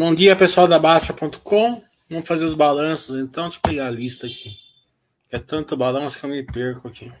Bom 0.00 0.14
dia, 0.14 0.34
pessoal 0.34 0.66
da 0.66 0.78
Baixa.com. 0.78 1.82
Vamos 2.08 2.26
fazer 2.26 2.46
os 2.46 2.54
balanços, 2.54 3.20
então. 3.20 3.50
Deixa 3.50 3.58
eu 3.58 3.70
pegar 3.70 3.86
a 3.86 3.90
lista 3.90 4.26
aqui. 4.26 4.56
É 5.30 5.38
tanto 5.38 5.76
balanço 5.76 6.18
que 6.18 6.24
eu 6.24 6.30
me 6.30 6.42
perco 6.42 6.88
aqui. 6.88 7.12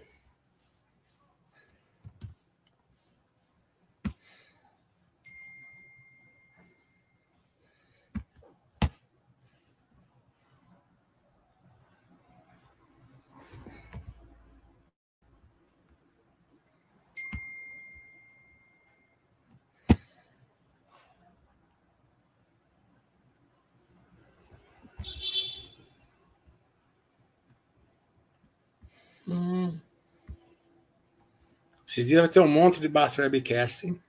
Dias 32.10 32.22
vai 32.22 32.28
ter 32.28 32.40
um 32.40 32.48
monte 32.48 32.80
de 32.80 32.88
Bass 32.88 33.16
Webcasting. 33.16 34.00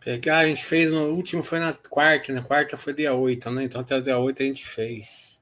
Pegar, 0.00 0.38
a 0.38 0.46
gente 0.46 0.64
fez 0.64 0.90
no 0.90 1.10
último 1.10 1.42
foi 1.42 1.58
na 1.58 1.74
quarta, 1.74 2.32
na 2.32 2.40
quarta 2.40 2.76
foi 2.76 2.94
dia 2.94 3.12
8, 3.12 3.50
né? 3.50 3.64
Então 3.64 3.80
até 3.82 3.96
o 3.96 4.02
dia 4.02 4.18
8 4.18 4.42
a 4.42 4.46
gente 4.46 4.64
fez. 4.64 5.38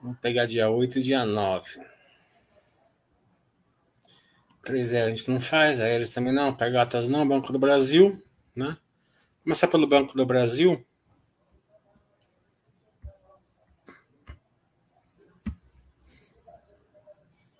Vamos 0.00 0.18
pegar 0.20 0.46
dia 0.46 0.70
8 0.70 0.98
e 0.98 1.02
dia 1.02 1.26
9. 1.26 1.84
3 4.62 4.92
é, 4.92 5.02
a 5.02 5.10
gente 5.10 5.28
não 5.30 5.40
faz, 5.40 5.80
a 5.80 5.88
eles 5.88 6.14
também 6.14 6.32
não, 6.32 6.56
Pegatas 6.56 7.08
não, 7.08 7.28
Banco 7.28 7.52
do 7.52 7.58
Brasil, 7.58 8.22
né? 8.54 8.78
Começar 9.42 9.66
pelo 9.66 9.86
Banco 9.86 10.16
do 10.16 10.24
Brasil. 10.24 10.86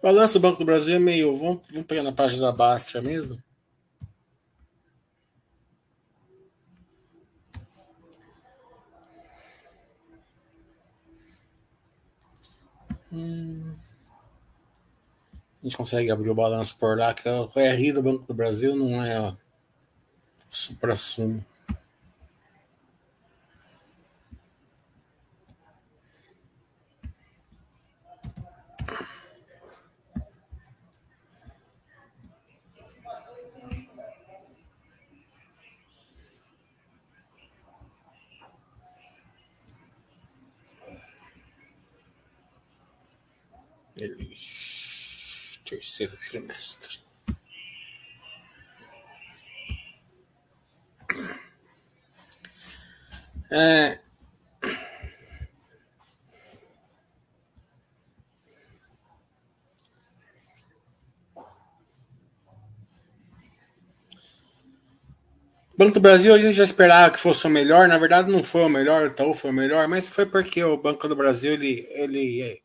Balanço 0.02 0.40
do 0.40 0.42
Banco 0.42 0.58
do 0.58 0.64
Brasil 0.64 0.96
é 0.96 0.98
meio. 0.98 1.36
Vamos, 1.36 1.62
vamos 1.70 1.86
pegar 1.86 2.02
na 2.02 2.12
página 2.12 2.46
da 2.46 2.52
Bastia 2.52 3.00
mesmo? 3.00 3.40
Hum. 13.12 13.76
A 15.62 15.64
gente 15.64 15.76
consegue 15.76 16.10
abrir 16.10 16.30
o 16.30 16.34
balanço 16.34 16.76
por 16.78 16.98
lá, 16.98 17.14
que 17.14 17.28
o 17.28 17.48
RI 17.54 17.92
do 17.92 18.02
Banco 18.02 18.26
do 18.26 18.34
Brasil 18.34 18.74
não 18.74 19.04
é 19.04 19.20
o 19.20 19.36
supra-sumo. 20.50 21.44
Terceiro 45.64 46.16
trimestre. 46.16 47.00
É... 53.50 53.98
Banco 65.76 65.94
do 65.94 66.00
Brasil 66.00 66.34
a 66.34 66.38
gente 66.38 66.52
já 66.52 66.64
esperava 66.64 67.10
que 67.10 67.18
fosse 67.18 67.46
o 67.46 67.50
melhor, 67.50 67.88
na 67.88 67.98
verdade 67.98 68.30
não 68.30 68.44
foi 68.44 68.62
o 68.62 68.68
melhor, 68.68 69.02
o 69.02 69.06
Itaú 69.06 69.34
foi 69.34 69.50
o 69.50 69.54
melhor, 69.54 69.88
mas 69.88 70.06
foi 70.06 70.24
porque 70.24 70.62
o 70.62 70.76
Banco 70.76 71.08
do 71.08 71.16
Brasil 71.16 71.54
ele, 71.54 71.86
ele, 71.90 72.61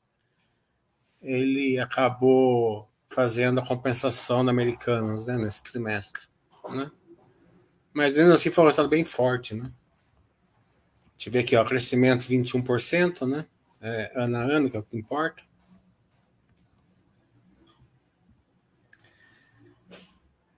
ele 1.21 1.79
acabou 1.79 2.89
fazendo 3.07 3.59
a 3.59 3.65
compensação 3.65 4.43
da 4.43 4.51
Americanas 4.51 5.25
né, 5.25 5.37
nesse 5.37 5.63
trimestre. 5.63 6.23
Né? 6.69 6.91
Mas 7.93 8.17
ainda 8.17 8.33
assim 8.33 8.51
foi 8.51 8.63
um 8.63 8.67
resultado 8.67 8.89
bem 8.89 9.05
forte. 9.05 9.55
Né? 9.55 9.71
Tive 11.17 11.39
aqui 11.39 11.55
ó, 11.55 11.65
crescimento 11.65 12.25
21%, 12.25 13.27
né? 13.27 13.45
É, 13.79 14.11
ano 14.15 14.37
a 14.37 14.41
ano, 14.41 14.69
que 14.69 14.77
é 14.77 14.79
o 14.79 14.83
que 14.83 14.97
importa. 14.97 15.43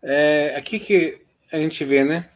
É, 0.01 0.55
aqui 0.55 0.79
que 0.79 1.21
a 1.51 1.57
gente 1.57 1.83
vê, 1.83 2.03
né? 2.03 2.29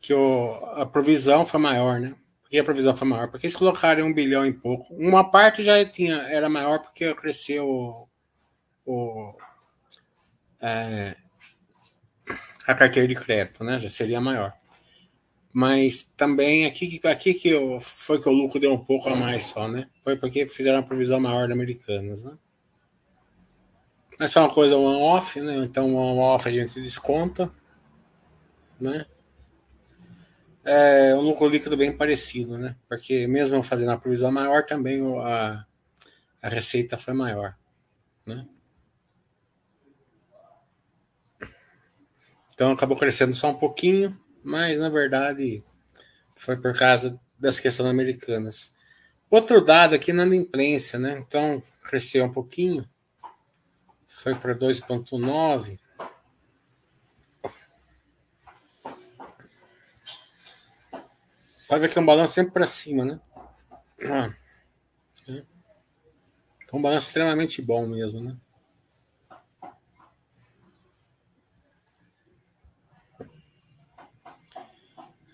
Que 0.00 0.12
o, 0.12 0.54
a 0.74 0.86
provisão 0.86 1.46
foi 1.46 1.60
maior, 1.60 2.00
né? 2.00 2.14
Porque 2.48 2.58
a 2.58 2.64
provisão 2.64 2.96
foi 2.96 3.06
maior? 3.06 3.28
Porque 3.30 3.46
eles 3.46 3.54
colocaram 3.54 4.06
um 4.06 4.14
bilhão 4.14 4.46
e 4.46 4.52
pouco. 4.54 4.94
Uma 4.94 5.30
parte 5.30 5.62
já 5.62 5.84
tinha, 5.84 6.14
era 6.14 6.48
maior 6.48 6.78
porque 6.78 7.14
cresceu 7.14 8.08
o, 8.86 9.34
é, 10.58 11.14
a 12.66 12.74
carteira 12.74 13.06
de 13.06 13.14
crédito, 13.14 13.62
né? 13.62 13.78
Já 13.78 13.90
seria 13.90 14.18
maior. 14.18 14.54
Mas 15.52 16.04
também 16.16 16.64
aqui, 16.64 16.98
aqui 17.04 17.34
que 17.34 17.50
eu, 17.50 17.78
foi 17.80 18.18
que 18.18 18.28
o 18.30 18.32
lucro 18.32 18.58
deu 18.58 18.72
um 18.72 18.82
pouco 18.82 19.10
a 19.10 19.14
mais 19.14 19.44
só, 19.44 19.68
né? 19.68 19.86
Foi 20.02 20.16
porque 20.16 20.46
fizeram 20.46 20.78
uma 20.78 20.86
provisão 20.86 21.20
maior 21.20 21.48
da 21.48 21.54
Americanas, 21.54 22.22
né? 22.22 22.32
Mas 24.18 24.34
é 24.34 24.40
uma 24.40 24.48
coisa 24.48 24.74
one-off, 24.74 25.38
né? 25.38 25.58
Então, 25.58 25.94
one-off 25.94 26.48
a 26.48 26.50
gente 26.50 26.80
desconta, 26.80 27.52
né? 28.80 29.04
É 30.70 31.14
um 31.14 31.22
lucro 31.22 31.48
líquido 31.48 31.78
bem 31.78 31.96
parecido, 31.96 32.58
né? 32.58 32.76
Porque 32.86 33.26
mesmo 33.26 33.62
fazendo 33.62 33.90
a 33.90 33.96
provisão 33.96 34.30
maior, 34.30 34.66
também 34.66 35.00
a, 35.18 35.64
a 36.42 36.48
receita 36.48 36.98
foi 36.98 37.14
maior, 37.14 37.56
né? 38.26 38.46
Então 42.52 42.72
acabou 42.72 42.98
crescendo 42.98 43.32
só 43.32 43.50
um 43.50 43.54
pouquinho, 43.54 44.18
mas 44.44 44.78
na 44.78 44.90
verdade 44.90 45.64
foi 46.36 46.56
por 46.56 46.76
causa 46.76 47.18
das 47.38 47.58
questões 47.58 47.88
americanas. 47.88 48.70
Outro 49.30 49.64
dado 49.64 49.94
aqui 49.94 50.12
na 50.12 50.26
imprensa, 50.26 50.98
né? 50.98 51.18
Então 51.26 51.62
cresceu 51.82 52.26
um 52.26 52.32
pouquinho, 52.32 52.86
foi 54.06 54.34
para 54.34 54.54
2,9 54.54 55.78
Pode 61.68 61.82
ver 61.82 61.92
que 61.92 61.98
é 61.98 62.00
um 62.00 62.06
balanço 62.06 62.32
sempre 62.32 62.52
para 62.52 62.64
cima, 62.64 63.04
né? 63.04 63.20
É. 64.00 64.48
um 66.72 66.82
balanço 66.82 67.08
extremamente 67.08 67.60
bom 67.60 67.86
mesmo, 67.86 68.22
né? 68.22 68.36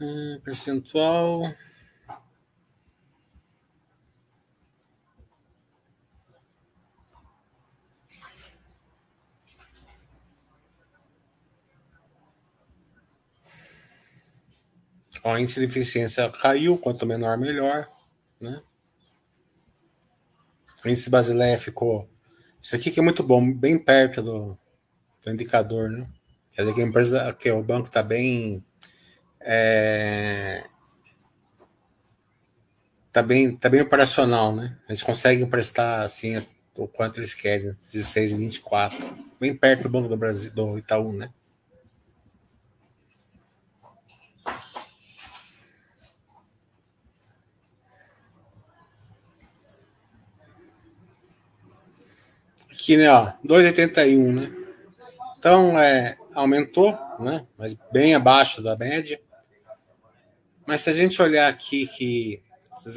Ah, 0.01 0.41
percentual. 0.43 1.43
O 15.25 15.38
índice 15.38 15.59
de 15.59 15.67
eficiência 15.67 16.29
caiu, 16.31 16.76
quanto 16.76 17.06
menor, 17.06 17.38
melhor. 17.38 17.88
Né? 18.38 18.61
O 20.85 20.88
índice 20.88 21.09
Basileia 21.09 21.59
ficou. 21.59 22.09
Isso 22.61 22.76
aqui 22.76 22.91
que 22.91 23.00
é 23.00 23.03
muito 23.03 23.23
bom, 23.23 23.53
bem 23.53 23.79
perto 23.79 24.23
do, 24.23 24.59
do 25.25 25.32
indicador. 25.32 25.91
Né? 25.91 26.06
Quer 26.53 26.62
dizer 26.62 26.75
que 26.75 26.81
a 26.82 26.85
empresa, 26.85 27.32
que 27.32 27.50
o 27.50 27.62
banco 27.62 27.88
está 27.88 28.03
bem. 28.03 28.62
É, 29.41 30.65
tá 33.11 33.23
bem, 33.23 33.56
tá 33.56 33.69
bem 33.69 33.81
operacional, 33.81 34.55
né? 34.55 34.76
Eles 34.88 35.03
conseguem 35.03 35.47
prestar 35.47 36.03
assim 36.03 36.44
o 36.76 36.88
quanto 36.88 37.21
eles 37.21 37.32
querem, 37.32 37.73
16 37.93 38.32
e 38.32 38.37
24, 38.37 39.19
bem 39.38 39.55
perto 39.55 39.85
do 39.85 39.88
Banco 39.88 40.09
do 40.09 40.17
Brasil, 40.17 40.50
do 40.50 40.76
Itaú, 40.76 41.12
né? 41.12 41.31
Aqui, 52.85 52.99
né, 52.99 53.11
ó, 53.11 53.33
2,81, 53.43 54.35
né? 54.35 54.53
Então, 55.39 55.79
é, 55.81 56.19
aumentou, 56.35 56.93
né? 57.19 57.47
Mas 57.57 57.75
bem 57.91 58.15
abaixo 58.15 58.63
da 58.63 58.77
média. 58.77 59.19
Mas 60.67 60.83
se 60.83 60.91
a 60.91 60.93
gente 60.93 61.23
olhar 61.23 61.49
aqui 61.49 61.87
que 61.87 62.43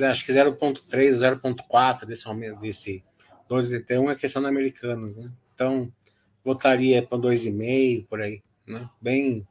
acho 0.05 0.25
que 0.25 0.33
0.3, 0.33 1.39
0.4 1.39 2.05
desse 2.05 2.27
aumento 2.27 2.59
desse 2.59 3.01
2,81 3.49 4.11
é 4.11 4.15
questão 4.15 4.41
de 4.41 4.49
americanos, 4.49 5.17
né? 5.19 5.31
Então, 5.55 5.89
votaria 6.43 7.01
para 7.01 7.17
2,5 7.17 8.07
por 8.07 8.19
aí, 8.19 8.43
né? 8.67 8.89
Bem 8.99 9.47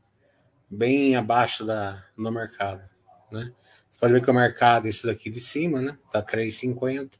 bem 0.68 1.16
abaixo 1.16 1.64
da 1.64 2.04
no 2.14 2.30
mercado, 2.30 2.82
né? 3.32 3.54
Você 3.90 3.98
pode 3.98 4.12
ver 4.12 4.22
que 4.22 4.30
o 4.30 4.34
mercado 4.34 4.86
esse 4.86 5.06
daqui 5.06 5.30
de 5.30 5.40
cima, 5.40 5.80
né? 5.80 5.96
Tá 6.12 6.22
3,50, 6.22 7.12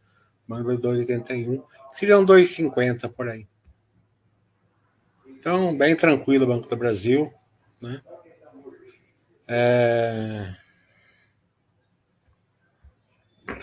número 0.47 0.79
2,81, 0.79 1.65
seria 1.97 2.19
um 2.19 2.27
2,50 2.27 3.11
por 3.11 3.29
aí. 3.29 3.49
Então, 5.27 5.77
bem 5.77 5.97
tranquilo 5.97 6.45
o 6.45 6.49
Banco 6.49 6.69
do 6.69 6.77
Brasil, 6.77 7.33
né? 7.81 8.03
É... 9.49 10.55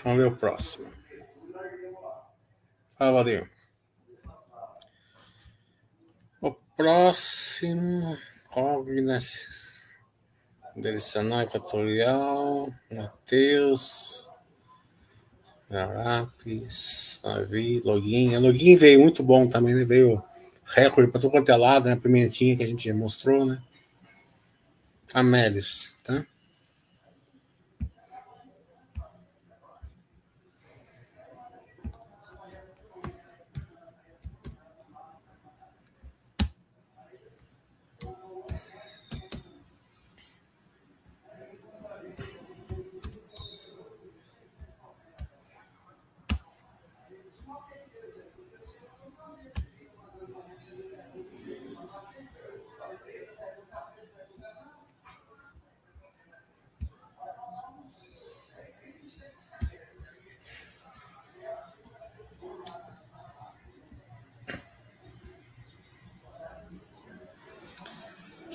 Vamos 0.03 0.23
ver 0.23 0.29
o 0.29 0.35
próximo. 0.35 0.91
Fala, 2.97 3.11
Valdir. 3.11 3.51
O 6.41 6.51
próximo. 6.75 8.17
Cognas. 8.49 9.83
Direcional 10.75 11.41
Equatorial. 11.41 12.73
Matheus. 12.91 14.32
Garapes. 15.73 17.19
Davi. 17.23 17.81
Login. 17.83 18.35
A 18.35 18.39
login 18.39 18.77
veio 18.77 18.99
muito 18.99 19.23
bom 19.23 19.47
também, 19.47 19.73
né? 19.73 19.83
Veio 19.83 20.21
recorde 20.65 21.11
para 21.11 21.19
todo 21.19 21.31
quanto 21.31 21.51
é 21.51 21.55
lado, 21.55 21.89
né? 21.89 21.95
Pimentinha 21.95 22.55
que 22.55 22.63
a 22.63 22.67
gente 22.67 22.93
mostrou, 22.93 23.43
né? 23.43 23.59
Amélios, 25.11 25.95
tá? 26.03 26.25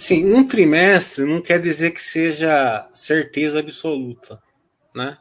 Sim, 0.09 0.25
um 0.33 0.43
trimestre 0.43 1.23
não 1.27 1.43
quer 1.43 1.61
dizer 1.61 1.91
que 1.91 2.01
seja 2.01 2.89
certeza 2.95 3.59
absoluta, 3.59 4.43
né? 4.95 5.19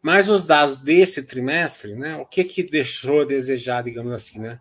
Mas 0.00 0.26
os 0.26 0.46
dados 0.46 0.78
desse 0.78 1.22
trimestre, 1.22 1.94
né? 1.94 2.16
O 2.16 2.24
que 2.24 2.42
que 2.42 2.62
deixou 2.62 3.20
a 3.20 3.24
desejar, 3.26 3.82
digamos 3.82 4.10
assim, 4.14 4.38
né? 4.38 4.58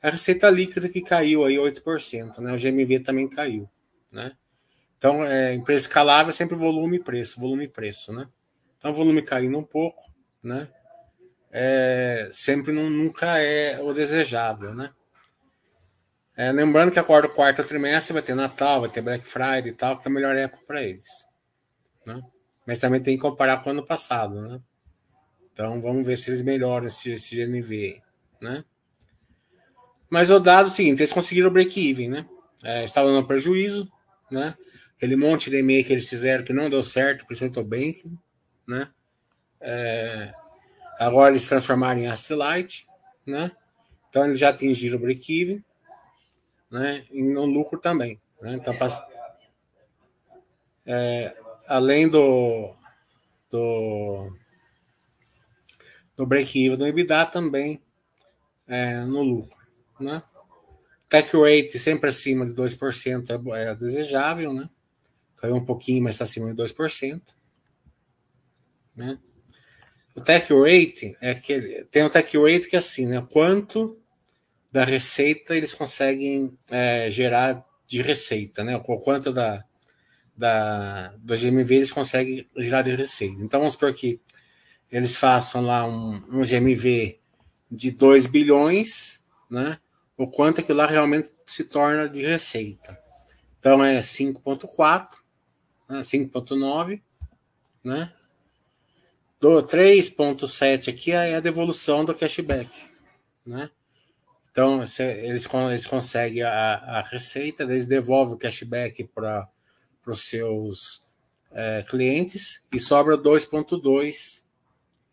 A 0.00 0.10
receita 0.10 0.48
líquida 0.48 0.88
que 0.88 1.00
caiu 1.00 1.44
aí 1.44 1.56
8%, 1.56 2.38
né? 2.38 2.52
O 2.52 2.56
GMV 2.56 3.00
também 3.00 3.28
caiu, 3.28 3.68
né? 4.12 4.36
Então, 4.96 5.24
é, 5.24 5.52
empresa 5.52 5.82
escalável 5.82 6.30
é 6.30 6.32
sempre 6.32 6.54
volume 6.54 6.98
e 6.98 7.02
preço, 7.02 7.40
volume 7.40 7.64
e 7.64 7.68
preço, 7.68 8.12
né? 8.12 8.28
Então, 8.78 8.92
volume 8.92 9.20
caindo 9.20 9.58
um 9.58 9.64
pouco, 9.64 10.00
né? 10.40 10.68
É, 11.50 12.30
sempre 12.32 12.70
não, 12.70 12.88
nunca 12.88 13.36
é 13.36 13.80
o 13.82 13.92
desejável, 13.92 14.76
né? 14.76 14.92
É, 16.40 16.50
lembrando 16.52 16.90
que 16.90 16.98
agora 16.98 17.26
o 17.26 17.34
quarto 17.34 17.62
trimestre 17.62 18.14
vai 18.14 18.22
ter 18.22 18.34
Natal, 18.34 18.80
vai 18.80 18.88
ter 18.88 19.02
Black 19.02 19.28
Friday 19.28 19.68
e 19.68 19.72
tal, 19.74 19.98
que 19.98 20.08
é 20.08 20.10
a 20.10 20.14
melhor 20.14 20.34
época 20.34 20.64
para 20.66 20.82
eles. 20.82 21.26
Né? 22.06 22.18
Mas 22.66 22.78
também 22.78 22.98
tem 22.98 23.14
que 23.14 23.20
comparar 23.20 23.58
com 23.58 23.68
o 23.68 23.72
ano 23.72 23.84
passado. 23.84 24.40
Né? 24.40 24.58
Então 25.52 25.82
vamos 25.82 26.06
ver 26.06 26.16
se 26.16 26.30
eles 26.30 26.40
melhoram 26.40 26.86
esse, 26.86 27.12
esse 27.12 27.36
GMV. 27.36 28.00
Né? 28.40 28.64
Mas 30.08 30.30
o 30.30 30.40
dado 30.40 30.68
é 30.68 30.70
o 30.70 30.74
seguinte: 30.74 31.00
eles 31.00 31.12
conseguiram 31.12 31.50
o 31.50 31.52
break-even. 31.52 32.08
Né? 32.08 32.26
É, 32.64 32.86
estavam 32.86 33.12
no 33.12 33.26
prejuízo. 33.26 33.92
Né? 34.30 34.56
Aquele 34.96 35.16
monte 35.16 35.50
de 35.50 35.58
e-mail 35.58 35.84
que 35.84 35.92
eles 35.92 36.08
fizeram 36.08 36.42
que 36.42 36.54
não 36.54 36.70
deu 36.70 36.82
certo, 36.82 37.26
principalmente 37.26 37.58
o 37.58 37.64
Bank. 37.64 38.18
Né? 38.66 38.88
É, 39.60 40.32
agora 40.98 41.32
eles 41.32 41.46
transformaram 41.46 42.00
em 42.00 42.06
Astelite. 42.06 42.86
Né? 43.26 43.52
Então 44.08 44.24
eles 44.24 44.38
já 44.38 44.48
atingiram 44.48 44.96
o 44.96 45.00
break-even 45.02 45.62
né, 46.70 47.04
no 47.10 47.44
lucro 47.44 47.78
também. 47.78 48.20
Né? 48.40 48.54
Então, 48.54 48.74
é, 50.86 51.36
além 51.66 52.08
do, 52.08 52.74
do, 53.50 54.32
do 56.16 56.26
break-even 56.26 56.76
do 56.76 56.86
EBITDA, 56.86 57.26
também 57.26 57.82
é, 58.66 59.00
no 59.04 59.22
lucro. 59.22 59.58
Né? 59.98 60.22
Tech 61.08 61.28
rate 61.36 61.78
sempre 61.78 62.08
acima 62.08 62.46
de 62.46 62.54
2% 62.54 63.54
é, 63.54 63.64
é 63.64 63.74
desejável, 63.74 64.52
né? 64.52 64.70
Caiu 65.36 65.56
um 65.56 65.64
pouquinho, 65.64 66.04
mas 66.04 66.14
está 66.14 66.24
acima 66.24 66.54
de 66.54 66.62
2%. 66.62 67.20
Né? 68.94 69.18
O 70.14 70.20
tech 70.20 70.52
rate 70.52 71.16
é 71.20 71.30
aquele. 71.30 71.84
Tem 71.86 72.04
o 72.04 72.10
tech 72.10 72.36
rate 72.38 72.68
que 72.68 72.76
é 72.76 72.78
assim, 72.78 73.06
né? 73.06 73.26
Quanto 73.30 74.00
da 74.72 74.84
receita 74.84 75.56
eles 75.56 75.74
conseguem 75.74 76.56
é, 76.68 77.10
gerar 77.10 77.64
de 77.86 78.00
receita, 78.00 78.62
né? 78.62 78.76
O 78.76 78.98
quanto 78.98 79.32
da, 79.32 79.64
da, 80.36 81.08
do 81.18 81.36
GMV 81.36 81.74
eles 81.74 81.92
conseguem 81.92 82.48
gerar 82.56 82.82
de 82.82 82.94
receita. 82.94 83.42
Então, 83.42 83.60
vamos 83.60 83.74
supor 83.74 83.92
que 83.92 84.20
eles 84.90 85.16
façam 85.16 85.62
lá 85.62 85.84
um, 85.84 86.22
um 86.30 86.44
GMV 86.44 87.18
de 87.70 87.90
2 87.90 88.26
bilhões, 88.26 89.22
né? 89.50 89.78
O 90.16 90.28
quanto 90.28 90.60
aquilo 90.60 90.78
lá 90.78 90.86
realmente 90.86 91.32
se 91.46 91.64
torna 91.64 92.08
de 92.08 92.22
receita. 92.22 92.98
Então, 93.58 93.84
é 93.84 93.98
5,4, 93.98 95.08
né? 95.88 96.00
5,9, 96.00 97.02
né? 97.82 98.12
Do 99.40 99.62
3,7 99.62 100.92
aqui 100.92 101.12
é 101.12 101.34
a 101.34 101.40
devolução 101.40 102.04
do 102.04 102.14
cashback, 102.14 102.70
né? 103.44 103.70
Então, 104.50 104.78
eles, 104.78 105.46
eles 105.48 105.86
conseguem 105.86 106.42
a, 106.42 106.74
a 106.74 107.02
receita, 107.02 107.62
eles 107.62 107.86
devolvem 107.86 108.34
o 108.34 108.38
cashback 108.38 109.04
para 109.04 109.48
os 110.06 110.22
seus 110.26 111.04
é, 111.52 111.84
clientes 111.88 112.66
e 112.72 112.80
sobra 112.80 113.16
2,2 113.16 114.42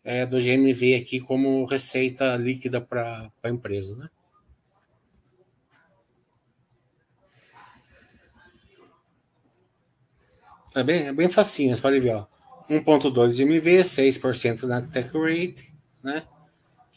é, 0.02 0.26
do 0.26 0.40
GMV 0.40 0.96
aqui 0.96 1.20
como 1.20 1.64
receita 1.66 2.36
líquida 2.36 2.80
para 2.80 3.30
a 3.42 3.48
empresa. 3.48 3.94
Né? 3.96 4.08
É 10.74 10.82
bem, 10.82 11.06
é 11.06 11.12
bem 11.12 11.28
facinho, 11.28 11.74
você 11.74 11.82
pode 11.82 12.00
ver. 12.00 12.26
1,2 12.68 13.32
de 13.32 13.44
GMV, 13.44 13.84
6% 13.84 14.64
na 14.64 14.82
tech 14.82 15.10
rate, 15.16 15.74
né? 16.02 16.26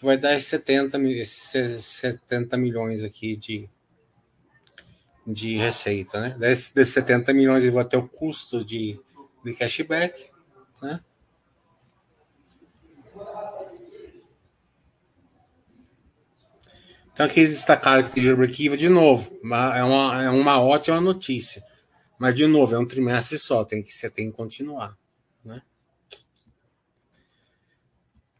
Vai 0.01 0.17
dar 0.17 0.39
70, 0.39 0.97
70 1.23 2.57
milhões 2.57 3.03
aqui 3.03 3.35
de, 3.35 3.69
de 5.25 5.57
receita, 5.57 6.19
né? 6.19 6.35
Desses, 6.37 6.71
desses 6.71 6.93
70 6.93 7.33
milhões 7.33 7.63
ele 7.63 7.71
vai 7.71 7.85
ter 7.85 7.97
o 7.97 8.07
custo 8.07 8.63
de, 8.65 8.99
de 9.43 9.53
cashback, 9.53 10.29
né? 10.81 10.99
Então 17.13 17.25
aqui 17.25 17.41
eles 17.41 17.51
destacaram 17.51 18.03
que 18.03 18.09
tem 18.11 18.35
break-even 18.35 18.77
de 18.77 18.89
novo. 18.89 19.39
É 19.43 19.83
uma, 19.83 20.23
é 20.23 20.29
uma 20.29 20.59
ótima 20.59 20.99
notícia. 20.99 21.63
Mas, 22.17 22.35
de 22.35 22.47
novo, 22.47 22.75
é 22.75 22.79
um 22.79 22.85
trimestre 22.85 23.37
só, 23.39 23.65
tem 23.65 23.83
que, 23.83 23.91
você 23.91 24.09
tem 24.09 24.29
que 24.29 24.37
continuar. 24.37 24.97
Né? 25.43 25.61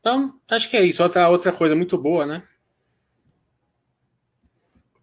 Então, 0.02 0.38
acho 0.50 0.70
que 0.70 0.76
é 0.76 0.84
isso. 0.84 1.02
Outra, 1.02 1.30
outra 1.30 1.54
coisa 1.54 1.76
muito 1.76 1.98
boa, 1.98 2.26
né? 2.26 2.44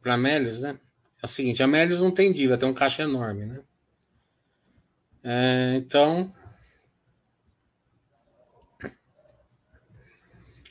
Para 0.02 0.14
Amélios, 0.14 0.61
né? 0.61 0.78
É 1.23 1.26
o 1.26 1.28
seguinte, 1.28 1.62
a 1.62 1.64
Amélios 1.64 2.00
não 2.00 2.11
tem 2.11 2.33
dívida, 2.33 2.59
tem 2.59 2.69
um 2.69 2.75
caixa 2.75 3.05
enorme, 3.05 3.47
né? 3.47 3.62
É, 5.25 5.76
então, 5.76 6.33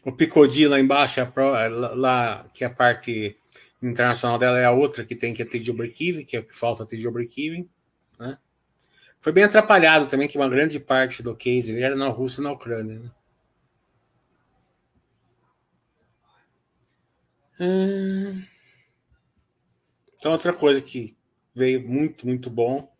O 0.07 0.11
Picodi 0.13 0.65
lá 0.69 0.79
embaixo, 0.79 1.19
é 1.19 1.67
lá, 1.67 2.49
que 2.53 2.63
é 2.63 2.67
a 2.67 2.69
parte 2.69 3.35
internacional 3.83 4.39
dela 4.39 4.57
é 4.57 4.63
a 4.63 4.71
outra 4.71 5.03
que 5.03 5.13
tem 5.13 5.33
que 5.33 5.43
atingir 5.43 5.71
o 5.71 5.73
break-even, 5.73 6.23
que 6.23 6.37
é 6.37 6.39
o 6.39 6.45
que 6.45 6.57
falta 6.57 6.83
atingir 6.83 7.09
o 7.09 7.11
break-even. 7.11 7.69
Né? 8.17 8.37
Foi 9.19 9.33
bem 9.33 9.43
atrapalhado 9.43 10.07
também, 10.07 10.29
que 10.29 10.37
uma 10.37 10.47
grande 10.47 10.79
parte 10.79 11.21
do 11.21 11.35
case 11.35 11.77
era 11.83 11.93
na 11.93 12.07
Rússia 12.07 12.39
e 12.39 12.43
na 12.45 12.53
Ucrânia. 12.53 12.99
Né? 12.99 13.11
Hum... 17.59 18.43
Então, 20.19 20.31
outra 20.31 20.53
coisa 20.53 20.81
que 20.81 21.15
veio 21.55 21.87
muito, 21.87 22.25
muito 22.25 22.49
bom. 22.49 22.91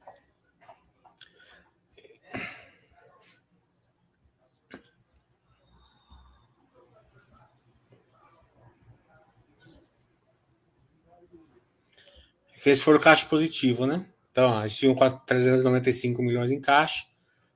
Esse 12.65 12.83
foi 12.83 12.95
o 12.95 12.99
caixa 12.99 13.25
positivo, 13.27 13.85
né? 13.85 14.05
Então, 14.29 14.57
a 14.57 14.67
gente 14.67 14.79
tinha 14.79 15.19
395 15.25 16.21
milhões 16.21 16.51
em 16.51 16.59
caixa, 16.59 17.05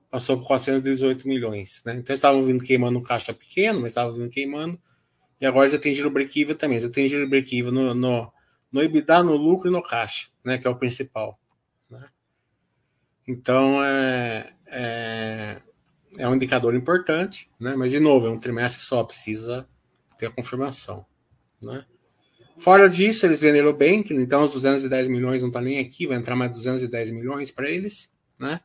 passou 0.10 0.38
por 0.38 0.48
418 0.48 1.28
milhões, 1.28 1.82
né? 1.86 1.96
Então, 1.98 2.14
estavam 2.14 2.42
vindo 2.42 2.64
queimando 2.64 2.98
um 2.98 3.04
caixa 3.04 3.34
pequeno, 3.34 3.82
mas 3.82 3.92
estavam 3.92 4.14
vindo 4.14 4.30
queimando. 4.30 4.82
E 5.42 5.46
agora 5.46 5.66
eles 5.66 5.74
atingiram 5.74 6.10
o 6.10 6.14
break-even 6.14 6.56
também. 6.56 6.78
Eles 6.78 6.90
atingiram 6.90 7.26
o 7.26 7.30
break-even 7.30 7.72
no, 7.72 7.96
no, 7.96 8.32
no 8.72 8.84
EBITDA, 8.84 9.24
no 9.24 9.36
lucro 9.36 9.70
e 9.70 9.72
no 9.72 9.82
caixa, 9.82 10.30
né? 10.46 10.60
Que 10.60 10.68
é 10.68 10.70
o 10.70 10.76
principal. 10.76 11.40
Né? 11.90 12.08
Então, 13.28 13.84
é, 13.84 14.54
é, 14.68 15.62
é 16.18 16.30
um 16.30 16.36
indicador 16.36 16.76
importante, 16.76 17.50
né? 17.60 17.76
Mas, 17.76 17.92
de 17.92 18.00
novo, 18.00 18.28
é 18.28 18.30
um 18.30 18.40
trimestre 18.40 18.84
só, 18.84 19.04
precisa 19.04 19.68
ter 20.18 20.28
a 20.28 20.32
confirmação, 20.32 21.06
né? 21.60 21.86
Fora 22.58 22.88
disso, 22.88 23.26
eles 23.26 23.42
venderam 23.42 23.74
bem, 23.74 24.06
então 24.12 24.44
os 24.44 24.52
210 24.52 25.08
milhões 25.08 25.42
não 25.42 25.50
está 25.50 25.60
nem 25.60 25.80
aqui, 25.80 26.06
vai 26.06 26.18
entrar 26.18 26.36
mais 26.36 26.52
210 26.52 27.10
milhões 27.10 27.50
para 27.50 27.68
eles, 27.68 28.14
né? 28.38 28.62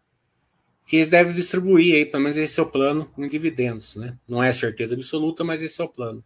Que 0.86 0.96
eles 0.96 1.08
devem 1.08 1.32
distribuir 1.32 1.94
aí, 1.94 2.04
pelo 2.04 2.22
menos 2.22 2.36
esse 2.36 2.60
é 2.60 2.62
o 2.62 2.70
plano 2.70 3.10
em 3.16 3.26
dividendos, 3.26 3.96
né? 3.96 4.18
Não 4.28 4.42
é 4.42 4.52
certeza 4.52 4.94
absoluta, 4.94 5.42
mas 5.42 5.62
esse 5.62 5.80
é 5.80 5.84
o 5.84 5.88
plano. 5.88 6.22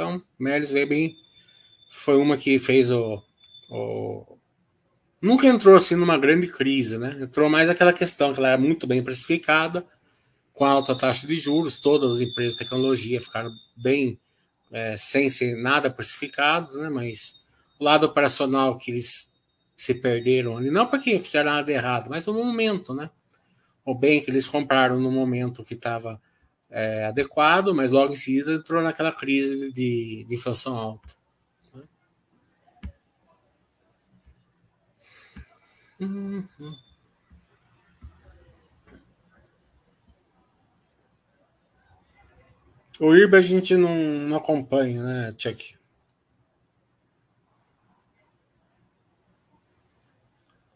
Então, 0.00 0.22
Melis 0.38 0.72
bem. 0.72 1.14
Foi 1.90 2.16
uma 2.16 2.38
que 2.38 2.58
fez 2.58 2.90
o, 2.90 3.22
o. 3.68 4.38
Nunca 5.20 5.46
entrou 5.46 5.76
assim 5.76 5.94
numa 5.94 6.16
grande 6.16 6.46
crise, 6.46 6.96
né? 6.96 7.18
Entrou 7.20 7.50
mais 7.50 7.68
aquela 7.68 7.92
questão 7.92 8.32
que 8.32 8.40
ela 8.40 8.48
era 8.48 8.58
muito 8.58 8.86
bem 8.86 9.02
precificada, 9.02 9.86
com 10.54 10.64
alta 10.64 10.96
taxa 10.96 11.26
de 11.26 11.38
juros, 11.38 11.78
todas 11.78 12.16
as 12.16 12.22
empresas 12.22 12.54
de 12.54 12.60
tecnologia 12.60 13.20
ficaram 13.20 13.50
bem 13.76 14.18
é, 14.72 14.96
sem 14.96 15.28
ser 15.28 15.54
nada 15.56 15.90
precificados, 15.90 16.76
né? 16.76 16.88
Mas 16.88 17.34
o 17.78 17.84
lado 17.84 18.06
operacional 18.06 18.78
que 18.78 18.92
eles 18.92 19.30
se 19.76 19.92
perderam 19.92 20.56
ali, 20.56 20.70
não 20.70 20.86
porque 20.86 21.20
fizeram 21.20 21.50
nada 21.50 21.70
errado, 21.70 22.08
mas 22.08 22.24
no 22.24 22.32
momento, 22.32 22.94
né? 22.94 23.10
O 23.84 23.94
bem 23.94 24.22
que 24.22 24.30
eles 24.30 24.48
compraram 24.48 24.98
no 24.98 25.12
momento 25.12 25.62
que 25.62 25.74
estava 25.74 26.18
é, 26.70 27.06
adequado, 27.06 27.74
mas 27.74 27.90
logo 27.90 28.12
em 28.12 28.16
seguida 28.16 28.52
entrou 28.52 28.82
naquela 28.82 29.12
crise 29.12 29.72
de, 29.72 30.24
de 30.28 30.34
inflação 30.34 30.76
alta. 30.76 31.14
Né? 31.74 31.82
O 43.00 43.14
IRB 43.14 43.36
a 43.36 43.40
gente 43.40 43.76
não, 43.76 43.96
não 43.96 44.36
acompanha, 44.36 45.02
né, 45.02 45.34
Chuck? 45.36 45.74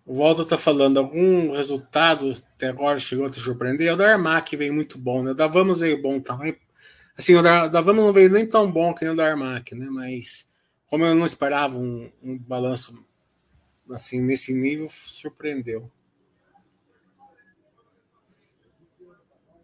O 0.07 0.19
Waldo 0.19 0.45
tá 0.45 0.59
falando, 0.59 0.99
algum 0.99 1.53
resultado 1.53 2.33
até 2.65 2.69
agora 2.69 2.99
chegou 2.99 3.27
a 3.27 3.31
te 3.31 3.39
surpreender? 3.39 3.93
O 3.93 3.97
da 3.97 4.13
Armac 4.13 4.57
veio 4.57 4.73
muito 4.73 4.99
bom, 4.99 5.23
né? 5.23 5.33
O 5.33 5.35
da 5.35 5.47
Vamos 5.47 5.81
veio 5.81 6.01
bom 6.01 6.21
também. 6.21 6.57
Assim, 7.17 7.35
o 7.35 7.43
da, 7.43 7.69
da 7.69 7.81
Vamos 7.81 8.05
não 8.05 8.13
veio 8.13 8.31
nem 8.31 8.49
tão 8.49 8.71
bom 8.71 8.95
que 8.95 9.07
o 9.07 9.15
da 9.15 9.29
Armac, 9.29 9.75
né? 9.75 9.87
Mas 9.91 10.49
como 10.87 11.05
eu 11.05 11.15
não 11.15 11.27
esperava 11.27 11.77
um, 11.77 12.11
um 12.23 12.39
balanço 12.39 13.05
assim 13.91 14.23
nesse 14.23 14.55
nível, 14.55 14.89
surpreendeu. 14.91 15.91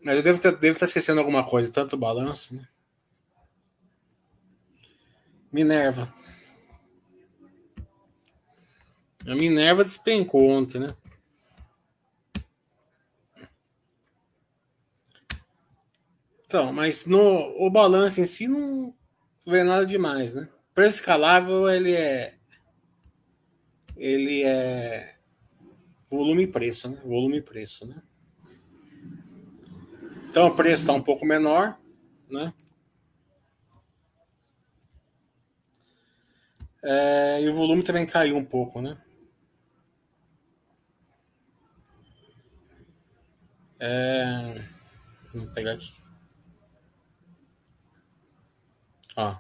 Mas 0.02 0.16
eu 0.16 0.22
devo, 0.22 0.40
ter, 0.40 0.56
devo 0.56 0.72
estar 0.72 0.86
esquecendo 0.86 1.20
alguma 1.20 1.44
coisa, 1.44 1.70
tanto 1.70 1.96
balanço, 1.96 2.54
né? 2.54 2.66
Minerva. 5.52 6.12
A 9.26 9.34
Minerva 9.34 9.84
despencou 9.84 10.48
ontem, 10.48 10.78
né? 10.78 10.94
Então, 16.50 16.72
mas 16.72 17.06
no 17.06 17.54
o 17.64 17.70
balanço 17.70 18.20
em 18.20 18.26
si 18.26 18.48
não 18.48 18.92
vê 19.46 19.62
nada 19.62 19.86
demais, 19.86 20.34
né? 20.34 20.48
Preço 20.74 20.96
escalável 20.96 21.70
ele 21.70 21.94
é 21.94 22.34
ele 23.96 24.42
é 24.42 25.14
volume 26.10 26.42
e 26.42 26.46
preço, 26.48 26.88
né? 26.88 27.00
Volume 27.04 27.36
e 27.36 27.40
preço, 27.40 27.86
né? 27.86 28.02
Então 30.28 30.48
o 30.48 30.56
preço 30.56 30.82
está 30.82 30.92
um 30.92 31.00
pouco 31.00 31.24
menor, 31.24 31.78
né? 32.28 32.52
É, 36.82 37.42
e 37.42 37.48
o 37.48 37.54
volume 37.54 37.84
também 37.84 38.04
caiu 38.04 38.36
um 38.36 38.44
pouco, 38.44 38.82
né? 38.82 39.00
É, 43.78 44.64
vamos 45.32 45.54
pegar 45.54 45.74
aqui. 45.74 46.09
Ó, 49.16 49.36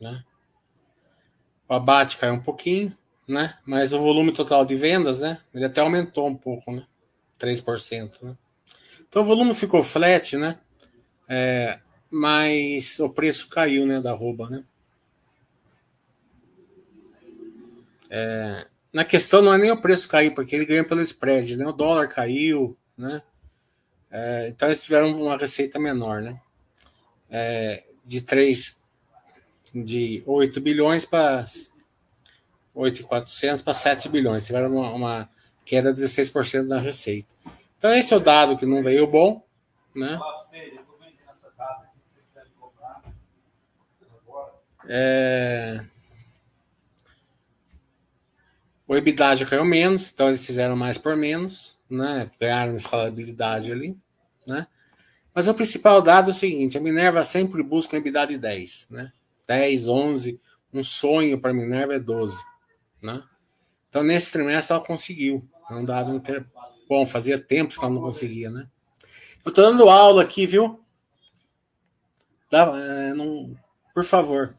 né? 0.00 0.24
O 1.68 1.74
abate 1.74 2.16
caiu 2.16 2.34
um 2.34 2.42
pouquinho, 2.42 2.96
né? 3.26 3.58
Mas 3.64 3.92
o 3.92 3.98
volume 3.98 4.32
total 4.32 4.64
de 4.64 4.74
vendas, 4.76 5.20
né? 5.20 5.40
Ele 5.52 5.64
até 5.64 5.80
aumentou 5.80 6.28
um 6.28 6.36
pouco, 6.36 6.72
né? 6.72 6.86
3%, 7.38 8.22
né? 8.22 8.36
Então 9.08 9.22
o 9.22 9.26
volume 9.26 9.54
ficou 9.54 9.82
flat, 9.82 10.36
né? 10.36 10.58
É, 11.28 11.78
mas 12.10 12.98
o 13.00 13.08
preço 13.08 13.48
caiu, 13.48 13.86
né, 13.86 14.00
da 14.00 14.12
rouba, 14.12 14.48
né? 14.50 14.64
É, 18.10 18.66
na 18.92 19.04
questão 19.04 19.42
não 19.42 19.52
é 19.52 19.58
nem 19.58 19.72
o 19.72 19.80
preço 19.80 20.08
cair, 20.08 20.32
porque 20.32 20.54
ele 20.54 20.66
ganha 20.66 20.84
pelo 20.84 21.00
spread, 21.00 21.56
né? 21.56 21.66
O 21.66 21.72
dólar 21.72 22.08
caiu, 22.08 22.76
né? 22.96 23.22
É, 24.10 24.48
então 24.48 24.68
eles 24.68 24.84
tiveram 24.84 25.12
uma 25.12 25.36
receita 25.36 25.78
menor, 25.78 26.22
né? 26.22 26.40
É, 27.28 27.82
de 28.04 28.20
3, 28.20 28.80
de 29.74 30.22
8 30.26 30.60
bilhões 30.60 31.04
para 31.04 31.46
8,400 32.74 33.62
para 33.62 33.74
7 33.74 34.08
bilhões. 34.08 34.46
Tiveram 34.46 34.76
uma, 34.76 34.90
uma 34.90 35.30
queda 35.64 35.92
de 35.92 36.00
16% 36.00 36.66
na 36.66 36.78
receita. 36.78 37.34
Então 37.78 37.92
esse 37.94 38.14
é 38.14 38.16
o 38.16 38.20
dado 38.20 38.56
que 38.56 38.66
não 38.66 38.82
veio 38.82 39.06
bom, 39.06 39.42
né? 39.94 40.18
É... 44.86 45.84
O 48.86 48.94
EBITDA 48.94 49.36
já 49.36 49.46
caiu 49.46 49.64
menos, 49.64 50.10
então 50.12 50.28
eles 50.28 50.44
fizeram 50.44 50.76
mais 50.76 50.98
por 50.98 51.16
menos, 51.16 51.78
né? 51.88 52.30
Ganharam 52.38 52.76
escalabilidade 52.76 53.72
ali, 53.72 53.96
né? 54.46 54.66
Mas 55.34 55.48
o 55.48 55.54
principal 55.54 56.02
dado 56.02 56.28
é 56.28 56.30
o 56.30 56.34
seguinte: 56.34 56.76
a 56.76 56.80
Minerva 56.80 57.24
sempre 57.24 57.62
busca 57.62 57.96
um 57.96 57.98
EBITDA 57.98 58.26
de 58.26 58.38
10, 58.38 58.88
né? 58.90 59.12
10, 59.46 59.88
11, 59.88 60.40
um 60.72 60.82
sonho 60.82 61.40
para 61.40 61.52
Minerva 61.52 61.94
é 61.94 61.98
12, 61.98 62.36
né? 63.02 63.22
Então 63.88 64.02
nesse 64.02 64.32
trimestre 64.32 64.74
ela 64.74 64.84
conseguiu, 64.84 65.48
é 65.70 65.74
um 65.74 65.84
dado 65.84 66.14
inter... 66.14 66.46
Bom, 66.88 67.06
fazia 67.06 67.38
tempos 67.38 67.78
que 67.78 67.84
ela 67.84 67.94
não 67.94 68.02
conseguia, 68.02 68.50
né? 68.50 68.68
Eu 69.44 69.52
tô 69.52 69.62
dando 69.62 69.88
aula 69.88 70.22
aqui, 70.22 70.46
viu? 70.46 70.84
Dá, 72.50 72.64
é, 72.76 73.14
não, 73.14 73.56
por 73.94 74.04
favor. 74.04 74.56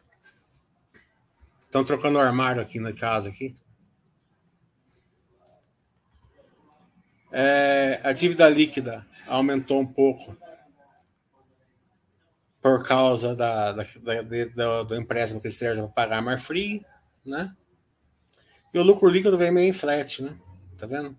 Estão 1.65 1.83
trocando 1.83 2.17
o 2.17 2.21
armário 2.21 2.61
aqui 2.61 2.79
na 2.79 2.93
casa 2.93 3.29
aqui. 3.29 3.55
É, 7.31 7.99
a 8.03 8.13
dívida 8.13 8.47
líquida 8.47 9.05
aumentou 9.27 9.81
um 9.81 9.85
pouco 9.85 10.37
por 12.65 12.81
causa 12.81 13.35
da, 13.35 13.73
da, 13.73 13.83
da, 14.55 14.81
do 14.81 14.95
empréstimo 14.95 15.39
que 15.39 15.45
eles 15.45 15.55
fizeram 15.55 15.83
para 15.83 16.07
pagar 16.07 16.17
a 16.17 16.21
Marfrig, 16.23 16.83
né? 17.23 17.55
E 18.73 18.79
o 18.79 18.81
lucro 18.81 19.07
líquido 19.07 19.37
vem 19.37 19.51
meio 19.51 19.69
em 19.69 19.71
flat, 19.71 20.23
né? 20.23 20.35
Tá 20.75 20.87
vendo? 20.87 21.15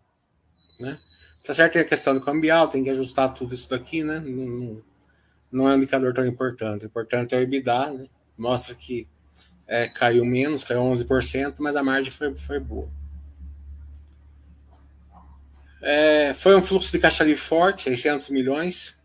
Né? 0.81 0.99
Tá 1.45 1.55
certo 1.55 1.75
que 1.75 1.79
a 1.79 1.85
questão 1.85 2.15
do 2.15 2.21
cambial, 2.21 2.67
tem 2.67 2.83
que 2.83 2.91
ajustar 2.91 3.33
tudo 3.33 3.55
isso 3.55 3.71
daqui, 3.71 4.03
né? 4.03 4.19
Não, 4.19 4.83
não 5.53 5.69
é 5.69 5.75
um 5.75 5.77
indicador 5.77 6.13
tão 6.13 6.27
importante. 6.27 6.85
O 6.85 6.87
importante 6.87 7.33
é 7.33 7.39
o 7.39 7.43
EBITDA, 7.43 7.93
né? 7.93 8.09
Mostra 8.37 8.75
que 8.75 9.07
é, 9.69 9.89
caiu 9.89 10.25
menos, 10.25 10.65
caiu 10.65 10.81
11%, 10.81 11.59
mas 11.61 11.77
a 11.77 11.83
margem 11.85 12.11
foi, 12.11 12.35
foi 12.35 12.59
boa. 12.59 12.91
É, 15.81 16.35
foi 16.35 16.57
um 16.57 16.61
fluxo 16.61 16.91
de 16.91 16.99
caixa 16.99 17.23
livre 17.23 17.41
forte, 17.41 17.83
600 17.83 18.31
milhões. 18.31 18.96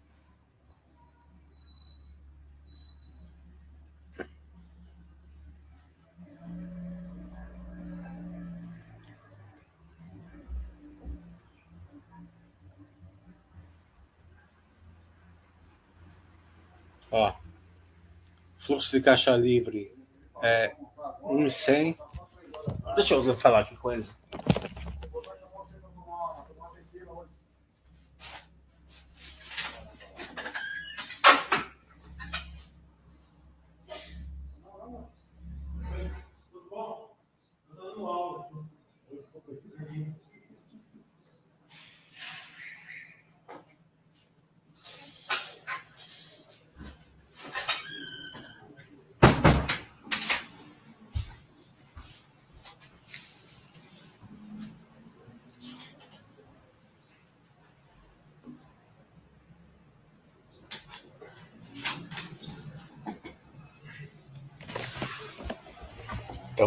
Ó, 17.12 17.34
fluxo 18.58 18.92
de 18.92 19.04
caixa 19.04 19.36
livre 19.36 19.94
é 20.42 20.74
1,100. 21.22 21.98
Deixa 22.96 23.16
eu 23.16 23.36
falar 23.36 23.60
aqui 23.60 23.76
com 23.76 23.92
eles. 23.92 24.10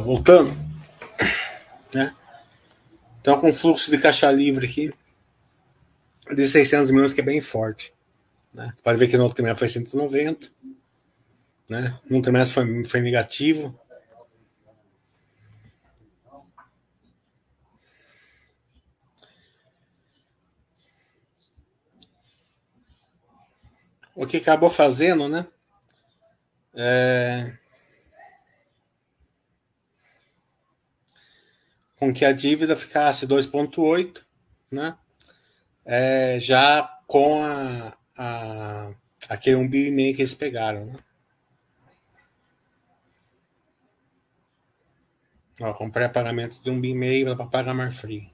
Voltando. 0.04 0.54
Né? 1.94 2.14
Então, 3.20 3.40
com 3.40 3.52
fluxo 3.52 3.90
de 3.90 3.98
caixa 3.98 4.30
livre 4.30 4.66
aqui 4.66 4.92
de 6.34 6.48
600 6.48 6.90
milhões, 6.90 7.12
que 7.12 7.20
é 7.20 7.24
bem 7.24 7.40
forte. 7.40 7.92
Né? 8.52 8.70
Você 8.74 8.82
pode 8.82 8.98
ver 8.98 9.08
que 9.08 9.16
no 9.16 9.24
outro 9.24 9.36
trimestre 9.36 9.60
foi 9.60 9.68
190. 9.68 10.50
Né? 11.68 11.98
Num 12.08 12.20
trimestre 12.20 12.54
foi, 12.54 12.84
foi 12.84 13.00
negativo. 13.00 13.78
O 24.14 24.26
que 24.26 24.36
acabou 24.36 24.70
fazendo, 24.70 25.28
né? 25.28 25.44
É... 26.72 27.52
com 32.04 32.12
que 32.12 32.24
a 32.24 32.32
dívida 32.32 32.76
ficasse 32.76 33.26
2,8, 33.26 34.22
né? 34.70 34.98
É, 35.86 36.38
já 36.38 36.82
com 37.06 37.42
a, 37.42 37.96
a, 38.16 38.94
aquele 39.26 39.56
1 39.56 39.68
bilhão 39.68 39.88
e 39.88 39.90
meio 39.90 40.14
que 40.14 40.20
eles 40.20 40.34
pegaram, 40.34 40.84
né? 40.84 40.96
Ó, 45.60 45.72
com 45.72 45.90
pré-pagamento 45.90 46.62
de 46.62 46.70
1 46.70 46.78
bilhão 46.78 46.94
e 46.94 46.98
meio 46.98 47.36
para 47.36 47.46
pagar 47.46 47.72
Marfrig. 47.72 48.30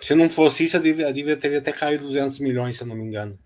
Se 0.00 0.14
não 0.16 0.28
fosse 0.28 0.64
isso, 0.64 0.76
a 0.76 0.80
dívida, 0.80 1.08
a 1.08 1.12
dívida 1.12 1.36
teria 1.36 1.58
até 1.58 1.72
caído 1.72 2.04
200 2.04 2.40
milhões, 2.40 2.76
se 2.76 2.82
eu 2.82 2.86
não 2.88 2.96
me 2.96 3.04
engano. 3.04 3.38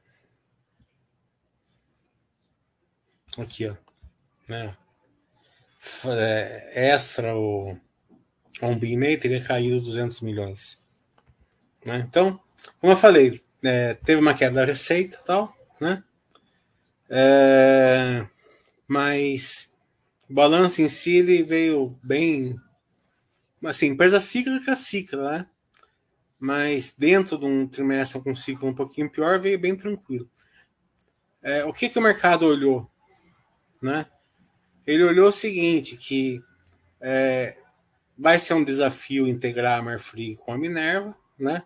Aqui, 3.37 3.69
ó. 3.69 3.77
Né? 4.49 4.75
É, 6.07 6.93
extra 6.93 7.37
o 7.37 7.77
um 8.63 8.79
BIMEI 8.79 9.17
teria 9.17 9.43
caído 9.43 9.81
200 9.81 10.21
milhões. 10.21 10.81
Né? 11.85 12.05
Então, 12.09 12.41
como 12.81 12.93
eu 12.93 12.97
falei, 12.97 13.43
é, 13.63 13.95
teve 13.95 14.21
uma 14.21 14.35
queda 14.35 14.57
da 14.57 14.65
receita 14.65 15.19
tal, 15.25 15.57
né? 15.81 16.03
É, 17.11 18.27
mas 18.87 19.73
o 20.29 20.35
balanço 20.35 20.81
em 20.81 20.89
si 20.89 21.17
ele 21.17 21.43
veio 21.43 21.99
bem. 22.03 22.57
Assim, 23.65 23.89
empresa 23.89 24.21
cíclica, 24.21 24.75
cíclica, 24.75 25.31
né? 25.31 25.47
Mas 26.39 26.95
dentro 26.97 27.39
de 27.39 27.45
um 27.45 27.69
trimestre 27.69 28.21
com 28.21 28.33
um 28.33 28.35
ciclo 28.35 28.69
um 28.69 28.75
pouquinho 28.75 29.11
pior, 29.11 29.41
veio 29.41 29.59
bem 29.59 29.77
tranquilo. 29.77 30.29
É, 31.43 31.65
o 31.65 31.73
que, 31.73 31.89
que 31.89 31.99
o 31.99 32.03
mercado 32.03 32.47
olhou? 32.47 32.91
Né? 33.81 34.07
Ele 34.87 35.05
olhou 35.05 35.29
o 35.29 35.33
seguinte, 35.33 35.97
que 35.97 36.43
é, 37.01 37.57
vai 38.17 38.39
ser 38.39 38.55
um 38.55 38.65
desafio 38.65 39.27
integrar 39.27 39.79
a 39.79 39.83
Marfrig 39.83 40.37
com 40.37 40.53
a 40.53 40.59
Minerva, 40.59 41.15
né? 41.39 41.63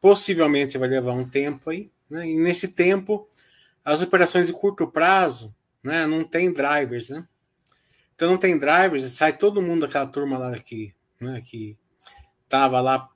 Possivelmente 0.00 0.76
vai 0.76 0.88
levar 0.88 1.12
um 1.12 1.28
tempo 1.28 1.70
aí, 1.70 1.90
né? 2.08 2.26
E 2.26 2.36
nesse 2.38 2.68
tempo, 2.68 3.28
as 3.84 4.02
operações 4.02 4.46
de 4.46 4.52
curto 4.52 4.86
prazo, 4.86 5.54
né? 5.82 6.06
Não 6.06 6.24
tem 6.24 6.52
drivers, 6.52 7.08
né? 7.08 7.26
Então 8.14 8.30
não 8.30 8.38
tem 8.38 8.58
drivers, 8.58 9.10
sai 9.12 9.36
todo 9.36 9.62
mundo 9.62 9.86
daquela 9.86 10.06
turma 10.06 10.38
lá 10.38 10.54
que, 10.58 10.94
né? 11.20 11.42
Que 11.44 11.76
tava 12.48 12.80
lá 12.80 13.08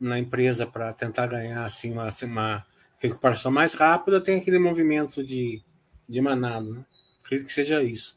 na 0.00 0.18
empresa 0.18 0.66
para 0.66 0.92
tentar 0.92 1.28
ganhar 1.28 1.64
assim 1.64 1.92
uma, 1.92 2.08
assim, 2.08 2.26
uma 2.26 2.66
recuperação 2.98 3.50
mais 3.50 3.74
rápida, 3.74 4.20
tem 4.20 4.38
aquele 4.38 4.58
movimento 4.58 5.24
de, 5.24 5.62
de 6.08 6.20
manado, 6.20 6.74
né? 6.74 6.84
Acredito 7.24 7.46
que 7.46 7.52
seja 7.52 7.82
isso. 7.82 8.16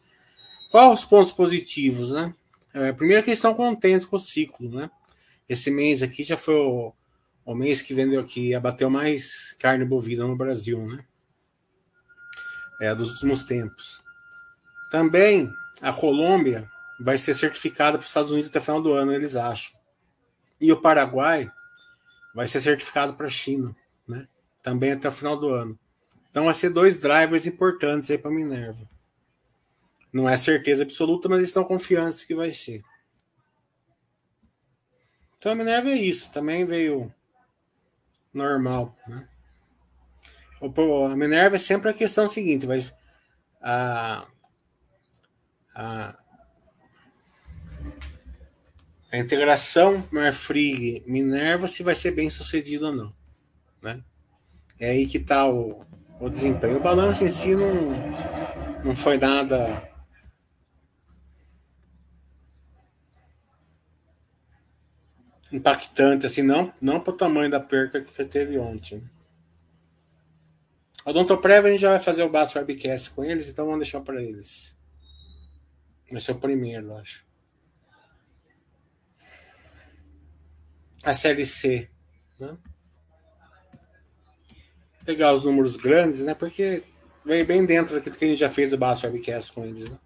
Quais 0.75 0.99
os 0.99 1.05
pontos 1.05 1.31
positivos, 1.31 2.11
né? 2.11 2.35
É, 2.73 2.91
primeiro 2.91 3.23
que 3.23 3.29
eles 3.29 3.38
estão 3.38 3.53
contentes 3.53 4.05
com 4.05 4.17
o 4.17 4.19
ciclo, 4.19 4.69
né? 4.69 4.91
Esse 5.47 5.71
mês 5.71 6.03
aqui 6.03 6.21
já 6.21 6.35
foi 6.35 6.55
o, 6.55 6.93
o 7.45 7.55
mês 7.55 7.81
que 7.81 7.93
vendeu 7.93 8.19
aqui, 8.19 8.53
abateu 8.53 8.89
mais 8.89 9.55
carne 9.57 9.85
bovina 9.85 10.27
no 10.27 10.35
Brasil, 10.35 10.85
né? 10.85 11.05
É, 12.81 12.93
dos 12.93 13.09
últimos 13.13 13.45
tempos. 13.45 14.03
Também 14.91 15.49
a 15.81 15.93
Colômbia 15.93 16.69
vai 16.99 17.17
ser 17.17 17.35
certificada 17.35 17.97
para 17.97 18.03
os 18.03 18.09
Estados 18.09 18.31
Unidos 18.33 18.49
até 18.49 18.59
o 18.59 18.63
final 18.63 18.81
do 18.81 18.91
ano, 18.91 19.13
eles 19.13 19.38
acham. 19.38 19.79
E 20.59 20.73
o 20.73 20.81
Paraguai 20.81 21.49
vai 22.35 22.47
ser 22.47 22.59
certificado 22.59 23.13
para 23.13 23.27
a 23.27 23.29
China, 23.29 23.73
né? 24.05 24.27
Também 24.61 24.91
até 24.91 25.07
o 25.07 25.13
final 25.13 25.38
do 25.38 25.53
ano. 25.53 25.79
Então 26.29 26.43
vai 26.43 26.53
ser 26.53 26.69
dois 26.69 26.99
drivers 26.99 27.47
importantes 27.47 28.11
aí 28.11 28.17
para 28.17 28.29
Minerva. 28.29 28.93
Não 30.15 30.30
é 30.30 30.38
certeza 30.38 30.84
absoluta, 30.84 31.28
mas 31.28 31.43
estão 31.43 31.65
confiantes 31.65 32.23
que 32.23 32.34
vai 32.34 32.54
ser. 32.54 32.82
Então 35.38 35.51
a 35.51 35.56
Minerva 35.56 35.89
é 35.89 35.95
isso. 35.95 36.32
Também 36.32 36.65
veio 36.65 37.13
normal. 38.34 38.97
Né? 39.06 39.28
A 40.62 41.15
Minerva 41.17 41.58
é 41.58 41.60
sempre 41.60 41.89
a 41.89 41.93
questão 41.93 42.30
seguinte, 42.30 42.65
mas 42.65 42.93
a, 43.62 44.25
a, 45.75 46.17
a 49.12 49.17
integração 49.17 50.01
Marfrig 50.13 51.04
Minerva 51.06 51.67
se 51.67 51.84
vai 51.84 51.93
ser 51.93 52.12
bem 52.12 52.30
sucedido 52.30 52.86
ou 52.86 52.95
não. 52.95 53.13
Né? 53.82 54.01
É 54.80 54.91
aí 54.91 55.08
que 55.08 55.17
está 55.17 55.45
o, 55.45 55.86
o 56.21 56.30
desempenho. 56.30 56.78
O 56.78 56.82
balanço 56.82 57.25
em 57.25 57.30
si 57.30 57.54
não, 57.54 57.91
não 58.82 58.95
foi 58.95 59.17
nada 59.17 59.93
impactante, 65.55 66.25
assim, 66.25 66.41
não, 66.41 66.73
não 66.81 66.99
para 66.99 67.13
o 67.13 67.17
tamanho 67.17 67.49
da 67.49 67.59
perca 67.59 68.01
que 68.01 68.25
teve 68.25 68.57
ontem. 68.57 69.01
A 71.05 71.11
Odontoprev 71.11 71.65
a 71.65 71.71
gente 71.71 71.81
já 71.81 71.91
vai 71.91 71.99
fazer 71.99 72.23
o 72.23 72.29
Basso 72.29 72.57
Webcast 72.57 73.11
com 73.11 73.23
eles, 73.23 73.49
então 73.49 73.65
vamos 73.65 73.81
deixar 73.81 74.01
para 74.01 74.21
eles. 74.21 74.75
Esse 76.11 76.31
é 76.31 76.33
o 76.33 76.39
primeiro, 76.39 76.95
acho. 76.97 77.25
A 81.03 81.13
CLC, 81.13 81.89
né? 82.39 82.57
Pegar 85.05 85.33
os 85.33 85.43
números 85.43 85.77
grandes, 85.77 86.21
né? 86.21 86.33
Porque 86.33 86.83
veio 87.23 87.45
bem 87.45 87.65
dentro 87.65 87.93
daquilo 87.95 88.15
que 88.15 88.25
a 88.25 88.27
gente 88.27 88.39
já 88.39 88.49
fez 88.49 88.73
o 88.73 88.77
Basso 88.77 89.05
Webcast 89.05 89.53
com 89.53 89.63
eles, 89.63 89.89
né? 89.89 89.99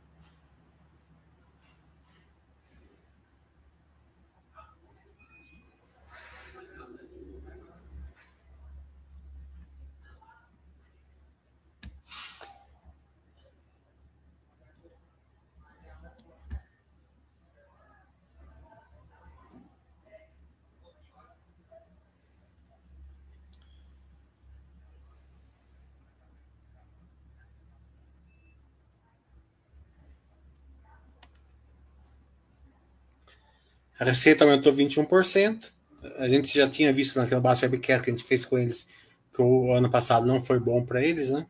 A 34.00 34.06
receita 34.06 34.46
aumentou 34.46 34.74
21%. 34.74 35.72
A 36.18 36.28
gente 36.30 36.58
já 36.58 36.70
tinha 36.70 36.94
visto 36.94 37.18
naquela 37.20 37.42
base 37.42 37.66
webcast 37.66 38.04
que 38.04 38.12
a 38.12 38.16
gente 38.16 38.26
fez 38.26 38.46
com 38.46 38.58
eles 38.58 38.88
que 39.34 39.42
o 39.42 39.74
ano 39.74 39.90
passado 39.90 40.26
não 40.26 40.44
foi 40.44 40.60
bom 40.60 40.86
para 40.86 41.04
eles, 41.04 41.32
né? 41.32 41.46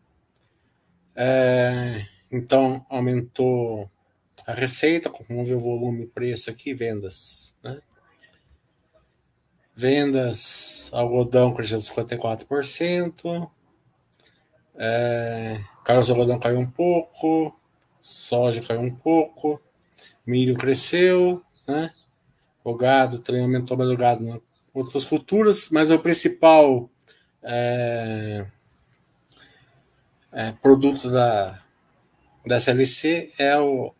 É, 1.16 2.06
então 2.32 2.86
aumentou 2.90 3.90
a 4.46 4.54
receita, 4.54 5.12
vamos 5.28 5.50
ver 5.50 5.56
o 5.56 5.60
volume, 5.60 6.08
preço 6.08 6.50
aqui, 6.50 6.74
vendas, 6.74 7.56
né? 7.64 7.80
Vendas, 9.76 10.90
algodão 10.92 11.54
cresceu 11.54 11.78
54%, 11.80 13.50
é, 14.76 15.60
caroço 15.86 16.12
algodão 16.12 16.40
caiu 16.40 16.60
um 16.60 16.70
pouco, 16.70 17.58
soja 18.02 18.62
caiu 18.62 18.82
um 18.82 18.94
pouco, 18.94 19.62
milho 20.26 20.56
cresceu, 20.56 21.42
né? 21.68 21.90
O 22.70 22.76
gado 22.76 23.18
também 23.18 23.42
aumentou, 23.42 23.76
mais 23.76 23.90
o 23.90 23.98
gado, 23.98 24.24
né? 24.24 24.40
outras 24.72 25.04
culturas, 25.04 25.70
mas 25.72 25.90
o 25.90 25.98
principal 25.98 26.88
é, 27.42 28.46
é, 30.32 30.52
produto 30.52 31.10
da, 31.10 31.60
da 32.46 32.58
SLC 32.58 33.34
é 33.40 33.58
o, 33.58 33.92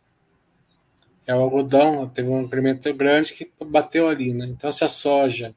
é 1.26 1.34
o 1.34 1.40
algodão, 1.40 2.08
teve 2.08 2.28
um 2.28 2.42
incremento 2.42 2.94
grande 2.94 3.34
que 3.34 3.50
bateu 3.66 4.08
ali, 4.08 4.32
né? 4.32 4.46
Então, 4.46 4.70
se 4.70 4.84
a 4.84 4.88
soja 4.88 5.52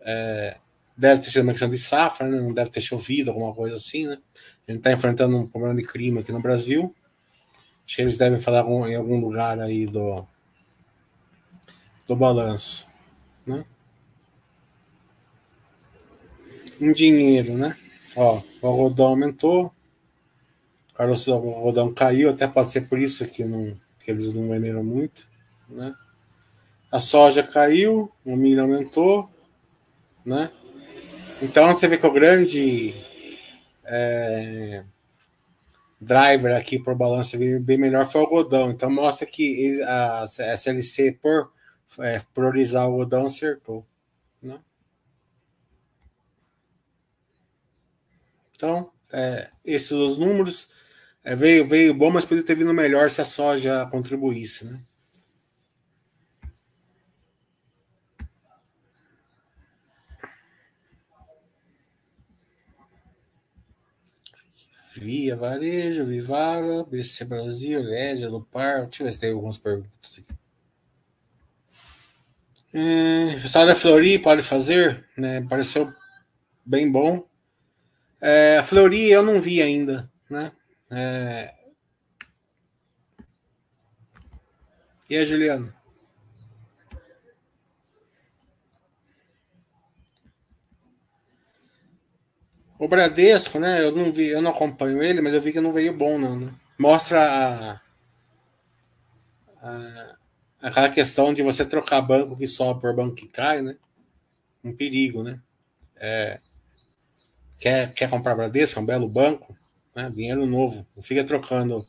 é, 0.00 0.56
deve 0.96 1.22
ter 1.22 1.30
sido 1.30 1.44
uma 1.44 1.52
questão 1.52 1.70
de 1.70 1.78
safra, 1.78 2.28
né? 2.28 2.40
não 2.40 2.52
deve 2.52 2.70
ter 2.70 2.80
chovido, 2.80 3.30
alguma 3.30 3.54
coisa 3.54 3.76
assim, 3.76 4.08
né? 4.08 4.18
A 4.66 4.72
gente 4.72 4.80
está 4.80 4.92
enfrentando 4.92 5.36
um 5.36 5.46
problema 5.46 5.76
de 5.76 5.86
clima 5.86 6.22
aqui 6.22 6.32
no 6.32 6.42
Brasil. 6.42 6.92
Acho 7.86 7.96
que 7.96 8.02
eles 8.02 8.18
devem 8.18 8.40
falar 8.40 8.66
em 8.90 8.96
algum 8.96 9.20
lugar 9.20 9.60
aí 9.60 9.86
do, 9.86 10.26
do 12.06 12.14
balanço, 12.14 12.86
né? 13.46 13.64
Em 16.80 16.92
dinheiro, 16.92 17.56
né? 17.56 17.76
Ó, 18.14 18.42
o 18.62 18.66
algodão 18.66 19.08
aumentou, 19.08 19.72
o 20.90 20.94
caroço 20.94 21.26
do 21.26 21.34
algodão 21.34 21.92
caiu, 21.92 22.30
até 22.30 22.46
pode 22.46 22.70
ser 22.70 22.82
por 22.82 22.98
isso 22.98 23.26
que, 23.26 23.44
não, 23.44 23.78
que 24.00 24.10
eles 24.10 24.32
não 24.32 24.48
venderam 24.48 24.84
muito, 24.84 25.28
né? 25.68 25.94
A 26.90 27.00
soja 27.00 27.42
caiu, 27.42 28.10
o 28.24 28.36
milho 28.36 28.62
aumentou, 28.62 29.28
né? 30.24 30.50
Então 31.42 31.66
você 31.72 31.86
vê 31.88 31.98
que 31.98 32.06
o 32.06 32.12
grande 32.12 32.94
é, 33.84 34.84
driver 36.00 36.56
aqui 36.56 36.78
por 36.78 36.94
balanço 36.94 37.36
bem 37.60 37.78
melhor 37.78 38.06
foi 38.06 38.20
o 38.20 38.24
algodão. 38.24 38.70
Então 38.70 38.90
mostra 38.90 39.26
que 39.26 39.82
a 39.82 40.24
SLC 40.54 41.12
por 41.12 41.50
é, 41.98 42.20
priorizar 42.34 42.84
o 42.88 42.92
algodão 42.92 43.26
acertou. 43.26 43.86
Né? 44.42 44.58
Então, 48.54 48.90
é, 49.12 49.50
esses 49.64 49.92
os 49.92 50.18
números. 50.18 50.68
É, 51.24 51.34
veio, 51.34 51.66
veio 51.66 51.92
bom, 51.94 52.10
mas 52.10 52.24
poderia 52.24 52.46
ter 52.46 52.54
vindo 52.54 52.72
melhor 52.72 53.10
se 53.10 53.20
a 53.20 53.24
soja 53.24 53.86
contribuísse. 53.90 54.64
Né? 54.64 54.80
Via 64.94 65.36
Varejo, 65.36 66.04
Vivara, 66.04 66.84
BC 66.84 67.24
Brasil, 67.24 67.82
Lédia, 67.82 68.28
Lupar. 68.28 68.86
Deixa 68.86 69.02
eu 69.02 69.06
ver 69.06 69.12
se 69.12 69.20
tem 69.20 69.32
algumas 69.32 69.58
perguntas 69.58 70.18
aqui. 70.18 70.35
É, 72.78 73.36
História 73.36 73.72
da 73.72 73.74
Flori 73.74 74.18
pode 74.18 74.42
fazer, 74.42 75.08
né? 75.16 75.40
Pareceu 75.48 75.90
bem 76.62 76.92
bom. 76.92 77.26
É, 78.20 78.62
Flori 78.62 79.10
eu 79.10 79.22
não 79.22 79.40
vi 79.40 79.62
ainda, 79.62 80.12
né? 80.28 80.52
É... 80.90 81.54
E 85.08 85.16
a 85.16 85.24
Juliana? 85.24 85.74
O 92.78 92.86
Bradesco, 92.86 93.58
né? 93.58 93.82
Eu 93.82 93.92
não 93.96 94.12
vi, 94.12 94.28
eu 94.28 94.42
não 94.42 94.50
acompanho 94.50 95.02
ele, 95.02 95.22
mas 95.22 95.32
eu 95.32 95.40
vi 95.40 95.50
que 95.50 95.62
não 95.62 95.72
veio 95.72 95.94
bom, 95.96 96.18
não. 96.18 96.38
Né? 96.38 96.52
Mostra 96.78 97.22
a, 97.22 97.80
a, 99.62 100.15
aquela 100.66 100.88
questão 100.88 101.32
de 101.32 101.42
você 101.42 101.64
trocar 101.64 102.00
banco 102.02 102.36
que 102.36 102.48
sobe 102.48 102.80
por 102.80 102.92
banco 102.92 103.14
que 103.14 103.28
cai, 103.28 103.62
né? 103.62 103.76
Um 104.64 104.74
perigo, 104.74 105.22
né? 105.22 105.40
É, 105.94 106.40
quer, 107.60 107.94
quer 107.94 108.10
comprar 108.10 108.34
Bradesco, 108.34 108.80
é 108.80 108.82
um 108.82 108.86
belo 108.86 109.08
banco, 109.08 109.56
né? 109.94 110.10
Dinheiro 110.10 110.44
novo. 110.44 110.84
Não 110.96 111.04
fica 111.04 111.22
trocando 111.22 111.86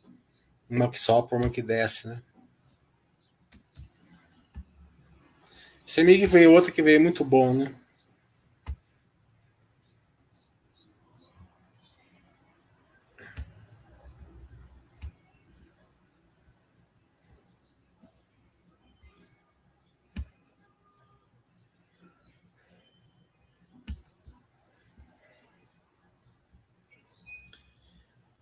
uma 0.70 0.88
que 0.88 0.98
sobe 0.98 1.28
por 1.28 1.40
uma 1.40 1.50
que 1.50 1.60
desce, 1.60 2.06
né? 2.06 2.22
Semig 5.84 6.24
veio 6.26 6.52
outra 6.52 6.70
que 6.70 6.82
veio 6.82 7.00
muito 7.00 7.24
bom, 7.24 7.52
né? 7.52 7.74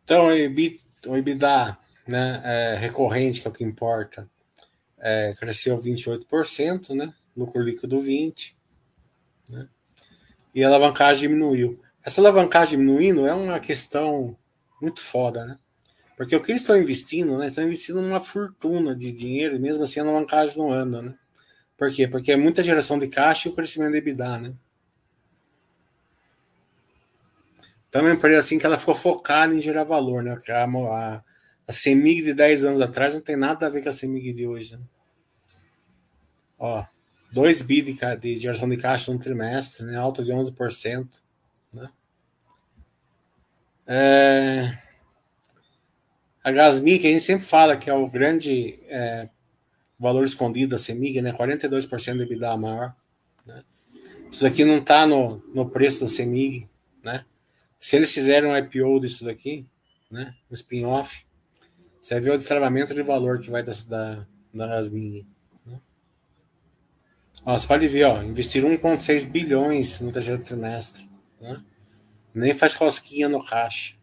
Então, 0.07 0.27
o 0.29 1.17
EBITDA 1.17 1.77
né, 2.07 2.41
é, 2.45 2.77
recorrente, 2.79 3.41
que 3.41 3.49
é 3.49 3.51
o 3.51 3.53
que 3.53 3.65
importa, 3.65 4.31
é, 4.97 5.35
cresceu 5.37 5.77
28%, 5.77 6.95
né? 6.95 7.13
lucro 7.37 7.61
líquido 7.61 8.01
20%, 8.01 8.55
né? 9.49 9.69
e 10.55 10.63
a 10.63 10.69
alavancagem 10.69 11.29
diminuiu. 11.29 11.83
Essa 12.05 12.21
alavancagem 12.21 12.79
diminuindo 12.79 13.27
é 13.27 13.35
uma 13.35 13.59
questão 13.59 14.39
muito 14.81 15.01
foda, 15.01 15.45
né? 15.45 15.59
Porque 16.17 16.37
o 16.37 16.41
que 16.41 16.53
eles 16.53 16.63
estão 16.63 16.77
investindo, 16.77 17.37
né? 17.37 17.49
Estão 17.49 17.65
investindo 17.65 17.99
uma 17.99 18.21
fortuna 18.21 18.95
de 18.95 19.11
dinheiro 19.11 19.57
e 19.57 19.59
mesmo 19.59 19.83
assim 19.83 19.99
a 19.99 20.05
alavancagem 20.05 20.57
não 20.57 20.73
anda, 20.73 21.03
né? 21.03 21.15
Por 21.77 21.93
quê? 21.93 22.07
Porque 22.07 22.31
é 22.31 22.37
muita 22.37 22.63
geração 22.63 22.97
de 22.97 23.09
caixa 23.09 23.49
e 23.49 23.51
o 23.51 23.55
crescimento 23.57 23.91
de 23.91 23.99
EBITDA, 23.99 24.39
né? 24.39 24.55
Então, 27.97 28.07
é 28.07 28.11
uma 28.11 28.15
empresa 28.15 28.41
assim 28.41 28.59
que 28.59 28.67
ela 28.67 28.77
ficou 28.77 28.95
focada 28.95 29.55
em 29.55 29.61
gerar 29.63 29.85
valor, 29.85 30.23
né? 30.23 30.39
A, 30.51 30.65
a, 30.65 31.23
a 31.67 31.73
CEMIG 31.73 32.25
de 32.25 32.35
10 32.35 32.67
anos 32.67 32.83
atrás 32.83 33.15
não 33.15 33.23
tem 33.23 33.37
nada 33.37 33.67
a 33.67 33.71
ver 33.71 33.83
com 33.83 33.89
a 33.89 33.93
CEMIG 33.93 34.35
de 34.35 34.47
hoje. 34.47 34.77
Né? 34.77 34.83
Ó, 36.59 36.85
2 37.33 37.63
bi 37.63 37.81
de, 37.81 37.97
de 38.21 38.37
geração 38.37 38.69
de 38.69 38.77
caixa 38.77 39.11
no 39.11 39.19
trimestre, 39.19 39.87
né? 39.87 39.97
alta 39.97 40.23
de 40.23 40.31
11%. 40.31 41.09
Né? 41.73 41.89
É... 43.87 44.79
A 46.45 46.53
Gasmin, 46.53 46.99
que 46.99 47.07
a 47.07 47.11
gente 47.11 47.25
sempre 47.25 47.47
fala 47.47 47.79
que 47.79 47.89
é 47.89 47.95
o 47.95 48.11
grande 48.11 48.79
é, 48.89 49.31
valor 49.99 50.23
escondido 50.23 50.73
da 50.73 50.79
CEMIG, 50.79 51.23
né? 51.23 51.33
42% 51.33 52.13
de 52.13 52.23
EBITDA 52.25 52.59
maior. 52.59 52.95
Né? 53.47 53.65
Isso 54.31 54.47
aqui 54.47 54.67
não 54.67 54.77
está 54.77 55.07
no, 55.07 55.43
no 55.55 55.71
preço 55.71 56.03
da 56.03 56.09
CEMIG, 56.09 56.69
né? 57.03 57.25
Se 57.79 57.97
eles 57.97 58.13
fizerem 58.13 58.51
um 58.51 58.57
IPO 58.57 59.01
disso 59.01 59.25
daqui, 59.25 59.67
né, 60.11 60.35
um 60.51 60.55
spin-off, 60.55 61.27
você 62.01 62.21
vai 62.21 62.31
o 62.31 62.39
destravamento 62.39 62.95
de 62.95 63.03
valor 63.03 63.41
que 63.41 63.51
vai 63.51 63.63
da, 63.63 63.73
da, 63.89 64.27
da 64.55 64.79
Asmin. 64.79 65.27
Né? 65.65 65.81
Você 67.45 67.67
pode 67.67 67.89
ver, 67.89 68.05
ó, 68.05 68.23
investir 68.23 68.63
1,6 68.63 69.27
bilhões 69.27 70.01
no 70.01 70.13
terceiro 70.13 70.43
trimestre. 70.43 71.09
Né? 71.41 71.63
Nem 72.33 72.55
faz 72.55 72.77
cosquinha 72.77 73.29
no 73.29 73.45
caixa. 73.45 73.96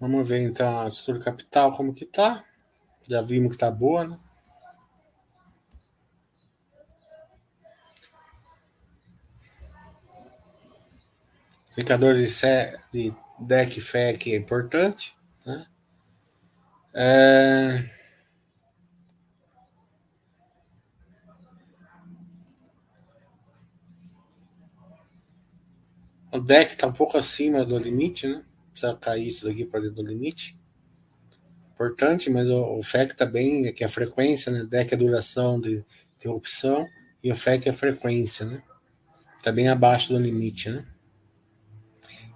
Vamos 0.00 0.26
ver 0.26 0.40
então 0.44 0.80
a 0.80 0.88
estrutura 0.88 1.22
capital 1.22 1.74
como 1.74 1.94
que 1.94 2.06
tá. 2.06 2.42
Já 3.06 3.20
vimos 3.20 3.52
que 3.52 3.58
tá 3.58 3.70
boa, 3.70 4.06
né? 4.06 4.18
Indicador 11.72 12.14
de, 12.14 12.24
de 12.24 13.14
DEC 13.38 13.80
FEC 13.80 14.32
é 14.32 14.36
importante. 14.36 15.14
Né? 15.44 15.66
É... 16.94 17.90
O 26.32 26.38
deck 26.38 26.72
está 26.72 26.86
um 26.86 26.92
pouco 26.92 27.18
acima 27.18 27.66
do 27.66 27.76
limite, 27.76 28.26
né? 28.26 28.44
Precisa 28.80 28.96
cair 28.96 29.26
isso 29.26 29.44
daqui 29.44 29.66
para 29.66 29.80
dentro 29.80 29.96
do 29.96 30.06
limite. 30.06 30.58
Importante, 31.74 32.30
mas 32.30 32.48
o, 32.48 32.78
o 32.78 32.82
FEC 32.82 33.12
está 33.12 33.26
bem, 33.26 33.72
que 33.74 33.84
é 33.84 33.86
a 33.86 33.90
frequência, 33.90 34.50
né? 34.50 34.64
Deck 34.64 34.94
é 34.94 34.96
duração 34.96 35.60
de 35.60 35.84
interrupção 36.16 36.88
e 37.22 37.30
o 37.30 37.36
FEC 37.36 37.68
é 37.68 37.70
a 37.70 37.74
frequência, 37.74 38.46
né? 38.46 38.62
Está 39.36 39.52
bem 39.52 39.68
abaixo 39.68 40.12
do 40.12 40.18
limite, 40.18 40.70
né? 40.70 40.86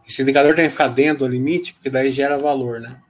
Esse 0.07 0.21
indicador 0.21 0.55
tem 0.55 0.67
que 0.67 0.73
ficar 0.73 0.89
dentro 0.89 1.27
do 1.27 1.31
limite, 1.31 1.73
porque 1.75 1.89
daí 1.89 2.11
gera 2.11 2.37
valor, 2.37 2.79
né? 2.79 3.01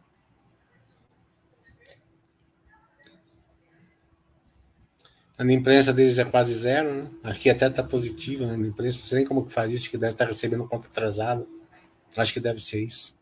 A 5.36 5.44
imprensa 5.44 5.92
deles 5.92 6.18
é 6.20 6.24
quase 6.24 6.54
zero, 6.54 6.94
né? 6.94 7.10
Aqui 7.24 7.50
até 7.50 7.66
está 7.66 7.82
positiva, 7.82 8.46
né? 8.46 8.54
A 8.54 8.68
imprensa, 8.68 8.98
não 8.98 9.06
sei 9.06 9.18
nem 9.18 9.26
como 9.26 9.44
que 9.44 9.52
faz 9.52 9.72
isso, 9.72 9.90
que 9.90 9.98
deve 9.98 10.12
estar 10.12 10.24
tá 10.24 10.30
recebendo 10.30 10.68
conta 10.68 10.86
atrasada. 10.86 11.44
Acho 12.16 12.32
que 12.32 12.40
deve 12.40 12.60
ser 12.60 12.82
isso. 12.82 13.13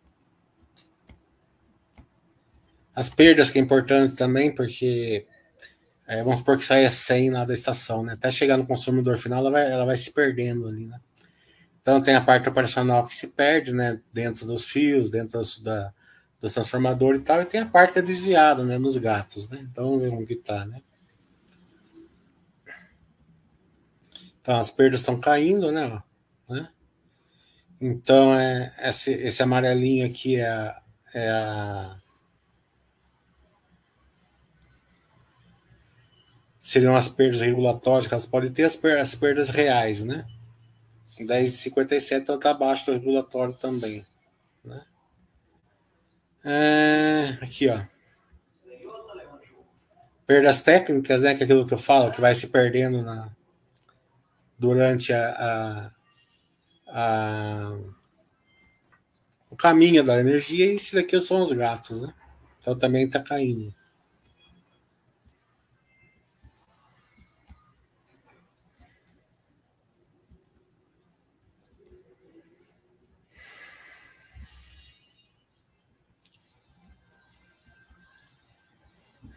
As 2.95 3.09
perdas 3.09 3.51
que 3.51 3.59
é 3.59 3.63
importante 3.63 4.15
também, 4.15 4.55
porque 4.55 5.27
é, 6.07 6.23
vamos 6.23 6.41
supor 6.41 6.59
que 6.59 6.65
saia 6.65 6.91
100 6.91 7.31
lá 7.31 7.45
da 7.45 7.55
estação, 7.55 8.03
né? 8.03 8.13
Até 8.13 8.31
chegar 8.31 8.57
no 8.57 8.67
consumidor 8.67 9.17
final, 9.17 9.41
ela 9.41 9.51
vai, 9.51 9.71
ela 9.71 9.85
vai 9.85 9.97
se 9.97 10.13
perdendo 10.13 10.69
ali, 10.69 10.87
né? 10.87 11.01
Então 11.81 12.03
tem 12.03 12.15
a 12.15 12.21
parte 12.21 12.49
operacional 12.49 13.07
que 13.07 13.15
se 13.15 13.29
perde, 13.29 13.73
né? 13.73 14.01
Dentro 14.13 14.47
dos 14.47 14.69
fios, 14.69 15.11
dentro 15.11 15.41
da, 15.63 15.93
dos 16.41 16.53
transformadores 16.53 17.21
e 17.21 17.25
tal, 17.25 17.41
e 17.41 17.47
tem 17.47 17.61
a 17.61 17.67
parte 17.67 17.95
que 17.95 17.99
é 17.99 18.03
desviada, 18.03 18.63
né? 18.65 18.79
Nos 18.79 18.97
gatos, 18.99 19.49
né? 19.49 19.67
Então 19.71 19.85
vamos 19.85 20.03
ver 20.03 20.11
como 20.11 20.27
que 20.27 20.37
tá, 20.37 20.67
né? 20.67 20.83
Então 24.41 24.59
as 24.59 24.71
perdas 24.71 25.01
estão 25.01 25.19
caindo, 25.19 25.71
né? 25.73 26.03
né? 26.49 26.69
Então 27.81 28.35
é, 28.35 28.75
esse, 28.81 29.13
esse 29.13 29.43
amarelinho 29.43 30.07
aqui 30.07 30.37
é 30.37 30.75
é 31.15 31.29
a 31.29 31.97
seriam 36.73 36.97
as 36.97 37.07
perdas 37.07 37.43
regulatórias 37.43 38.07
que 38.07 38.15
elas 38.15 38.25
podem 38.25 38.51
ter, 38.51 38.65
as, 38.65 38.83
as 38.83 39.15
perdas 39.15 39.51
reais, 39.51 40.03
né? 40.03 40.25
10,57 41.21 42.23
então 42.23 42.37
está 42.37 42.51
abaixo 42.51 42.87
do 42.87 42.93
regulatório 42.93 43.53
também. 43.53 44.05
Né? 44.65 44.83
É, 46.43 47.39
aqui, 47.43 47.69
ó. 47.69 47.79
Perdas 50.27 50.63
técnicas, 50.63 51.21
né? 51.21 51.35
Que 51.35 51.43
é 51.43 51.45
aquilo 51.45 51.67
que 51.67 51.75
eu 51.75 51.79
falo, 51.79 52.11
que 52.11 52.23
vai 52.23 52.35
se 52.35 52.47
perdendo 52.47 53.03
na, 53.03 53.29
durante 54.59 55.13
a, 55.13 55.93
a, 56.89 57.01
a, 57.69 57.79
o 59.51 59.57
caminho 59.57 60.03
da 60.03 60.19
energia, 60.19 60.65
e 60.65 60.77
esse 60.77 60.95
daqui 60.95 61.21
são 61.21 61.43
os 61.43 61.53
gatos, 61.53 62.01
né? 62.01 62.15
Então 62.61 62.79
também 62.79 63.05
está 63.05 63.21
caindo. 63.21 63.75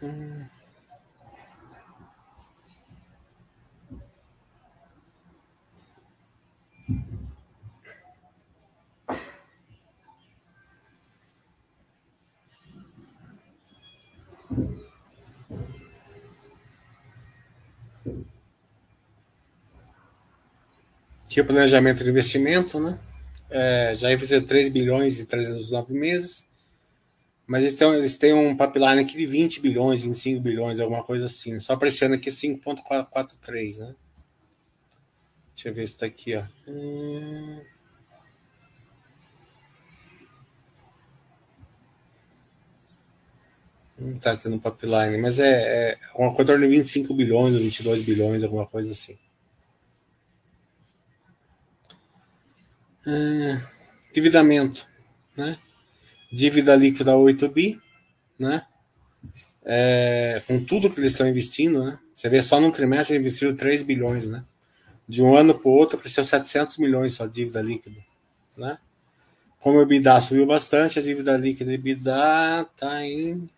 Hum. 0.06 0.46
Aqui 21.26 21.42
o 21.42 21.46
planejamento 21.46 22.04
de 22.04 22.10
investimento, 22.12 22.80
né? 22.80 23.00
É, 23.50 23.96
já 23.96 24.10
revisei 24.10 24.40
3 24.40 24.70
bilhões 24.70 25.20
e 25.20 25.26
309 25.26 25.96
meses. 25.96 26.46
Mas 27.48 27.64
eles 27.64 27.76
têm, 27.76 27.94
eles 27.94 28.18
têm 28.18 28.34
um 28.34 28.58
pipeline 28.58 29.02
aqui 29.02 29.16
de 29.18 29.26
20 29.26 29.62
bilhões, 29.62 30.02
25 30.02 30.42
bilhões, 30.42 30.80
alguma 30.80 31.04
coisa 31.04 31.26
assim. 31.26 31.60
Só 31.60 31.76
para 31.76 31.88
esse 31.88 32.04
aqui 32.04 32.30
5.43, 32.30 33.78
né? 33.78 33.96
Deixa 35.54 35.70
eu 35.70 35.74
ver 35.74 35.88
se 35.88 35.94
está 35.94 36.06
aqui, 36.06 36.36
ó. 36.36 36.44
Hum... 36.68 37.62
Não 43.98 44.12
está 44.18 44.34
aqui 44.34 44.50
no 44.50 44.60
pipeline, 44.60 45.18
mas 45.18 45.40
é, 45.40 45.92
é 45.94 45.98
uma 46.16 46.34
coisa 46.36 46.58
de 46.58 46.68
25 46.68 47.14
bilhões 47.14 47.56
ou 47.56 47.62
22 47.62 48.02
bilhões, 48.02 48.44
alguma 48.44 48.66
coisa 48.68 48.92
assim. 48.92 49.18
É, 53.08 53.62
endividamento, 54.10 54.86
né? 55.38 55.58
Dívida 56.36 56.76
líquida 56.76 57.16
8 57.16 57.48
bi, 57.48 57.80
né? 58.38 58.66
É, 59.64 60.42
com 60.46 60.62
tudo 60.64 60.90
que 60.90 61.00
eles 61.00 61.14
estão 61.14 61.28
investindo, 61.28 61.84
né? 61.84 61.98
Você 62.14 62.28
vê 62.28 62.42
só 62.42 62.60
num 62.60 62.72
trimestre 62.72 63.16
investiram 63.16 63.56
3 63.56 63.84
bilhões, 63.84 64.28
né? 64.28 64.44
De 65.08 65.24
um 65.24 65.34
ano 65.36 65.58
para 65.58 65.70
o 65.70 65.72
outro 65.72 65.98
cresceu 65.98 66.26
700 66.26 66.78
milhões 66.78 67.16
só 67.16 67.26
dívida 67.26 67.62
líquida, 67.62 68.02
né? 68.58 68.78
Como 69.60 69.80
o 69.80 69.82
EBITDA 69.82 70.20
subiu 70.20 70.46
bastante, 70.46 71.00
a 71.00 71.02
dívida 71.02 71.38
líquida 71.38 71.74
EBITDA 71.74 72.68
está 72.70 73.06
em 73.06 73.50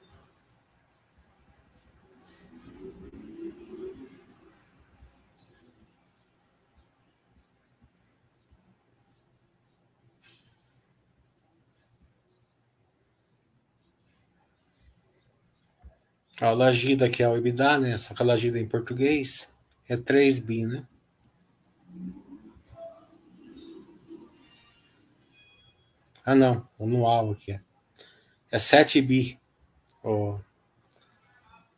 A 16.39 16.51
Lagida, 16.51 17.09
que 17.09 17.23
é 17.23 17.27
o 17.27 17.35
EBITDA, 17.35 17.79
né? 17.79 17.97
Só 17.97 18.13
que 18.13 18.21
a 18.21 18.25
Lagida 18.25 18.59
em 18.59 18.67
português 18.67 19.49
é 19.89 19.97
3 19.97 20.39
bi, 20.39 20.65
né? 20.65 20.85
Ah, 26.23 26.35
não. 26.35 26.67
O 26.77 26.83
anual 26.83 27.31
aqui. 27.31 27.53
É, 27.53 27.61
é 28.51 28.59
7 28.59 29.01
bi. 29.01 29.39
Oh, 30.03 30.37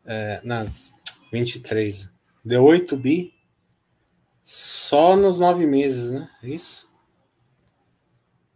é, 0.05 0.41
não, 0.43 0.67
23. 1.31 2.11
Deu 2.43 2.63
8 2.63 2.97
bi 2.97 3.33
só 4.43 5.15
nos 5.15 5.37
nove 5.37 5.67
meses, 5.67 6.09
né? 6.11 6.27
É 6.41 6.49
isso? 6.49 6.89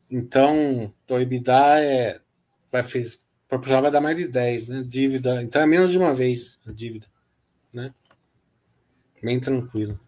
Então, 0.10 0.92
o 1.08 1.20
EBITDA 1.20 1.80
é, 1.80 2.22
vai, 2.72 2.84
proporcional 3.54 3.84
vai 3.84 3.92
dar 3.92 4.02
mais 4.02 4.18
de 4.18 4.28
10, 4.28 4.70
né? 4.70 4.84
Dívida. 4.84 5.44
Então 5.44 5.62
é 5.62 5.66
menos 5.66 5.92
de 5.92 5.98
uma 5.98 6.14
vez 6.14 6.60
a 6.66 6.72
dívida, 6.72 7.06
né? 7.72 7.94
Bem 9.22 9.40
tranquilo. 9.40 10.00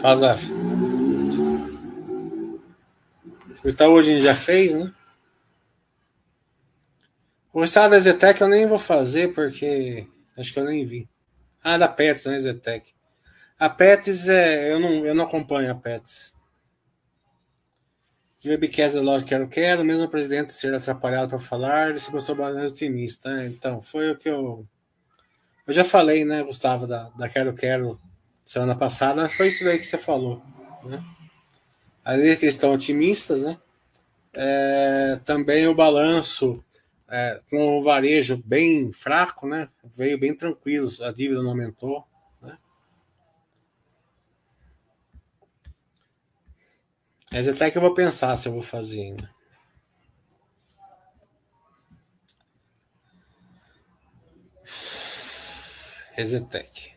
Faz 0.00 0.22
a. 0.22 0.36
O 3.64 3.68
Itaú 3.68 3.92
hoje 3.92 4.20
já 4.20 4.34
fez, 4.34 4.74
né? 4.74 4.92
O 7.52 7.62
estado 7.62 7.92
da 7.92 7.98
Zetec 7.98 8.40
eu 8.40 8.48
nem 8.48 8.66
vou 8.66 8.78
fazer 8.78 9.32
porque 9.32 10.06
Acho 10.36 10.52
que 10.52 10.58
eu 10.58 10.64
nem 10.64 10.84
vi. 10.84 11.08
Ah, 11.62 11.78
da 11.78 11.88
Pets, 11.88 12.26
né, 12.26 12.38
Zetec? 12.38 12.92
A 13.58 13.70
Pets, 13.70 14.28
é, 14.28 14.72
eu, 14.72 14.80
não, 14.80 15.06
eu 15.06 15.14
não 15.14 15.24
acompanho 15.24 15.70
a 15.70 15.74
Pets. 15.74 16.34
De 18.40 18.50
webcast 18.50 18.96
da 18.96 19.02
loja 19.02 19.24
Quero 19.24 19.48
Quero, 19.48 19.84
mesmo 19.84 20.04
o 20.04 20.08
presidente 20.08 20.52
ser 20.52 20.74
atrapalhado 20.74 21.30
para 21.30 21.38
falar, 21.38 21.88
ele 21.88 21.98
se 21.98 22.12
mostrou 22.12 22.36
bastante 22.36 22.72
otimista. 22.72 23.34
Né? 23.34 23.46
Então, 23.46 23.80
foi 23.80 24.10
o 24.10 24.18
que 24.18 24.28
eu. 24.28 24.66
Eu 25.66 25.72
já 25.72 25.82
falei, 25.82 26.26
né, 26.26 26.42
Gustavo, 26.42 26.86
da, 26.86 27.04
da 27.10 27.28
Quero 27.28 27.54
Quero 27.54 27.98
semana 28.44 28.76
passada, 28.76 29.26
foi 29.30 29.48
isso 29.48 29.64
daí 29.64 29.78
que 29.78 29.86
você 29.86 29.96
falou. 29.96 30.42
Né? 30.84 31.02
Ali 32.04 32.36
que 32.36 32.44
eles 32.44 32.54
estão 32.54 32.74
otimistas, 32.74 33.42
né? 33.42 33.56
É, 34.34 35.18
também 35.24 35.66
o 35.66 35.74
balanço 35.74 36.62
é, 37.08 37.40
com 37.50 37.78
o 37.78 37.82
varejo 37.82 38.42
bem 38.44 38.92
fraco, 38.92 39.46
né? 39.46 39.68
Veio 39.84 40.18
bem 40.18 40.34
tranquilo, 40.34 40.90
a 41.02 41.12
dívida 41.12 41.42
não 41.42 41.50
aumentou. 41.50 42.06
Né? 42.40 42.58
Mas 47.30 47.48
até 47.48 47.70
que 47.70 47.78
eu 47.78 47.82
vou 47.82 47.94
pensar 47.94 48.36
se 48.36 48.48
eu 48.48 48.52
vou 48.52 48.62
fazer 48.62 49.00
ainda. 49.00 49.34
Resetec. 56.12 56.93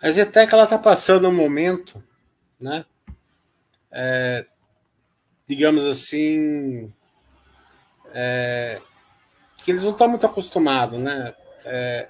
A 0.00 0.10
Zetec 0.10 0.52
ela 0.52 0.64
está 0.64 0.78
passando 0.78 1.28
um 1.28 1.34
momento, 1.34 2.02
né? 2.60 2.84
É, 3.90 4.46
digamos 5.46 5.84
assim, 5.84 6.92
é, 8.12 8.80
que 9.64 9.70
eles 9.70 9.82
não 9.82 9.92
estão 9.92 10.08
muito 10.08 10.26
acostumados, 10.26 10.98
né? 10.98 11.34
É, 11.64 12.08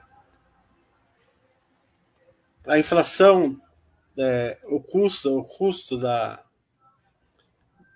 a 2.66 2.78
inflação, 2.78 3.60
é, 4.18 4.58
o 4.64 4.80
custo, 4.80 5.38
o 5.38 5.44
custo 5.44 5.96
da 5.96 6.42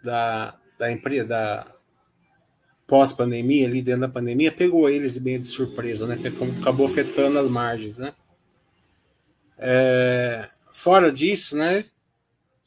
da, 0.03 0.59
da 0.78 0.91
empresa, 0.91 1.26
da 1.26 1.66
pós-pandemia, 2.86 3.66
ali 3.66 3.82
dentro 3.82 4.03
da 4.03 4.09
pandemia, 4.09 4.51
pegou 4.51 4.88
eles 4.88 5.16
bem 5.18 5.41
de 5.41 5.47
surpresa, 5.47 6.07
né? 6.07 6.16
Que 6.16 6.28
acabou 6.28 6.86
afetando 6.86 7.38
as 7.38 7.49
margens, 7.49 7.99
né? 7.99 8.14
É, 9.62 10.48
fora 10.72 11.12
disso, 11.12 11.56
né? 11.56 11.84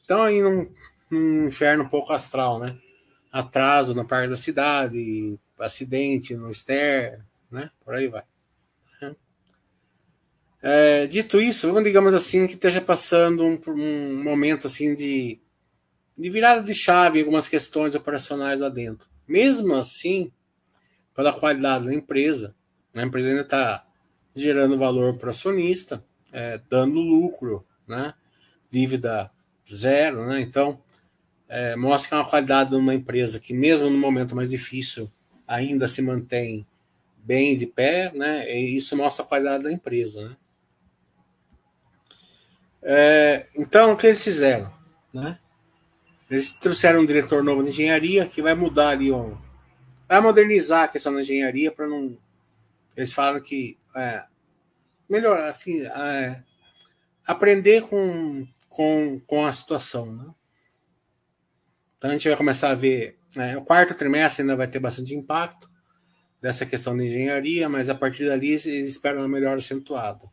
Estão 0.00 0.22
aí 0.22 0.40
num, 0.40 0.72
num 1.10 1.48
inferno 1.48 1.82
um 1.82 1.88
pouco 1.88 2.12
astral, 2.12 2.60
né? 2.60 2.78
Atraso 3.32 3.94
na 3.94 4.04
parte 4.04 4.30
da 4.30 4.36
cidade, 4.36 5.38
acidente 5.58 6.36
no 6.36 6.54
Ster, 6.54 7.20
né? 7.50 7.70
Por 7.84 7.94
aí 7.94 8.06
vai. 8.06 8.22
É, 10.66 11.06
dito 11.06 11.38
isso, 11.38 11.68
vamos 11.68 11.84
digamos 11.84 12.14
assim 12.14 12.46
que 12.46 12.54
esteja 12.54 12.80
passando 12.80 13.44
um, 13.44 13.60
um 13.68 14.24
momento 14.24 14.66
assim 14.66 14.94
de, 14.94 15.38
de 16.16 16.30
virada 16.30 16.62
de 16.62 16.72
chave 16.72 17.18
em 17.18 17.20
algumas 17.20 17.46
questões 17.46 17.94
operacionais 17.94 18.60
lá 18.60 18.70
dentro. 18.70 19.06
Mesmo 19.28 19.74
assim, 19.74 20.32
pela 21.14 21.34
qualidade 21.34 21.84
da 21.84 21.92
empresa, 21.92 22.54
a 22.94 23.02
empresa 23.02 23.28
ainda 23.28 23.42
está 23.42 23.86
gerando 24.34 24.78
valor 24.78 25.18
para 25.18 25.26
o 25.26 25.30
acionista, 25.30 26.02
é, 26.34 26.60
dando 26.68 27.00
lucro, 27.00 27.64
né? 27.86 28.12
Dívida 28.68 29.30
zero, 29.72 30.26
né? 30.26 30.40
Então, 30.40 30.82
é, 31.48 31.76
mostra 31.76 32.08
que 32.08 32.14
é 32.14 32.18
uma 32.18 32.28
qualidade 32.28 32.70
de 32.70 32.76
uma 32.76 32.92
empresa 32.92 33.38
que, 33.38 33.54
mesmo 33.54 33.88
no 33.88 33.96
momento 33.96 34.34
mais 34.34 34.50
difícil, 34.50 35.10
ainda 35.46 35.86
se 35.86 36.02
mantém 36.02 36.66
bem 37.16 37.56
de 37.56 37.66
pé, 37.66 38.12
né? 38.12 38.50
E 38.52 38.76
isso 38.76 38.96
mostra 38.96 39.24
a 39.24 39.28
qualidade 39.28 39.64
da 39.64 39.72
empresa, 39.72 40.28
né? 40.28 40.36
É, 42.82 43.46
então, 43.56 43.92
o 43.92 43.96
que 43.96 44.08
eles 44.08 44.22
fizeram, 44.22 44.70
né? 45.12 45.38
Eles 46.28 46.52
trouxeram 46.52 47.00
um 47.00 47.06
diretor 47.06 47.44
novo 47.44 47.62
de 47.62 47.68
engenharia 47.68 48.26
que 48.26 48.42
vai 48.42 48.54
mudar 48.54 48.88
ali, 48.88 49.10
vai 50.08 50.20
modernizar 50.20 50.84
a 50.84 50.88
questão 50.88 51.14
da 51.14 51.20
engenharia 51.20 51.70
para 51.70 51.86
não. 51.86 52.18
Eles 52.96 53.12
falam 53.12 53.40
que 53.40 53.78
é, 53.94 54.24
melhor, 55.08 55.40
assim, 55.40 55.84
é, 55.86 56.42
aprender 57.26 57.82
com, 57.82 58.46
com, 58.68 59.20
com 59.26 59.46
a 59.46 59.52
situação, 59.52 60.12
né? 60.12 60.34
Então 61.96 62.10
a 62.10 62.12
gente 62.12 62.28
vai 62.28 62.36
começar 62.36 62.70
a 62.70 62.74
ver, 62.74 63.18
né, 63.34 63.56
o 63.56 63.64
quarto 63.64 63.94
trimestre 63.94 64.42
ainda 64.42 64.56
vai 64.56 64.68
ter 64.68 64.78
bastante 64.78 65.14
impacto 65.14 65.70
dessa 66.40 66.66
questão 66.66 66.94
de 66.94 67.04
engenharia, 67.04 67.66
mas 67.68 67.88
a 67.88 67.94
partir 67.94 68.26
dali 68.26 68.48
eles 68.48 68.66
esperam 68.66 69.20
uma 69.20 69.28
melhor 69.28 69.56
acentuada. 69.56 70.30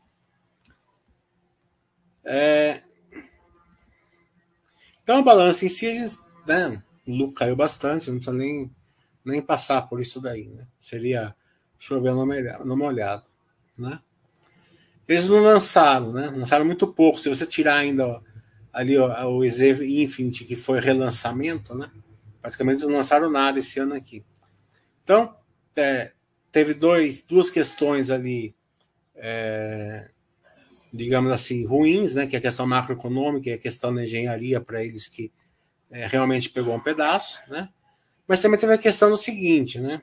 É, 2.25 2.83
então 5.01 5.21
o 5.21 5.23
balanço 5.23 5.65
em 5.65 5.69
si, 5.69 5.93
né, 6.45 6.83
o 7.07 7.11
lucro 7.11 7.35
caiu 7.35 7.55
bastante, 7.55 8.09
não 8.09 8.17
precisa 8.17 8.35
nem, 8.35 8.69
nem 9.23 9.41
passar 9.41 9.83
por 9.83 10.01
isso 10.01 10.19
daí, 10.19 10.49
né? 10.49 10.67
Seria 10.79 11.35
chover 11.79 12.13
numa 12.13 12.85
olhada, 12.85 13.23
né? 13.77 13.99
Eles 15.11 15.27
não 15.27 15.39
lançaram, 15.41 16.13
né? 16.13 16.27
Lançaram 16.27 16.63
muito 16.63 16.87
pouco. 16.87 17.19
Se 17.19 17.27
você 17.27 17.45
tirar 17.45 17.75
ainda 17.75 18.07
ó, 18.07 18.21
ali 18.71 18.97
ó, 18.97 19.29
o 19.29 19.43
EZ 19.43 19.61
Infinity, 19.81 20.45
que 20.45 20.55
foi 20.55 20.79
relançamento, 20.79 21.75
né? 21.75 21.91
Praticamente 22.41 22.83
não 22.83 22.93
lançaram 22.93 23.29
nada 23.29 23.59
esse 23.59 23.77
ano 23.77 23.93
aqui. 23.93 24.23
Então, 25.03 25.35
é, 25.75 26.11
teve 26.51 26.73
dois, 26.73 27.21
duas 27.21 27.49
questões 27.49 28.09
ali, 28.09 28.55
é, 29.15 30.09
digamos 30.93 31.31
assim, 31.33 31.65
ruins, 31.65 32.15
né? 32.15 32.25
Que 32.25 32.37
é 32.37 32.39
a 32.39 32.41
questão 32.41 32.65
macroeconômica 32.65 33.49
e 33.49 33.53
a 33.53 33.57
questão 33.57 33.93
da 33.93 34.03
engenharia 34.03 34.61
para 34.61 34.81
eles 34.81 35.09
que 35.09 35.29
é, 35.89 36.07
realmente 36.07 36.49
pegou 36.49 36.73
um 36.73 36.79
pedaço, 36.79 37.41
né? 37.49 37.67
Mas 38.25 38.41
também 38.41 38.57
teve 38.57 38.73
a 38.73 38.77
questão 38.77 39.09
do 39.09 39.17
seguinte, 39.17 39.77
né? 39.77 40.01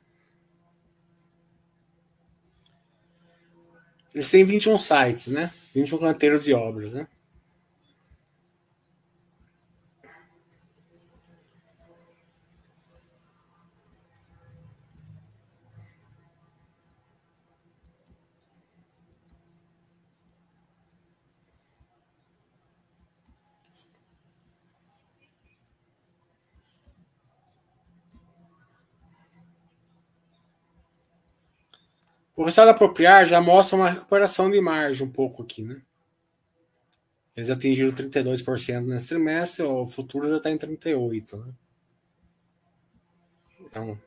Eles 4.14 4.30
têm 4.30 4.44
21 4.44 4.78
sites, 4.78 5.28
né? 5.28 5.50
21 5.74 5.98
canteiros 5.98 6.44
de 6.44 6.54
obras, 6.54 6.94
né? 6.94 7.06
O 32.39 32.45
resultado 32.45 32.68
apropriar 32.68 33.26
já 33.26 33.41
mostra 33.41 33.76
uma 33.76 33.91
recuperação 33.91 34.49
de 34.49 34.61
margem 34.61 35.05
um 35.05 35.11
pouco 35.11 35.43
aqui, 35.43 35.64
né? 35.64 35.82
Eles 37.34 37.51
atingiram 37.51 37.91
32% 37.91 38.86
nesse 38.86 39.09
trimestre, 39.09 39.64
o 39.64 39.84
futuro 39.84 40.30
já 40.30 40.36
está 40.36 40.49
em 40.49 40.57
38%. 40.57 41.36
Né? 41.45 41.53
Então, 43.61 44.01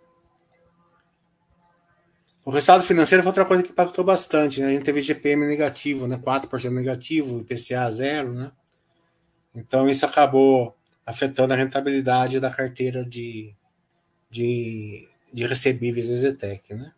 o 2.45 2.51
resultado 2.51 2.83
financeiro 2.85 3.21
foi 3.21 3.31
outra 3.31 3.43
coisa 3.43 3.63
que 3.63 3.71
impactou 3.71 4.05
bastante. 4.05 4.61
Né? 4.61 4.67
A 4.67 4.71
gente 4.71 4.85
teve 4.85 5.01
GPM 5.01 5.45
negativo, 5.45 6.07
né? 6.07 6.17
4% 6.17 6.71
negativo, 6.71 7.41
IPCA 7.41 7.91
zero. 7.91 8.33
Né? 8.33 8.49
Então 9.53 9.89
isso 9.89 10.05
acabou 10.05 10.73
afetando 11.05 11.53
a 11.53 11.57
rentabilidade 11.57 12.39
da 12.39 12.49
carteira 12.49 13.03
de, 13.03 13.53
de, 14.29 15.05
de 15.33 15.45
recebíveis 15.45 16.07
da 16.07 16.15
Zetec. 16.15 16.73
Né? 16.73 16.93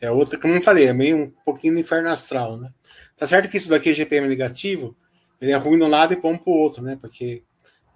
É 0.00 0.10
outra, 0.10 0.38
como 0.38 0.54
eu 0.54 0.62
falei, 0.62 0.86
é 0.86 0.92
meio 0.92 1.16
um 1.16 1.30
pouquinho 1.44 1.74
do 1.74 1.80
inferno 1.80 2.08
astral, 2.08 2.56
né? 2.56 2.72
Tá 3.16 3.26
certo 3.26 3.50
que 3.50 3.56
isso 3.56 3.68
daqui 3.68 3.90
é 3.90 3.92
GPM 3.92 4.28
negativo, 4.28 4.96
ele 5.40 5.50
é 5.50 5.56
ruim 5.56 5.76
no 5.76 5.88
lado 5.88 6.12
e 6.12 6.16
bom 6.16 6.36
pro 6.38 6.52
outro, 6.52 6.82
né? 6.82 6.96
Porque 7.00 7.42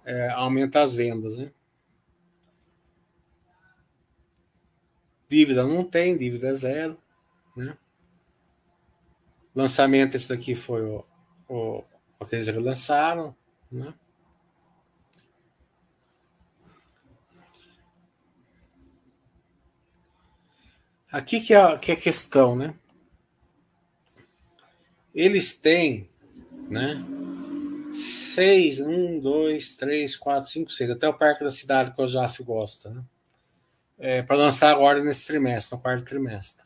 é, 0.03 0.29
aumenta 0.29 0.81
as 0.81 0.95
vendas, 0.95 1.37
né? 1.37 1.51
Dívida 5.29 5.65
não 5.65 5.83
tem, 5.83 6.17
dívida 6.17 6.49
é 6.49 6.53
zero, 6.53 6.97
né? 7.55 7.77
Lançamento, 9.55 10.15
esse 10.15 10.27
daqui 10.29 10.55
foi 10.55 10.83
o, 10.83 11.05
o, 11.47 11.83
o 12.19 12.25
que 12.25 12.35
eles 12.35 12.47
relançaram, 12.47 13.35
né? 13.71 13.93
Aqui 21.13 21.39
que 21.39 21.53
é, 21.53 21.77
que 21.77 21.91
é 21.91 21.93
a 21.93 21.99
questão, 21.99 22.55
né? 22.55 22.73
Eles 25.13 25.55
têm, 25.55 26.09
né? 26.67 27.05
Seis, 27.93 28.79
um, 28.79 29.19
dois, 29.19 29.75
três, 29.75 30.15
quatro, 30.15 30.49
cinco, 30.49 30.71
seis, 30.71 30.89
até 30.89 31.07
o 31.07 31.13
Parque 31.13 31.43
da 31.43 31.51
Cidade 31.51 31.93
que 31.93 32.01
o 32.01 32.07
Jaf 32.07 32.41
gosta, 32.41 32.89
né? 32.89 33.03
É, 33.99 34.23
para 34.23 34.37
lançar 34.37 34.71
agora 34.71 35.03
nesse 35.03 35.27
trimestre, 35.27 35.75
no 35.75 35.81
quarto 35.83 36.03
trimestre. 36.03 36.65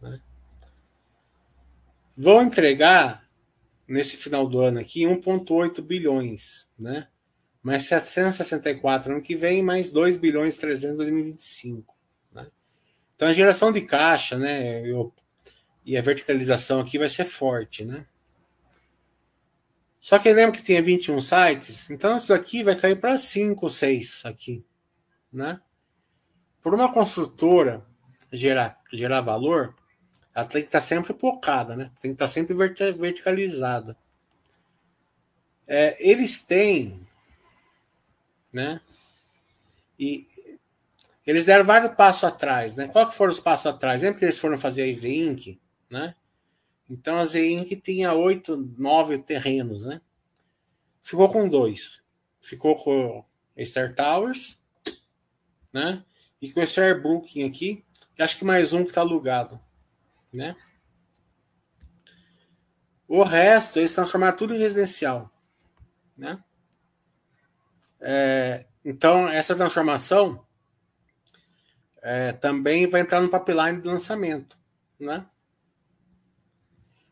Né? 0.00 0.20
Vão 2.16 2.42
entregar 2.42 3.28
nesse 3.88 4.16
final 4.16 4.46
do 4.46 4.60
ano 4.60 4.78
aqui 4.78 5.02
1,8 5.02 5.82
bilhões, 5.82 6.68
né? 6.78 7.08
mais 7.60 7.86
764 7.86 9.08
no 9.08 9.16
ano 9.16 9.24
que 9.24 9.34
vem, 9.34 9.64
mais 9.64 9.90
2 9.90 10.16
bilhões 10.16 10.56
300 10.56 10.94
em 10.94 10.96
2025. 10.96 11.93
Então 13.14 13.28
a 13.28 13.32
geração 13.32 13.72
de 13.72 13.80
caixa 13.82 14.36
né, 14.36 14.80
eu, 14.86 15.12
e 15.84 15.96
a 15.96 16.02
verticalização 16.02 16.80
aqui 16.80 16.98
vai 16.98 17.08
ser 17.08 17.24
forte. 17.24 17.84
Né? 17.84 18.06
Só 19.98 20.18
que 20.18 20.32
lembra 20.32 20.56
que 20.56 20.62
tinha 20.64 20.82
21 20.82 21.20
sites, 21.20 21.90
então 21.90 22.16
isso 22.16 22.32
aqui 22.34 22.62
vai 22.62 22.76
cair 22.76 23.00
para 23.00 23.16
5 23.16 23.64
ou 23.64 23.70
6 23.70 24.22
aqui. 24.24 24.64
Né? 25.32 25.60
Por 26.60 26.74
uma 26.74 26.92
construtora 26.92 27.84
gerar, 28.32 28.80
gerar 28.92 29.20
valor, 29.20 29.74
ela 30.34 30.46
tem 30.46 30.62
que 30.62 30.68
estar 30.68 30.80
sempre 30.80 31.14
focada, 31.14 31.76
né? 31.76 31.90
tem 32.00 32.10
que 32.10 32.16
estar 32.16 32.28
sempre 32.28 32.54
verticalizada. 32.54 33.96
É, 35.66 35.96
eles 35.98 36.40
têm 36.40 37.04
né? 38.54 38.80
E 39.98 40.28
eles 41.26 41.46
deram 41.46 41.64
vários 41.64 41.94
passos 41.94 42.24
atrás, 42.24 42.76
né? 42.76 42.86
Qual 42.88 43.08
que 43.08 43.14
foram 43.14 43.32
os 43.32 43.40
passos 43.40 43.66
atrás? 43.66 44.02
Lembra 44.02 44.18
que 44.18 44.24
eles 44.24 44.38
foram 44.38 44.58
fazer 44.58 44.82
a 44.82 44.92
Z-Inc, 44.92 45.60
né? 45.88 46.14
Então 46.88 47.16
a 47.16 47.24
Z-Inc 47.24 47.76
tinha 47.76 48.12
oito, 48.12 48.56
nove 48.76 49.18
terrenos, 49.18 49.82
né? 49.82 50.00
Ficou 51.02 51.30
com 51.30 51.48
dois. 51.48 52.02
Ficou 52.40 52.76
com 52.76 53.24
Star 53.64 53.94
Towers, 53.94 54.60
né? 55.72 56.04
E 56.40 56.52
com 56.52 56.60
esse 56.60 56.78
Airbrooking 56.80 57.44
aqui, 57.48 57.84
acho 58.18 58.36
que 58.36 58.44
mais 58.44 58.74
um 58.74 58.82
que 58.82 58.90
está 58.90 59.00
alugado, 59.00 59.58
né? 60.32 60.54
O 63.08 63.22
resto 63.22 63.78
eles 63.78 63.94
transformaram 63.94 64.36
tudo 64.36 64.54
em 64.54 64.58
residencial, 64.58 65.30
né? 66.16 66.42
É, 68.00 68.66
então, 68.84 69.26
essa 69.26 69.56
transformação 69.56 70.44
é, 72.04 72.32
também 72.32 72.86
vai 72.86 73.00
entrar 73.00 73.22
no 73.22 73.30
pipeline 73.30 73.80
de 73.80 73.88
lançamento. 73.88 74.58
Né? 75.00 75.24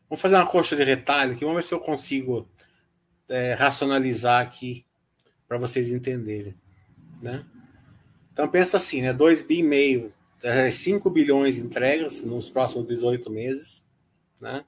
Vamos 0.07 0.21
fazer 0.21 0.35
uma 0.35 0.45
coxa 0.45 0.75
de 0.75 0.83
retalho 0.83 1.33
aqui, 1.33 1.43
vamos 1.43 1.63
ver 1.63 1.67
se 1.67 1.73
eu 1.73 1.79
consigo 1.79 2.47
é, 3.27 3.55
racionalizar 3.55 4.39
aqui 4.39 4.85
para 5.47 5.57
vocês 5.57 5.91
entenderem. 5.91 6.55
Né? 7.19 7.43
Então 8.31 8.47
pensa 8.47 8.77
assim, 8.77 9.01
né? 9.01 9.11
2 9.11 9.41
bi 9.41 9.59
e 9.59 9.63
meio, 9.63 10.13
5 10.71 11.09
é, 11.09 11.11
bilhões 11.11 11.55
de 11.55 11.61
entregas 11.61 12.21
nos 12.21 12.51
próximos 12.51 12.87
18 12.87 13.31
meses, 13.31 13.83
né? 14.39 14.63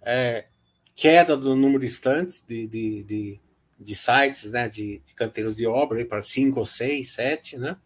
É, 0.00 0.46
queda 0.94 1.36
do 1.36 1.56
número 1.56 1.80
de 1.80 1.86
estantes 1.86 2.42
de, 2.46 2.68
de, 2.68 3.02
de, 3.02 3.40
de 3.78 3.94
sites, 3.94 4.50
né, 4.50 4.68
de, 4.68 5.02
de 5.04 5.14
canteiros 5.14 5.54
de 5.54 5.66
obra 5.66 6.04
para 6.04 6.22
5 6.22 6.58
ou 6.58 6.64
6, 6.64 7.10
7, 7.10 7.58
né, 7.58 7.76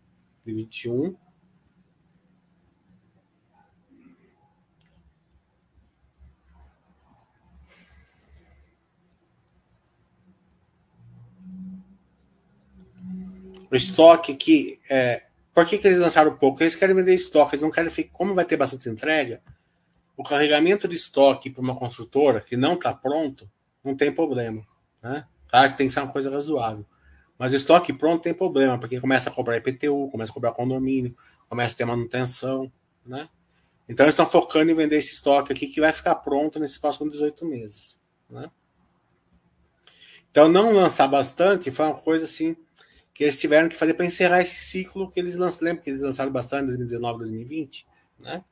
de 0.44 0.52
21. 0.52 1.16
O 13.72 13.76
estoque 13.76 14.34
que. 14.34 14.78
É, 14.90 15.22
por 15.54 15.66
que, 15.66 15.78
que 15.78 15.86
eles 15.86 15.98
lançaram 15.98 16.36
pouco? 16.36 16.62
Eles 16.62 16.76
querem 16.76 16.94
vender 16.94 17.14
estoque, 17.14 17.54
eles 17.54 17.62
não 17.62 17.70
querem 17.70 17.90
ficar. 17.90 18.12
Como 18.12 18.34
vai 18.34 18.44
ter 18.44 18.58
bastante 18.58 18.88
entrega, 18.90 19.42
o 20.14 20.22
carregamento 20.22 20.86
de 20.86 20.94
estoque 20.94 21.48
para 21.48 21.62
uma 21.62 21.74
construtora 21.74 22.42
que 22.42 22.54
não 22.54 22.74
está 22.74 22.92
pronto, 22.92 23.50
não 23.82 23.96
tem 23.96 24.12
problema. 24.12 24.62
Né? 25.02 25.26
Claro 25.48 25.70
que 25.70 25.78
tem 25.78 25.88
que 25.88 25.94
ser 25.94 26.00
uma 26.00 26.12
coisa 26.12 26.30
razoável. 26.30 26.84
Mas 27.38 27.54
estoque 27.54 27.94
pronto 27.94 28.22
tem 28.22 28.34
problema, 28.34 28.78
porque 28.78 29.00
começa 29.00 29.30
a 29.30 29.32
cobrar 29.32 29.56
IPTU, 29.56 30.10
começa 30.10 30.30
a 30.30 30.34
cobrar 30.34 30.52
condomínio, 30.52 31.16
começa 31.48 31.74
a 31.74 31.78
ter 31.78 31.84
manutenção, 31.86 32.70
né? 33.04 33.28
Então 33.88 34.04
eles 34.04 34.12
estão 34.12 34.26
focando 34.26 34.70
em 34.70 34.74
vender 34.74 34.98
esse 34.98 35.14
estoque 35.14 35.52
aqui 35.52 35.66
que 35.66 35.80
vai 35.80 35.92
ficar 35.92 36.14
pronto 36.16 36.60
nesses 36.60 36.78
próximos 36.78 37.12
18 37.12 37.44
meses, 37.46 37.98
né? 38.30 38.48
Então 40.30 40.48
não 40.48 40.72
lançar 40.72 41.08
bastante 41.08 41.70
foi 41.70 41.86
uma 41.86 41.94
coisa 41.94 42.26
assim 42.26 42.56
que 43.14 43.24
eles 43.24 43.38
tiveram 43.38 43.68
que 43.68 43.76
fazer 43.76 43.94
para 43.94 44.06
encerrar 44.06 44.40
esse 44.40 44.56
ciclo 44.56 45.10
que 45.10 45.20
eles 45.20 45.36
lançaram. 45.36 45.66
Lembra 45.66 45.82
que 45.82 45.90
eles 45.90 46.02
lançaram 46.02 46.32
bastante 46.32 46.64
em 46.64 46.66
2019, 46.66 47.18
2020, 47.20 47.86
né? 48.18 48.44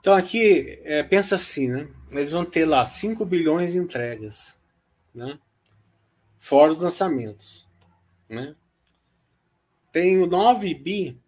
Então 0.00 0.12
aqui, 0.12 0.80
é, 0.84 1.02
pensa 1.02 1.34
assim, 1.36 1.68
né? 1.68 1.88
Eles 2.10 2.32
vão 2.32 2.44
ter 2.44 2.66
lá 2.66 2.84
5 2.84 3.24
bilhões 3.24 3.72
de 3.72 3.78
entregas, 3.78 4.54
né? 5.14 5.38
Fora 6.38 6.72
os 6.72 6.78
lançamentos, 6.78 7.66
né? 8.28 8.54
Tem 9.90 10.26
9 10.26 10.74
bi 10.74 11.18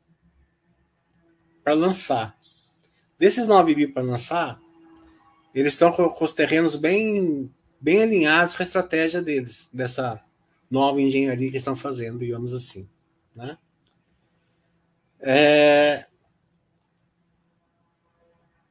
para 1.64 1.72
lançar. 1.72 2.36
Desses 3.18 3.46
9 3.46 3.74
bi 3.74 3.86
para 3.86 4.02
lançar, 4.02 4.60
eles 5.54 5.72
estão 5.72 5.90
com, 5.90 6.08
com 6.10 6.24
os 6.24 6.34
terrenos 6.34 6.76
bem, 6.76 7.50
bem 7.80 8.02
alinhados 8.02 8.56
com 8.56 8.62
a 8.62 8.66
estratégia 8.66 9.22
deles, 9.22 9.68
dessa 9.72 10.22
nova 10.70 11.00
engenharia 11.00 11.50
que 11.50 11.56
estão 11.56 11.76
fazendo, 11.76 12.18
digamos 12.18 12.52
assim, 12.52 12.88
né? 13.34 13.58
É, 15.20 16.06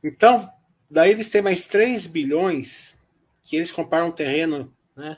então, 0.08 0.47
daí 0.89 1.10
eles 1.10 1.30
têm 1.30 1.41
mais 1.41 1.66
3 1.66 2.06
bilhões 2.06 2.95
que 3.41 3.56
eles 3.56 3.72
compraram 3.72 4.10
um 4.10 4.12
terreno 4.12 4.72
né, 4.95 5.18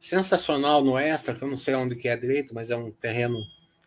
sensacional 0.00 0.82
no 0.82 0.96
Extra, 0.96 1.34
que 1.34 1.44
eu 1.44 1.48
não 1.48 1.58
sei 1.58 1.74
onde 1.74 1.94
que 1.94 2.08
é 2.08 2.16
direito, 2.16 2.54
mas 2.54 2.70
é 2.70 2.76
um 2.76 2.90
terreno. 2.90 3.38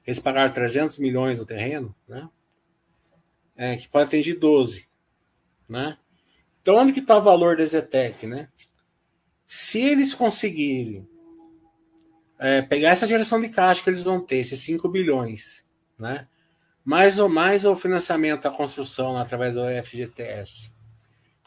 Eles 0.05 0.19
pagaram 0.19 0.53
300 0.53 0.99
milhões 0.99 1.39
no 1.39 1.45
terreno, 1.45 1.95
né? 2.07 2.29
É, 3.55 3.75
que 3.75 3.87
pode 3.87 4.05
atingir 4.05 4.35
12. 4.35 4.87
Né? 5.67 5.97
Então, 6.61 6.75
onde 6.75 6.93
que 6.93 6.99
está 6.99 7.17
o 7.17 7.21
valor 7.21 7.57
da 7.57 7.65
Zetec? 7.65 8.27
Né? 8.27 8.47
Se 9.53 9.81
eles 9.81 10.13
conseguirem 10.13 11.05
é, 12.39 12.61
pegar 12.61 12.91
essa 12.91 13.05
geração 13.05 13.37
de 13.37 13.49
caixa 13.49 13.83
que 13.83 13.89
eles 13.89 14.01
vão 14.01 14.25
ter, 14.25 14.37
esses 14.37 14.61
5 14.61 14.87
bilhões, 14.87 15.67
né? 15.99 16.25
mais 16.85 17.19
ou 17.19 17.27
mais 17.27 17.65
o 17.65 17.75
financiamento 17.75 18.43
da 18.43 18.49
construção 18.49 19.17
através 19.17 19.53
do 19.53 19.59
FGTS 19.83 20.73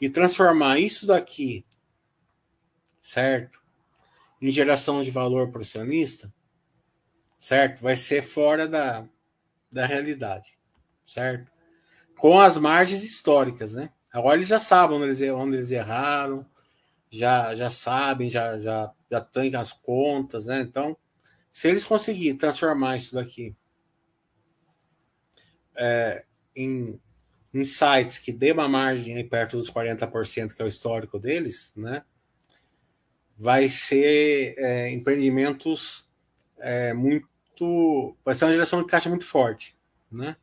e 0.02 0.10
transformar 0.10 0.78
isso 0.78 1.06
daqui, 1.06 1.64
certo, 3.00 3.58
em 4.38 4.50
geração 4.50 5.02
de 5.02 5.10
valor 5.10 5.50
para 5.50 5.60
o 5.60 5.62
acionista, 5.62 6.30
certo, 7.38 7.80
vai 7.80 7.96
ser 7.96 8.20
fora 8.20 8.68
da, 8.68 9.08
da 9.72 9.86
realidade, 9.86 10.58
certo? 11.06 11.50
Com 12.18 12.38
as 12.38 12.58
margens 12.58 13.02
históricas, 13.02 13.72
né? 13.72 13.90
Agora 14.12 14.36
eles 14.36 14.48
já 14.48 14.60
sabem 14.60 14.98
onde 14.98 15.06
eles, 15.06 15.32
onde 15.32 15.56
eles 15.56 15.70
erraram, 15.70 16.46
já, 17.16 17.54
já 17.54 17.70
sabem, 17.70 18.28
já, 18.28 18.58
já, 18.58 18.92
já 19.10 19.20
têm 19.20 19.54
as 19.54 19.72
contas, 19.72 20.46
né? 20.46 20.60
Então, 20.60 20.96
se 21.52 21.68
eles 21.68 21.84
conseguirem 21.84 22.36
transformar 22.36 22.96
isso 22.96 23.14
daqui 23.14 23.54
é, 25.76 26.24
em, 26.56 27.00
em 27.52 27.64
sites 27.64 28.18
que 28.18 28.32
dê 28.32 28.50
uma 28.52 28.68
margem 28.68 29.16
aí 29.16 29.24
perto 29.24 29.56
dos 29.56 29.70
40%, 29.70 30.54
que 30.54 30.62
é 30.62 30.64
o 30.64 30.68
histórico 30.68 31.18
deles, 31.18 31.72
né? 31.76 32.02
Vai 33.36 33.68
ser 33.68 34.54
é, 34.58 34.90
empreendimentos 34.90 36.08
é, 36.58 36.92
muito. 36.92 38.16
Vai 38.24 38.34
ser 38.34 38.44
uma 38.46 38.52
geração 38.52 38.80
de 38.80 38.86
caixa 38.86 39.08
muito 39.08 39.24
forte, 39.24 39.76
né? 40.10 40.36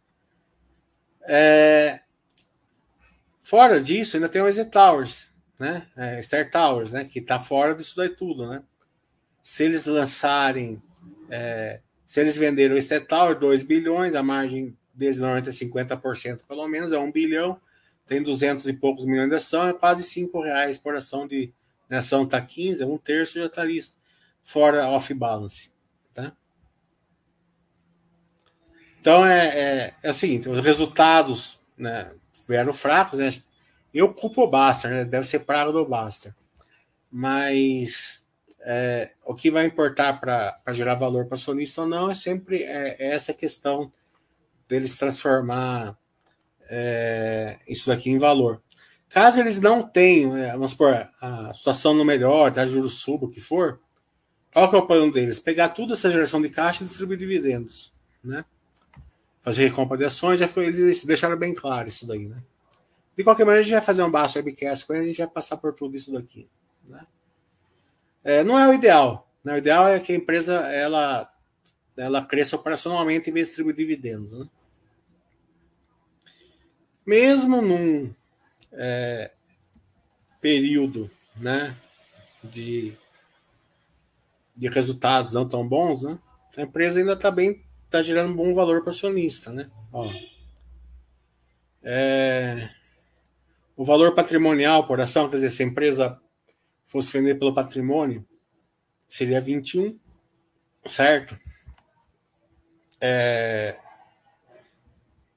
É, 1.24 2.02
fora 3.44 3.82
disso, 3.82 4.16
ainda 4.16 4.30
tem 4.30 4.42
o 4.42 4.48
EZ 4.48 4.66
Towers, 4.70 5.31
né? 5.62 5.86
É, 5.96 6.22
Star 6.24 6.50
Towers, 6.50 6.92
né? 6.92 7.06
Que 7.06 7.20
está 7.20 7.40
fora 7.40 7.76
disso 7.76 7.96
daí 7.96 8.10
tudo, 8.10 8.48
né? 8.50 8.64
Se 9.44 9.64
eles 9.64 9.86
lançarem, 9.86 10.82
é, 11.30 11.80
se 12.04 12.20
eles 12.20 12.36
venderam 12.36 12.76
o 12.76 12.82
Star 12.82 13.06
Tower 13.06 13.38
2 13.38 13.62
bilhões, 13.62 14.16
a 14.16 14.24
margem 14.24 14.76
deles 14.92 15.20
normalmente 15.20 15.50
é 15.50 15.52
50% 15.52 16.42
pelo 16.48 16.68
menos, 16.68 16.92
é 16.92 16.98
um 16.98 17.12
bilhão, 17.12 17.62
tem 18.08 18.24
200 18.24 18.68
e 18.68 18.74
poucos 18.74 19.06
milhões 19.06 19.30
de 19.30 19.36
ação, 19.36 19.68
é 19.68 19.74
quase 19.74 20.04
5 20.04 20.42
reais 20.42 20.80
por 20.80 20.96
ação 20.96 21.28
de 21.28 21.54
né, 21.88 21.98
ação 21.98 22.24
está 22.24 22.42
15, 22.42 22.84
um 22.84 22.98
terço 22.98 23.38
já 23.40 23.46
está 23.46 23.62
ali 23.62 23.80
fora 24.44 24.88
off-balance. 24.88 25.72
Tá? 26.12 26.34
Então 29.00 29.24
é, 29.24 29.48
é, 29.48 29.94
é, 30.02 30.10
o 30.10 30.14
seguinte, 30.14 30.50
os 30.50 30.60
resultados 30.60 31.60
né, 31.78 32.12
vieram 32.48 32.74
fracos, 32.74 33.20
né? 33.20 33.30
Eu 33.94 34.14
culpo 34.14 34.44
o 34.44 34.50
Baster, 34.50 34.92
né? 34.92 35.06
deve 35.06 35.28
ser 35.28 35.40
praga 35.40 35.72
do 35.72 35.86
Baster. 35.86 36.34
Mas 37.12 38.28
é, 38.62 39.12
o 39.26 39.34
que 39.34 39.52
vai 39.52 39.66
importar 39.66 40.20
para 40.20 40.62
gerar 40.70 40.96
valor 40.96 41.26
para 41.26 41.36
acionista 41.36 41.82
ou 41.82 41.88
não 41.88 42.10
é 42.10 42.14
sempre 42.14 42.64
é, 42.64 42.96
é 43.00 43.14
essa 43.14 43.34
questão 43.34 43.92
deles 44.68 44.98
transformar 44.98 45.98
é, 46.70 47.60
isso 47.68 47.88
daqui 47.88 48.10
em 48.10 48.18
valor. 48.18 48.62
Caso 49.10 49.42
eles 49.42 49.60
não 49.60 49.84
tenham, 49.84 50.38
é, 50.38 50.52
vamos 50.54 50.72
supor, 50.72 51.10
a 51.20 51.54
situação 51.54 51.94
no 51.94 52.06
melhor, 52.06 52.54
tá, 52.54 52.66
juros 52.66 53.02
suba, 53.02 53.26
o 53.26 53.30
que 53.30 53.42
for, 53.42 53.82
qual 54.54 54.70
que 54.70 54.76
é 54.76 54.80
o 54.80 54.88
plano 54.88 55.12
deles? 55.12 55.38
Pegar 55.38 55.70
toda 55.70 55.94
essa 55.94 56.10
geração 56.10 56.42
de 56.42 56.50
caixa 56.50 56.84
e 56.84 56.88
distribuir 56.88 57.20
dividendos, 57.20 57.94
né? 58.24 58.46
Fazer 59.42 59.68
recompra 59.68 59.98
de 59.98 60.06
ações, 60.06 60.40
já 60.40 60.48
foi, 60.48 60.68
eles 60.68 61.04
deixaram 61.04 61.36
bem 61.38 61.54
claro 61.54 61.90
isso 61.90 62.08
daí, 62.08 62.28
né? 62.28 62.42
De 63.18 63.24
qualquer 63.24 63.46
maneira, 63.46 63.62
a 63.62 63.64
gente 63.64 63.74
vai 63.74 63.82
fazer 63.82 64.04
um 64.04 64.12
baixo 64.12 64.38
webcast 64.38 64.86
com 64.86 64.94
ele, 64.94 65.04
a 65.04 65.08
gente 65.08 65.18
vai 65.18 65.28
passar 65.28 65.58
por 65.58 65.74
tudo 65.74 65.96
isso 65.96 66.12
daqui, 66.12 66.48
né? 66.88 67.06
É, 68.24 68.44
não 68.44 68.58
é 68.58 68.68
o 68.70 68.74
ideal, 68.74 69.28
né? 69.44 69.54
O 69.54 69.58
ideal 69.58 69.88
é 69.88 70.00
que 70.00 70.14
a 70.14 70.16
empresa, 70.16 70.54
ela, 70.54 71.32
ela 71.98 72.24
cresça 72.24 72.56
operacionalmente 72.56 73.30
em 73.30 73.34
vez 73.34 73.48
de 73.48 73.52
distribuir 73.52 73.76
dividendos, 73.76 74.34
né? 74.34 74.48
Mesmo 77.06 77.62
num 77.62 78.14
é, 78.72 79.32
período 80.40 81.10
né, 81.36 81.76
de, 82.44 82.94
de 84.56 84.68
resultados 84.70 85.34
não 85.34 85.48
tão 85.48 85.68
bons, 85.68 86.04
né, 86.04 86.18
a 86.58 86.62
empresa 86.62 87.00
ainda 87.00 87.14
está 87.14 87.32
bem, 87.32 87.64
está 87.86 88.02
gerando 88.02 88.32
um 88.32 88.36
bom 88.36 88.54
valor 88.54 88.82
para 88.82 88.90
o 88.90 88.94
acionista. 88.94 89.52
Né? 89.52 89.70
Ó, 89.92 90.12
é, 91.84 92.70
o 93.82 93.84
valor 93.84 94.14
patrimonial 94.14 94.86
por 94.86 95.02
ação, 95.02 95.28
quer 95.28 95.38
dizer, 95.38 95.50
se 95.50 95.64
a 95.64 95.66
empresa 95.66 96.22
fosse 96.84 97.14
vender 97.14 97.40
pelo 97.40 97.52
patrimônio, 97.52 98.24
seria 99.08 99.42
21, 99.42 100.00
certo? 100.86 101.36
É, 103.02 103.76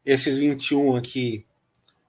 esses 0.05 0.37
21 0.37 0.95
aqui 0.95 1.47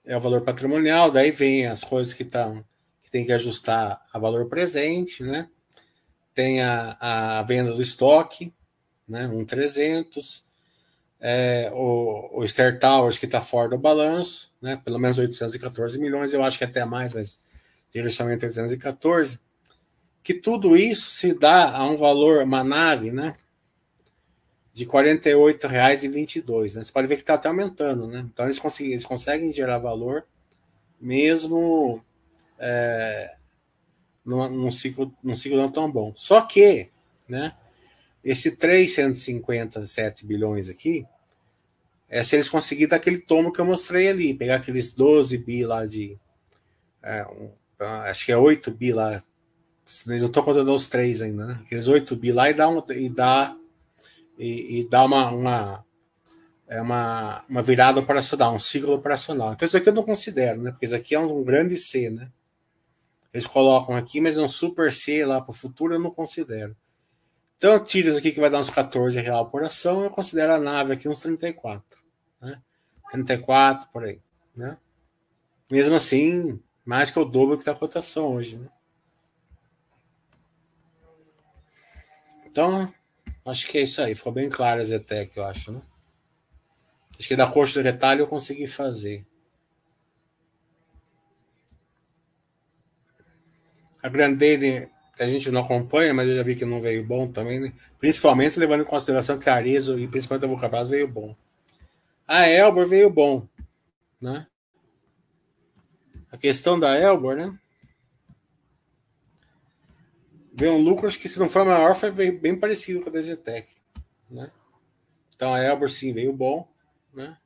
é 0.03 0.17
o 0.17 0.19
valor 0.19 0.41
patrimonial, 0.41 1.09
daí 1.09 1.31
vem 1.31 1.67
as 1.67 1.85
coisas 1.85 2.13
que 2.13 2.23
estão 2.23 2.65
que 3.01 3.09
tem 3.09 3.25
que 3.25 3.31
ajustar 3.31 4.05
a 4.11 4.19
valor 4.19 4.49
presente, 4.49 5.23
né? 5.23 5.49
Tem 6.33 6.61
a, 6.61 6.97
a 7.39 7.43
venda 7.43 7.73
do 7.73 7.81
estoque, 7.81 8.53
né? 9.07 9.25
Um 9.25 9.45
300, 9.45 10.44
é, 11.27 11.71
o, 11.73 12.39
o 12.39 12.47
Star 12.47 12.79
Towers 12.79 13.17
que 13.17 13.25
está 13.25 13.41
fora 13.41 13.69
do 13.69 13.79
balanço, 13.79 14.53
né? 14.61 14.79
Pelo 14.85 14.99
menos 14.99 15.17
814 15.17 15.97
milhões, 15.97 16.31
eu 16.35 16.43
acho 16.43 16.55
que 16.55 16.63
até 16.63 16.85
mais, 16.85 17.15
mas 17.15 17.39
direcionamento 17.91 18.45
814. 18.45 19.39
Que 20.21 20.35
tudo 20.35 20.77
isso 20.77 21.09
se 21.09 21.33
dá 21.33 21.75
a 21.75 21.83
um 21.83 21.97
valor, 21.97 22.43
uma 22.43 22.63
nave, 22.63 23.11
né? 23.11 23.33
de 24.71 24.83
R$ 24.83 24.91
48,22. 24.91 26.75
Né? 26.75 26.83
Você 26.83 26.91
pode 26.91 27.07
ver 27.07 27.15
que 27.15 27.23
está 27.23 27.33
até 27.33 27.47
aumentando. 27.47 28.05
Né? 28.07 28.23
Então, 28.31 28.45
eles 28.45 28.59
conseguem, 28.59 28.91
eles 28.91 29.05
conseguem 29.05 29.51
gerar 29.51 29.79
valor 29.79 30.27
mesmo 31.01 32.03
é, 32.59 33.35
num, 34.23 34.47
num, 34.47 34.69
ciclo, 34.69 35.11
num 35.23 35.35
ciclo 35.35 35.57
não 35.57 35.71
tão 35.71 35.89
bom. 35.89 36.13
Só 36.15 36.41
que 36.41 36.89
né, 37.27 37.55
esse 38.23 38.57
357 38.57 40.23
bilhões 40.23 40.69
aqui 40.69 41.07
é 42.09 42.23
se 42.23 42.35
eles 42.35 42.49
conseguirem 42.49 42.89
dar 42.89 42.97
aquele 42.97 43.17
tomo 43.17 43.51
que 43.51 43.59
eu 43.59 43.65
mostrei 43.65 44.07
ali, 44.07 44.33
pegar 44.33 44.55
aqueles 44.55 44.93
12 44.93 45.37
bi 45.37 45.65
lá 45.65 45.85
de. 45.85 46.17
É, 47.01 47.25
um, 47.27 47.51
acho 48.03 48.25
que 48.25 48.31
é 48.31 48.37
8 48.37 48.71
bi 48.71 48.93
lá. 48.93 49.21
Eu 50.07 50.25
estou 50.25 50.43
contando 50.43 50.73
os 50.73 50.87
três 50.87 51.21
ainda, 51.21 51.45
né? 51.45 51.61
Aqueles 51.65 51.87
8 51.87 52.15
bi 52.15 52.31
lá 52.31 52.49
e 52.49 52.53
dá, 52.53 52.67
um, 52.67 52.83
e 52.91 53.09
dá 53.09 53.55
e, 54.37 54.79
e 54.79 54.89
dá 54.89 55.03
uma, 55.05 55.31
uma, 55.31 55.85
é 56.67 56.81
uma, 56.81 57.43
uma 57.47 57.61
virada 57.61 57.99
operacional, 57.99 58.55
um 58.55 58.59
ciclo 58.59 58.93
operacional. 58.93 59.53
Então, 59.53 59.65
isso 59.65 59.77
aqui 59.77 59.89
eu 59.89 59.93
não 59.93 60.03
considero, 60.03 60.61
né? 60.61 60.71
Porque 60.71 60.85
isso 60.85 60.95
aqui 60.95 61.15
é 61.15 61.19
um, 61.19 61.43
grande 61.43 61.75
C, 61.75 62.09
né? 62.09 62.29
Eles 63.33 63.47
colocam 63.47 63.95
aqui, 63.95 64.21
mas 64.21 64.37
é 64.37 64.41
um 64.41 64.47
super 64.47 64.91
C 64.91 65.25
lá 65.25 65.41
para 65.41 65.51
o 65.51 65.55
futuro, 65.55 65.93
eu 65.93 65.99
não 65.99 66.11
considero. 66.11 66.75
Então, 67.57 67.73
eu 67.73 67.83
tiro 67.83 68.09
isso 68.09 68.17
aqui 68.17 68.31
que 68.31 68.39
vai 68.39 68.49
dar 68.49 68.59
uns 68.59 68.69
14 68.69 69.19
real 69.19 69.49
por 69.49 69.63
ação, 69.63 70.03
eu 70.03 70.09
considero 70.09 70.53
a 70.53 70.59
nave 70.59 70.93
aqui 70.93 71.07
uns 71.07 71.19
34. 71.19 72.01
Né? 72.41 72.61
34 73.11 73.89
por 73.89 74.03
aí. 74.03 74.21
Né? 74.55 74.77
Mesmo 75.71 75.95
assim, 75.95 76.61
mais 76.83 77.09
que 77.09 77.19
o 77.19 77.25
dobro 77.25 77.55
que 77.55 77.61
está 77.61 77.71
a 77.71 77.75
cotação 77.75 78.33
hoje. 78.35 78.57
Né? 78.57 78.69
Então, 82.45 82.93
Acho 83.45 83.67
que 83.67 83.77
é 83.77 83.83
isso 83.83 84.01
aí. 84.01 84.15
Ficou 84.15 84.33
bem 84.33 84.49
claro 84.49 84.81
a 84.81 84.83
Zetec, 84.83 85.37
eu 85.37 85.45
acho, 85.45 85.71
né? 85.71 85.81
Acho 87.17 87.27
que 87.27 87.35
da 87.35 87.49
coxa 87.49 87.79
do 87.79 87.85
retalho 87.85 88.21
eu 88.21 88.27
consegui 88.27 88.65
fazer. 88.65 89.23
A 94.01 94.09
Grandene 94.09 94.89
a 95.23 95.27
gente 95.27 95.49
não 95.51 95.61
acompanha, 95.61 96.13
mas 96.13 96.27
eu 96.27 96.35
já 96.35 96.43
vi 96.43 96.55
que 96.55 96.65
não 96.65 96.81
veio 96.81 97.05
bom 97.05 97.27
também, 97.31 97.59
né? 97.59 97.73
principalmente 97.99 98.59
levando 98.59 98.81
em 98.81 98.85
consideração 98.85 99.39
que 99.39 99.49
a 99.49 99.55
Arezo 99.55 99.97
e 99.99 100.07
principalmente 100.07 100.45
a 100.45 100.47
Vulcabras 100.47 100.89
veio 100.89 101.07
bom. 101.07 101.35
A 102.27 102.47
Elbor 102.47 102.87
veio 102.87 103.09
bom, 103.09 103.47
né? 104.19 104.47
A 106.31 106.37
questão 106.37 106.79
da 106.79 106.99
Elbor, 106.99 107.35
né? 107.35 107.57
veio 110.55 110.73
um 110.73 110.81
lucro, 110.81 111.05
acho 111.05 111.19
que 111.19 111.27
se 111.27 111.37
não 111.37 111.49
for 111.49 111.65
maior, 111.65 111.93
foi 111.93 112.11
bem 112.11 112.57
parecido 112.57 113.01
com 113.01 113.09
a 113.09 113.11
Desetec. 113.11 113.67
Né? 114.29 114.49
Então 115.35 115.53
a 115.53 115.61
Elbor 115.61 115.89
sim 115.89 116.13
veio 116.13 116.31
bom. 116.31 116.65
Né? 117.13 117.37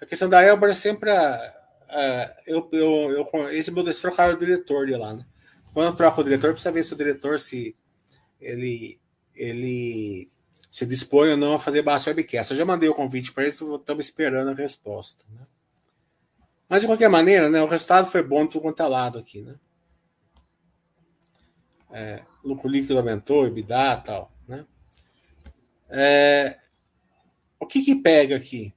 A 0.00 0.06
questão 0.06 0.28
da 0.28 0.42
Elbor 0.42 0.68
é 0.68 0.74
sempre 0.74 1.10
a. 1.10 1.34
a 1.88 2.36
eu, 2.46 2.68
eu, 2.72 3.28
eu, 3.32 3.48
esse 3.50 3.72
meu 3.72 3.84
trocar 4.00 4.32
o 4.32 4.38
diretor 4.38 4.86
de 4.86 4.94
lá. 4.94 5.12
Né? 5.12 5.26
Quando 5.72 5.86
eu 5.88 5.96
troco 5.96 6.20
o 6.20 6.24
diretor, 6.24 6.52
precisa 6.52 6.72
ver 6.72 6.84
se 6.84 6.92
o 6.92 6.96
diretor 6.96 7.38
se 7.38 7.76
ele, 8.40 9.00
ele 9.34 10.30
se 10.70 10.86
dispõe 10.86 11.30
ou 11.30 11.36
não 11.36 11.54
a 11.54 11.58
fazer 11.58 11.82
baixa 11.82 12.10
webcast. 12.10 12.52
Eu 12.52 12.58
já 12.58 12.64
mandei 12.64 12.88
o 12.88 12.94
convite 12.94 13.32
para 13.32 13.44
eles, 13.44 13.60
estamos 13.60 14.04
esperando 14.04 14.50
a 14.50 14.54
resposta. 14.54 15.24
Né? 15.30 15.46
Mas 16.68 16.82
de 16.82 16.88
qualquer 16.88 17.08
maneira, 17.08 17.48
né, 17.48 17.62
o 17.62 17.66
resultado 17.66 18.10
foi 18.10 18.22
bom 18.22 18.44
de 18.44 18.52
tudo 18.52 18.62
quanto 18.62 18.82
é 18.82 18.86
lado 18.86 19.18
aqui. 19.18 19.42
Né? 19.42 19.56
é, 21.90 22.24
lucro 22.44 22.68
líquido 22.68 22.98
aumentou, 22.98 23.46
EBITDA 23.46 23.96
tal, 23.98 24.32
né? 24.46 24.66
É, 25.88 26.58
o 27.58 27.66
que 27.66 27.82
que 27.82 27.96
pega 27.96 28.36
aqui, 28.36 28.74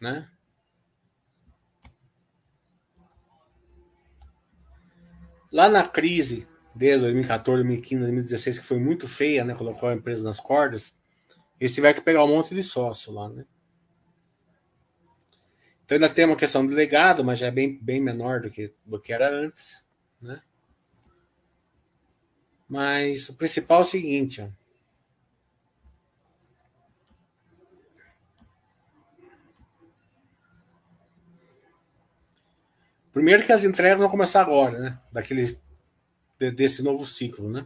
né? 0.00 0.30
Lá 5.52 5.68
na 5.68 5.86
crise 5.86 6.48
desde 6.74 7.00
2014, 7.02 7.62
2015, 7.62 8.00
2016, 8.00 8.58
que 8.60 8.64
foi 8.64 8.78
muito 8.78 9.06
feia, 9.06 9.44
né? 9.44 9.54
Colocou 9.54 9.88
a 9.88 9.94
empresa 9.94 10.24
nas 10.24 10.40
cordas, 10.40 10.96
eles 11.60 11.74
tiveram 11.74 11.94
que 11.94 12.04
pegar 12.04 12.24
um 12.24 12.28
monte 12.28 12.54
de 12.54 12.62
sócio 12.62 13.12
lá, 13.12 13.28
né? 13.28 13.44
Então 15.84 15.96
ainda 15.96 16.08
tem 16.08 16.24
uma 16.24 16.36
questão 16.36 16.66
de 16.66 16.74
legado, 16.74 17.22
mas 17.22 17.38
já 17.38 17.48
é 17.48 17.50
bem, 17.50 17.78
bem 17.82 18.00
menor 18.00 18.40
do 18.40 18.50
que, 18.50 18.72
do 18.84 18.98
que 18.98 19.12
era 19.12 19.28
antes, 19.28 19.84
né? 20.20 20.40
Mas 22.66 23.28
o 23.28 23.34
principal 23.34 23.80
é 23.80 23.82
o 23.82 23.84
seguinte, 23.84 24.40
ó. 24.40 24.61
Primeiro 33.12 33.44
que 33.44 33.52
as 33.52 33.62
entregas 33.62 34.00
vão 34.00 34.08
começar 34.08 34.40
agora, 34.40 34.78
né? 34.78 34.98
Daqueles, 35.12 35.60
desse 36.38 36.82
novo 36.82 37.04
ciclo, 37.04 37.50
né? 37.50 37.64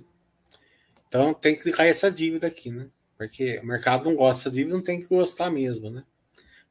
Então 1.09 1.32
tem 1.32 1.57
que 1.57 1.70
cair 1.70 1.90
essa 1.90 2.11
dívida 2.11 2.49
aqui, 2.49 2.70
né? 2.70 2.88
Porque 3.16 3.59
o 3.59 3.66
mercado 3.66 4.05
não 4.05 4.16
gosta 4.16 4.44
dessa 4.44 4.51
dívida, 4.51 4.74
não 4.74 4.82
tem 4.82 5.01
que 5.01 5.09
gostar 5.09 5.51
mesmo, 5.51 5.88
né? 5.90 6.05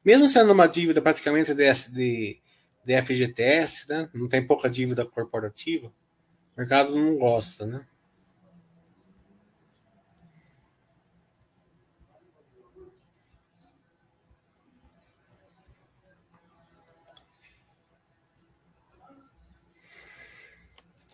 Mesmo 0.04 0.28
sendo 0.28 0.52
uma 0.52 0.66
dívida 0.66 1.00
praticamente 1.02 1.54
de, 1.54 1.72
de, 1.90 2.40
de 2.84 3.02
FGTS, 3.02 3.88
né? 3.88 4.08
Não 4.14 4.28
tem 4.28 4.46
pouca 4.46 4.68
dívida 4.68 5.04
corporativa, 5.04 5.88
o 5.88 6.60
mercado 6.60 6.94
não 6.94 7.16
gosta, 7.16 7.66
né? 7.66 7.86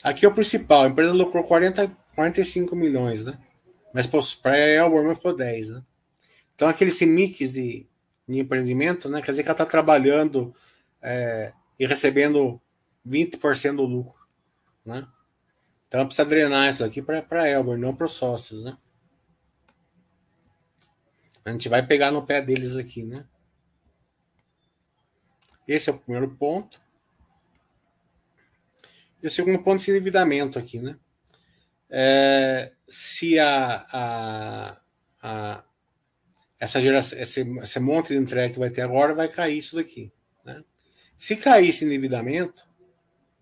Aqui 0.02 0.26
é 0.26 0.28
o 0.28 0.34
principal, 0.34 0.82
a 0.82 0.88
empresa 0.88 1.12
lucrou 1.12 1.44
40, 1.44 1.96
45 2.14 2.74
milhões, 2.74 3.24
né? 3.24 3.38
Mas 3.94 4.06
para 4.06 4.52
a 4.52 4.58
Elborman 4.58 5.14
ficou 5.14 5.34
10, 5.34 5.70
né? 5.70 5.82
Então 6.54 6.68
aquele 6.68 6.90
mix 7.06 7.52
de, 7.52 7.86
de 8.28 8.38
empreendimento, 8.38 9.08
né? 9.08 9.22
Quer 9.22 9.32
dizer 9.32 9.42
que 9.42 9.48
ela 9.48 9.54
está 9.54 9.66
trabalhando 9.66 10.54
é, 11.00 11.52
e 11.78 11.86
recebendo 11.86 12.60
20% 13.06 13.76
do 13.76 13.84
lucro, 13.84 14.26
né? 14.84 15.06
Então 15.86 16.06
precisa 16.06 16.26
drenar 16.26 16.68
isso 16.68 16.84
aqui 16.84 17.02
para 17.02 17.24
a 17.30 17.48
Elbor, 17.48 17.76
não 17.76 17.94
para 17.94 18.06
os 18.06 18.12
sócios, 18.12 18.64
né? 18.64 18.76
A 21.44 21.50
gente 21.50 21.68
vai 21.68 21.84
pegar 21.84 22.10
no 22.10 22.24
pé 22.24 22.40
deles 22.40 22.76
aqui, 22.76 23.04
né? 23.04 23.26
Esse 25.66 25.90
é 25.90 25.92
o 25.92 25.98
primeiro 25.98 26.30
ponto. 26.36 26.80
E 29.22 29.26
o 29.26 29.30
segundo 29.30 29.62
ponto 29.62 29.82
de 29.82 29.90
endividamento 29.90 30.58
aqui, 30.58 30.80
né? 30.80 30.98
É, 31.88 32.72
se 32.88 33.38
a, 33.38 33.86
a, 33.92 34.80
a 35.22 35.64
essa 36.58 36.80
geração, 36.80 37.18
esse, 37.18 37.40
esse 37.40 37.80
monte 37.80 38.08
de 38.08 38.16
entrega 38.16 38.52
que 38.52 38.58
vai 38.58 38.70
ter 38.70 38.82
agora 38.82 39.14
vai 39.14 39.28
cair 39.28 39.58
isso 39.58 39.76
daqui. 39.76 40.12
Né? 40.44 40.62
Se 41.18 41.36
cair 41.36 41.68
esse 41.68 41.84
endividamento, 41.84 42.68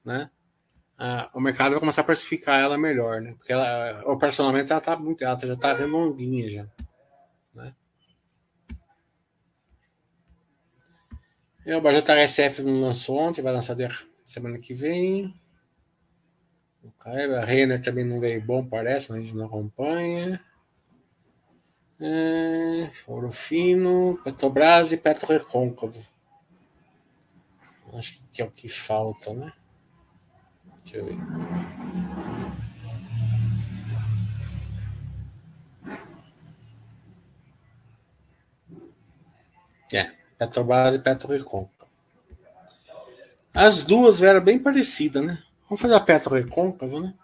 né, 0.05 0.31
a, 0.97 1.31
o 1.35 1.41
mercado 1.41 1.73
vai 1.73 1.81
começar 1.81 2.01
a 2.01 2.05
precificar 2.05 2.61
ela 2.61 2.77
melhor, 2.77 3.21
né? 3.21 3.35
Porque 3.37 3.53
ela, 3.53 4.03
operacionalmente 4.07 4.73
ela 4.73 4.81
tá 4.81 4.97
muito, 4.97 5.23
ela 5.23 5.39
já 5.39 5.53
está 5.53 5.73
redondinha 5.75 6.49
já. 6.51 6.67
Né? 7.55 7.75
E 11.67 11.75
o 11.75 11.81
Baja 11.81 12.03
SF 12.27 12.63
não 12.63 12.81
lançou 12.81 13.19
ontem, 13.19 13.43
vai 13.43 13.53
lançar 13.53 13.77
semana 14.25 14.59
que 14.59 14.75
vem. 14.75 15.33
A 17.05 17.45
Renner 17.45 17.83
também 17.83 18.05
não 18.05 18.21
veio 18.21 18.41
bom, 18.43 18.65
parece, 18.65 19.13
a 19.13 19.17
gente 19.17 19.35
não 19.35 19.47
acompanha. 19.47 20.41
É, 22.01 22.91
Ouro 23.07 23.31
Fino, 23.31 24.19
Petrobras 24.25 24.91
e 24.91 24.97
Petro 24.97 25.27
Recôncavo. 25.27 26.03
Acho 27.93 28.19
que 28.33 28.41
é 28.41 28.45
o 28.45 28.51
que 28.51 28.69
falta, 28.69 29.35
né? 29.35 29.53
Deixa 30.83 30.99
eu 30.99 31.05
ver. 31.07 31.17
É, 39.93 40.13
Petrobras 40.39 40.95
e 40.95 40.99
Petro 40.99 41.29
Recôncavo. 41.29 41.91
As 43.53 43.83
duas 43.83 44.23
eram 44.23 44.41
bem 44.41 44.59
parecidas, 44.59 45.23
né? 45.23 45.43
Vamos 45.71 45.83
fazer 45.83 45.95
a 45.95 46.01
Petro 46.01 46.35
Recôncavo, 46.35 46.99
né? 46.99 47.15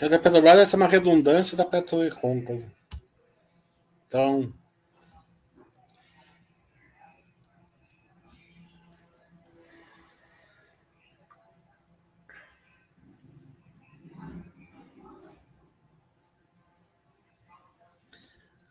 A 0.00 0.08
da 0.08 0.18
Petrobras 0.18 0.58
essa 0.58 0.76
é 0.76 0.78
uma 0.78 0.88
redundância 0.88 1.54
da 1.54 1.66
Petro 1.66 2.00
Recôncavo. 2.00 2.64
Então, 4.08 4.54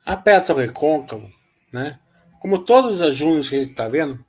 A 0.05 0.15
Petro 0.15 0.55
Recôncavo, 0.55 1.31
né? 1.73 1.99
Como 2.39 2.63
todos 2.63 3.01
os 3.01 3.15
junhos 3.15 3.49
que 3.49 3.55
a 3.55 3.59
gente 3.59 3.71
está 3.71 3.87
vendo, 3.87 4.23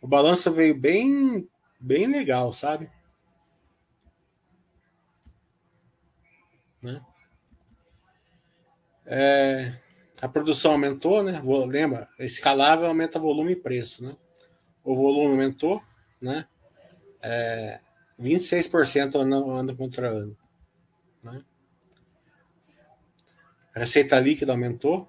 o 0.00 0.08
balanço 0.08 0.50
veio 0.50 0.74
bem, 0.74 1.46
bem 1.78 2.06
legal, 2.06 2.52
sabe? 2.52 2.90
Né? 6.82 7.04
É, 9.04 9.78
a 10.22 10.28
produção 10.28 10.72
aumentou, 10.72 11.22
né? 11.22 11.40
Lembra, 11.66 12.08
escalável 12.18 12.86
aumenta 12.86 13.18
volume 13.18 13.52
e 13.52 13.56
preço, 13.56 14.02
né? 14.02 14.16
O 14.82 14.96
volume 14.96 15.32
aumentou, 15.32 15.82
né? 16.20 16.46
É, 17.20 17.80
26% 18.18 19.16
ano, 19.16 19.50
ano 19.50 19.76
contra 19.76 20.08
ano. 20.08 20.36
Né? 21.22 21.44
A 23.74 23.80
receita 23.80 24.20
líquida 24.20 24.52
aumentou, 24.52 25.08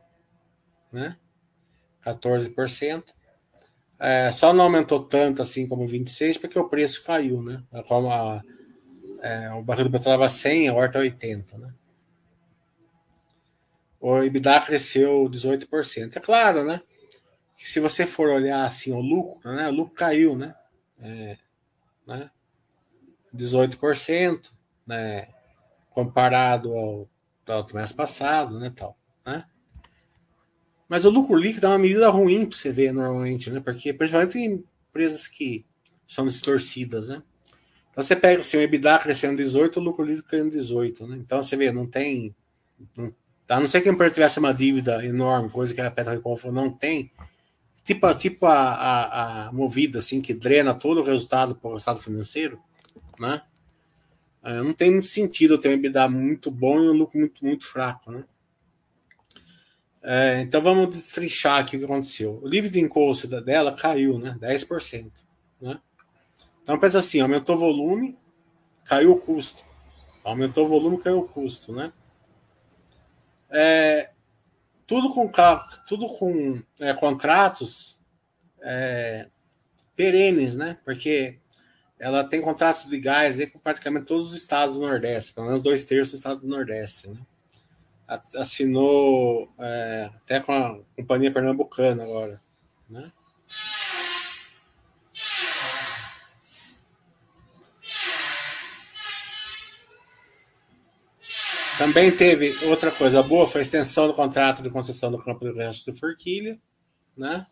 né? 0.91 1.16
14%. 2.03 3.13
É, 3.99 4.32
só 4.32 4.53
não 4.53 4.66
aumentou 4.66 5.03
tanto 5.03 5.41
assim 5.41 5.68
como 5.68 5.88
26 5.88 6.38
porque 6.38 6.59
o 6.59 6.68
preço 6.68 7.03
caiu, 7.03 7.41
né? 7.41 7.63
Como 7.88 8.11
a, 8.11 8.41
é, 9.22 9.51
o 9.53 9.61
barril 9.61 9.86
do 9.86 9.91
petróleo 9.91 10.16
estava 10.16 10.30
100, 10.30 10.70
a 10.70 10.74
horta 10.74 10.99
80, 10.99 11.57
né? 11.57 11.74
O 13.99 14.22
EBITDA 14.22 14.61
cresceu 14.61 15.30
18%. 15.30 16.18
É 16.18 16.20
claro, 16.20 16.63
né? 16.63 16.82
Que 17.57 17.68
se 17.68 17.80
você 17.80 18.05
for 18.05 18.30
olhar 18.30 18.66
assim 18.66 18.91
o 18.91 18.99
lucro, 18.99 19.51
né? 19.51 19.68
O 19.70 19.72
lucro 19.72 19.95
caiu, 19.95 20.36
né? 20.36 20.53
É, 20.99 21.38
né? 22.05 22.30
18%, 23.34 24.51
né? 24.86 25.28
Comparado 25.89 26.74
ao 26.74 27.09
do 27.45 27.63
trimestre 27.63 27.95
passado, 27.95 28.59
né, 28.59 28.71
tal, 28.75 28.97
né? 29.25 29.45
Mas 30.87 31.05
o 31.05 31.09
lucro 31.09 31.35
líquido 31.35 31.65
é 31.65 31.69
uma 31.69 31.79
medida 31.79 32.09
ruim 32.09 32.45
para 32.45 32.57
você 32.57 32.71
ver 32.71 32.91
normalmente, 32.91 33.49
né? 33.49 33.59
Porque 33.59 33.91
principalmente 33.91 34.37
em 34.37 34.63
empresas 34.89 35.27
que 35.27 35.65
são 36.07 36.25
distorcidas, 36.25 37.07
né? 37.07 37.23
Então 37.91 38.03
você 38.03 38.15
pega 38.15 38.41
assim, 38.41 38.57
o 38.57 38.61
EBITDA 38.61 38.99
crescendo 38.99 39.37
18, 39.37 39.79
o 39.79 39.83
lucro 39.83 40.03
líquido 40.05 40.27
crescendo 40.27 40.51
18, 40.51 41.07
né? 41.07 41.17
Então 41.17 41.41
você 41.41 41.55
vê, 41.55 41.71
não 41.71 41.87
tem. 41.87 42.35
Não, 42.97 43.13
a 43.47 43.59
não 43.59 43.67
ser 43.67 43.81
que 43.81 43.89
a 43.89 43.91
empresa 43.91 44.13
tivesse 44.13 44.39
uma 44.39 44.53
dívida 44.53 45.03
enorme, 45.05 45.49
coisa 45.49 45.73
que 45.73 45.81
a 45.81 45.89
Petroreconf 45.89 46.45
não 46.45 46.71
tem, 46.71 47.11
tipo, 47.83 48.13
tipo 48.15 48.45
a, 48.47 48.73
a, 48.73 49.47
a, 49.47 49.51
movida, 49.53 49.99
assim, 49.99 50.21
que 50.21 50.33
drena 50.33 50.73
todo 50.73 51.01
o 51.01 51.03
resultado 51.03 51.55
para 51.55 51.71
o 51.71 51.77
estado 51.77 52.01
financeiro, 52.01 52.59
né? 53.19 53.41
É, 54.45 54.61
não 54.61 54.73
tem 54.73 54.91
muito 54.91 55.07
sentido 55.07 55.57
ter 55.57 55.69
um 55.69 55.71
EBITDA 55.71 56.07
muito 56.07 56.51
bom 56.51 56.79
e 56.79 56.87
um 56.87 56.93
lucro 56.93 57.17
muito, 57.17 57.43
muito 57.43 57.65
fraco, 57.65 58.11
né? 58.11 58.23
É, 60.03 60.39
então 60.41 60.61
vamos 60.61 60.95
destrinchar 60.95 61.61
aqui 61.61 61.75
o 61.75 61.79
que 61.79 61.85
aconteceu. 61.85 62.39
O 62.43 62.47
livre 62.47 62.69
de 62.69 62.79
encosto 62.79 63.27
dela 63.41 63.75
caiu, 63.75 64.19
né? 64.19 64.37
10%. 64.39 65.11
Né? 65.59 65.81
Então 66.61 66.79
pensa 66.79 66.99
assim, 66.99 67.21
aumentou 67.21 67.55
o 67.55 67.59
volume, 67.59 68.15
caiu 68.83 69.13
o 69.13 69.19
custo. 69.19 69.65
Aumentou 70.23 70.65
o 70.65 70.69
volume, 70.69 71.01
caiu 71.01 71.21
o 71.21 71.27
custo, 71.27 71.73
né? 71.73 71.91
É, 73.49 74.11
tudo 74.85 75.09
com, 75.09 75.27
tudo 75.87 76.05
com 76.05 76.61
é, 76.79 76.93
contratos 76.93 77.99
é, 78.61 79.27
perenes, 79.95 80.55
né? 80.55 80.77
Porque 80.85 81.39
ela 81.99 82.23
tem 82.23 82.41
contratos 82.41 82.87
de 82.87 82.99
gás 82.99 83.37
com 83.51 83.59
praticamente 83.59 84.05
todos 84.05 84.27
os 84.27 84.35
estados 84.35 84.75
do 84.75 84.81
Nordeste, 84.81 85.33
pelo 85.33 85.47
menos 85.47 85.61
dois 85.61 85.85
terços 85.85 86.11
do 86.11 86.17
estado 86.17 86.41
do 86.41 86.47
Nordeste. 86.47 87.07
Né? 87.07 87.17
Assinou 88.35 89.49
é, 89.59 90.09
até 90.15 90.39
com 90.39 90.51
a 90.51 90.79
companhia 90.95 91.31
pernambucana 91.31 92.03
agora. 92.03 92.41
Né? 92.89 93.11
Também 101.77 102.09
teve 102.09 102.53
outra 102.67 102.89
coisa 102.89 103.21
boa, 103.21 103.45
foi 103.45 103.59
a 103.59 103.63
extensão 103.63 104.07
do 104.07 104.13
contrato 104.13 104.63
de 104.63 104.69
concessão 104.69 105.11
do 105.11 105.21
campo 105.21 105.43
de 105.43 105.57
rancho 105.57 105.83
de 105.83 105.97
Forquilha, 105.99 106.57
né? 107.17 107.45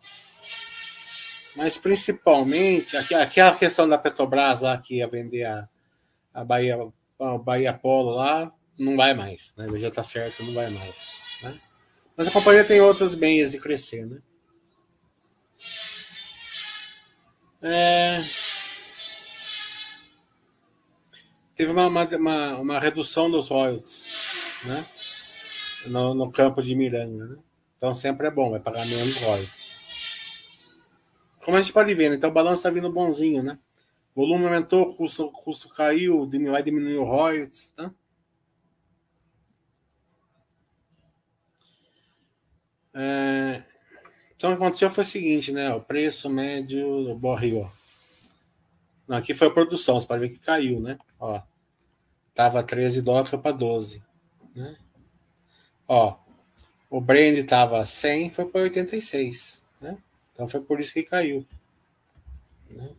Mas 1.56 1.78
principalmente, 1.78 2.98
aquela 2.98 3.56
questão 3.56 3.88
da 3.88 3.98
Petrobras 3.98 4.62
lá 4.62 4.78
que 4.78 4.98
ia 4.98 5.08
vender 5.08 5.46
a, 5.46 5.70
a 6.34 6.44
Bahia, 6.44 6.78
a 7.20 7.38
Bahia 7.38 7.74
Polo 7.74 8.16
lá, 8.16 8.52
não 8.78 8.96
vai 8.98 9.14
mais, 9.14 9.54
né? 9.56 9.68
Já 9.80 9.90
está 9.90 10.04
certo, 10.04 10.44
não 10.44 10.54
vai 10.54 10.70
mais. 10.70 11.40
Né? 11.44 11.60
Mas 12.18 12.28
a 12.28 12.32
companhia 12.32 12.64
tem 12.64 12.82
outros 12.82 13.16
meios 13.16 13.52
de 13.52 13.60
crescer, 13.60 14.06
né? 14.06 14.20
É... 17.62 18.20
Teve 21.56 21.72
uma, 21.72 21.88
uma, 21.88 22.58
uma, 22.58 22.80
redução 22.80 23.32
dos 23.32 23.48
royalties 23.48 24.60
né? 24.66 24.86
no, 25.88 26.14
no 26.14 26.32
campo 26.32 26.62
de 26.62 26.76
Miranda. 26.76 27.26
Né? 27.26 27.38
Então 27.78 27.96
sempre 27.96 28.28
é 28.28 28.32
bom, 28.32 28.52
vai 28.52 28.60
pagar 28.60 28.86
menos 28.86 29.16
royalties. 29.18 29.63
Como 31.44 31.58
a 31.58 31.62
gente 31.62 31.74
pode 31.74 31.94
ver, 31.94 32.10
né? 32.10 32.16
então 32.16 32.30
o 32.30 32.34
balanço 32.34 32.60
está 32.60 32.70
vindo 32.70 32.92
bonzinho, 32.92 33.44
né? 33.44 33.60
Volume 34.16 34.46
aumentou, 34.46 34.94
custo, 34.96 35.32
custo 35.32 35.70
caiu, 35.70 36.30
vai 36.50 36.64
diminuir 36.64 36.98
o 36.98 37.04
royalties, 37.04 37.72
tá? 37.72 37.92
É, 42.94 43.64
então 44.36 44.52
o 44.52 44.56
que 44.56 44.62
aconteceu 44.62 44.90
foi 44.90 45.04
o 45.04 45.08
seguinte, 45.08 45.52
né? 45.52 45.74
O 45.74 45.82
preço 45.82 46.30
médio 46.30 47.04
do 47.04 47.16
barril. 47.16 47.70
Não, 49.08 49.18
aqui 49.18 49.34
foi 49.34 49.48
a 49.48 49.52
produção, 49.52 50.00
você 50.00 50.08
pode 50.08 50.22
ver 50.22 50.30
que 50.30 50.40
caiu, 50.40 50.80
né? 50.80 50.98
Ó, 51.20 51.42
tava 52.36 52.64
13 52.64 53.02
dólares 53.02 53.32
para 53.32 53.52
12, 53.52 54.04
né? 54.56 54.78
Ó, 55.88 56.18
o 56.90 57.02
Brand 57.02 57.44
tava 57.46 57.84
100, 57.84 58.30
foi 58.30 58.46
para 58.46 58.62
86, 58.62 59.58
né? 59.58 59.63
Então 60.34 60.48
foi 60.48 60.62
por 60.62 60.80
isso 60.80 60.94
que 60.94 61.04
caiu. 61.04 61.46
Né? 62.70 62.90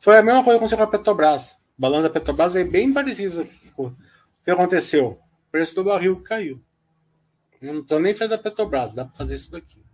Foi 0.00 0.18
a 0.18 0.22
mesma 0.22 0.42
coisa 0.42 0.76
com 0.76 0.82
a 0.82 0.86
Petrobras. 0.86 1.56
balanço 1.78 2.04
da 2.04 2.10
Petrobras 2.10 2.56
é 2.56 2.64
bem 2.64 2.92
parecido. 2.92 3.46
O 3.76 3.94
que 4.44 4.50
aconteceu? 4.50 5.20
O 5.48 5.50
preço 5.50 5.74
do 5.74 5.84
barril 5.84 6.22
caiu. 6.22 6.62
Eu 7.60 7.74
não 7.74 7.80
estou 7.82 8.00
nem 8.00 8.14
falando 8.14 8.30
da 8.30 8.38
Petrobras, 8.38 8.94
dá 8.94 9.04
para 9.04 9.14
fazer 9.14 9.34
isso 9.34 9.50
daqui. 9.50 9.84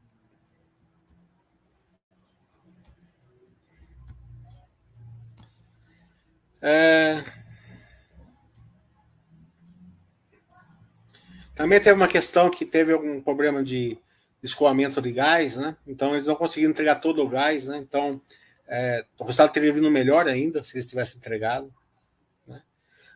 É... 6.63 7.23
Também 11.55 11.81
teve 11.81 11.93
uma 11.93 12.09
questão 12.09 12.51
que 12.51 12.65
teve 12.65 12.93
algum 12.93 13.21
problema 13.21 13.63
de 13.63 13.99
escoamento 14.47 15.01
de 15.03 15.13
gás, 15.13 15.57
né? 15.57 15.77
Então 15.87 16.13
eles 16.13 16.27
não 16.27 16.35
conseguiram 16.35 16.71
entregar 16.71 16.97
todo 16.97 17.23
o 17.23 17.29
gás, 17.29 17.67
né? 17.67 17.79
Então 17.79 18.21
é, 18.67 19.05
o 19.19 19.25
resultado 19.25 19.53
teria 19.53 19.73
vindo 19.73 19.91
melhor 19.91 20.27
ainda 20.27 20.63
se 20.63 20.77
eles 20.77 20.89
tivessem 20.89 21.19
entregado. 21.19 21.73
Né? 22.47 22.63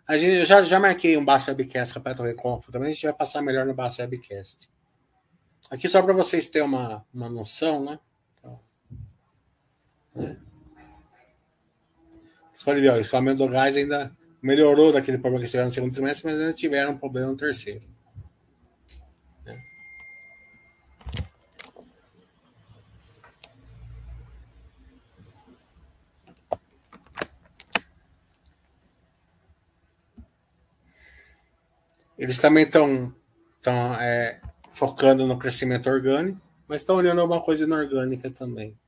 A 0.06 0.16
gente, 0.16 0.38
eu 0.38 0.44
já, 0.44 0.62
já 0.62 0.78
marquei 0.78 1.16
um 1.16 1.24
Basso 1.24 1.50
Webcast 1.50 1.98
com 1.98 2.08
a 2.08 2.26
Reconfo, 2.26 2.70
também 2.70 2.90
a 2.90 2.92
gente 2.92 3.04
vai 3.04 3.14
passar 3.14 3.42
melhor 3.42 3.66
no 3.66 3.74
Basso 3.74 4.00
Webcast. 4.02 4.68
Aqui 5.70 5.88
só 5.88 6.02
para 6.02 6.12
vocês 6.12 6.48
terem 6.48 6.66
uma, 6.66 7.04
uma 7.12 7.28
noção, 7.28 7.84
né? 7.84 7.98
Então, 8.38 8.60
né? 10.14 10.36
Você 12.52 12.64
pode 12.64 12.80
ver, 12.80 12.90
ó, 12.90 12.96
o 12.96 13.00
escoamento 13.00 13.38
do 13.38 13.48
gás 13.48 13.74
ainda 13.74 14.14
melhorou 14.42 14.92
daquele 14.92 15.16
problema 15.16 15.44
que 15.44 15.50
tiveram 15.50 15.68
no 15.68 15.74
segundo 15.74 15.94
trimestre, 15.94 16.30
mas 16.30 16.38
ainda 16.38 16.52
tiveram 16.52 16.92
um 16.92 16.98
problema 16.98 17.28
no 17.28 17.36
terceiro. 17.36 17.82
Eles 32.20 32.38
também 32.38 32.64
estão 32.64 33.14
é, 33.98 34.42
focando 34.68 35.26
no 35.26 35.38
crescimento 35.38 35.88
orgânico, 35.88 36.38
mas 36.68 36.82
estão 36.82 36.96
olhando 36.96 37.22
alguma 37.22 37.40
coisa 37.40 37.64
inorgânica 37.64 38.30
também. 38.30 38.78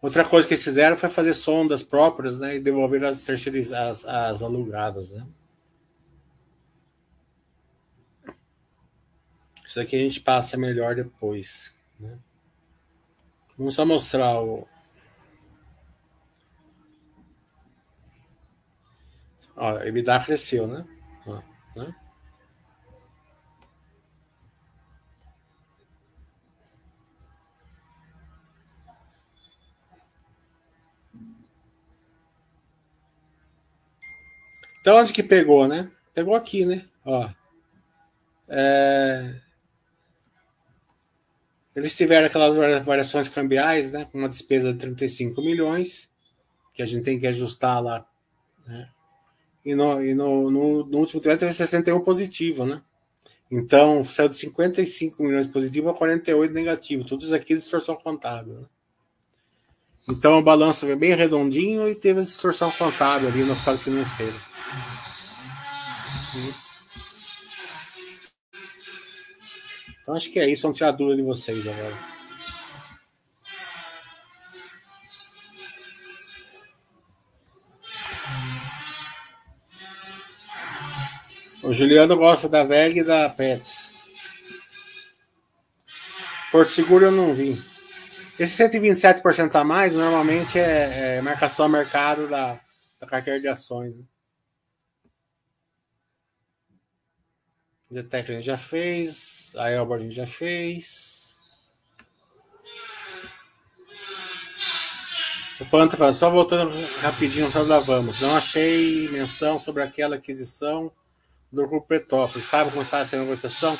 Outra 0.00 0.24
coisa 0.24 0.48
que 0.48 0.54
eles 0.54 0.64
fizeram 0.64 0.96
foi 0.96 1.10
fazer 1.10 1.34
sondas 1.34 1.82
próprias 1.82 2.38
né, 2.38 2.56
e 2.56 2.60
devolver 2.60 3.04
as 3.04 3.22
terceirizadas, 3.22 4.06
as 4.06 4.42
alugadas. 4.42 5.12
Né? 5.12 5.26
Isso 9.66 9.78
aqui 9.78 9.94
a 9.94 9.98
gente 9.98 10.22
passa 10.22 10.56
melhor 10.56 10.94
depois. 10.94 11.74
Né? 12.00 12.18
Vamos 13.58 13.74
só 13.74 13.84
mostrar 13.84 14.40
o, 14.40 14.66
Ó, 19.58 19.80
EBITDA 19.80 20.20
cresceu, 20.20 20.68
né? 20.68 20.84
Ó, 21.26 21.42
né? 21.76 21.94
Então, 34.80 34.96
onde 34.96 35.12
que 35.12 35.22
pegou, 35.22 35.66
né? 35.66 35.90
Pegou 36.14 36.36
aqui, 36.36 36.64
né? 36.64 36.88
Ó. 37.04 37.28
É... 38.48 39.40
Eles 41.74 41.96
tiveram 41.96 42.26
aquelas 42.26 42.56
variações 42.84 43.28
cambiais, 43.28 43.90
né? 43.92 44.08
Uma 44.14 44.28
despesa 44.28 44.72
de 44.72 44.78
35 44.78 45.42
milhões, 45.42 46.08
que 46.72 46.82
a 46.82 46.86
gente 46.86 47.04
tem 47.04 47.18
que 47.18 47.26
ajustar 47.26 47.82
lá, 47.82 48.08
né? 48.66 48.88
E 49.68 49.74
no, 49.74 50.02
e 50.02 50.14
no, 50.14 50.50
no, 50.50 50.86
no 50.86 50.98
último 50.98 51.20
trimestre 51.20 51.46
teve 51.46 51.52
61 51.52 52.00
positivo, 52.00 52.64
né? 52.64 52.80
Então, 53.50 54.02
saiu 54.02 54.30
de 54.30 54.34
55 54.34 55.22
milhões 55.22 55.46
positivo 55.46 55.90
a 55.90 55.94
48 55.94 56.54
negativo. 56.54 57.04
Tudo 57.04 57.24
isso 57.24 57.34
aqui 57.34 57.52
é 57.52 57.56
distorção 57.56 57.94
contábil. 57.94 58.54
Né? 58.54 58.66
Então, 60.08 60.38
o 60.38 60.42
balanço 60.42 60.86
veio 60.86 60.98
bem 60.98 61.14
redondinho 61.14 61.86
e 61.86 61.94
teve 61.94 62.20
a 62.20 62.22
distorção 62.22 62.70
contábil 62.70 63.28
ali 63.28 63.44
no 63.44 63.52
estado 63.52 63.76
financeiro. 63.76 64.34
Então, 70.00 70.14
acho 70.14 70.30
que 70.30 70.40
é 70.40 70.48
isso. 70.48 70.62
Vamos 70.62 70.78
tirar 70.78 70.88
a 70.88 70.92
dúvida 70.92 71.16
de 71.16 71.22
vocês 71.22 71.66
agora. 71.66 72.17
O 81.68 81.74
Juliano 81.74 82.16
gosta 82.16 82.48
da 82.48 82.64
VEG 82.64 83.00
e 83.00 83.04
da 83.04 83.28
Pets. 83.28 85.12
Porto 86.50 86.70
Seguro 86.70 87.04
eu 87.04 87.12
não 87.12 87.34
vi. 87.34 87.50
Esse 87.50 88.64
127% 88.66 89.54
a 89.54 89.62
mais 89.62 89.94
normalmente 89.94 90.58
é, 90.58 91.16
é 91.16 91.20
marcação 91.20 91.66
a 91.66 91.68
mercado 91.68 92.26
da, 92.26 92.58
da 92.98 93.06
carteira 93.06 93.38
de 93.38 93.48
ações. 93.48 93.94
Né? 97.90 98.02
A 98.10 98.16
gente 98.16 98.40
já 98.40 98.56
fez, 98.56 99.52
a 99.58 99.70
Elbor 99.70 100.08
já 100.08 100.26
fez. 100.26 101.18
O 105.60 105.66
fala, 105.66 106.14
só 106.14 106.30
voltando 106.30 106.72
rapidinho, 107.02 107.52
só 107.52 107.62
da 107.62 107.78
Vamos. 107.78 108.22
Não 108.22 108.34
achei 108.34 109.06
menção 109.10 109.58
sobre 109.58 109.82
aquela 109.82 110.16
aquisição 110.16 110.90
do 111.52 111.66
Grupo 111.66 111.86
Petrópolis. 111.86 112.46
Sabe 112.46 112.70
como 112.70 112.82
está 112.82 113.04
sendo 113.04 113.20
a 113.20 113.24
negociação? 113.24 113.78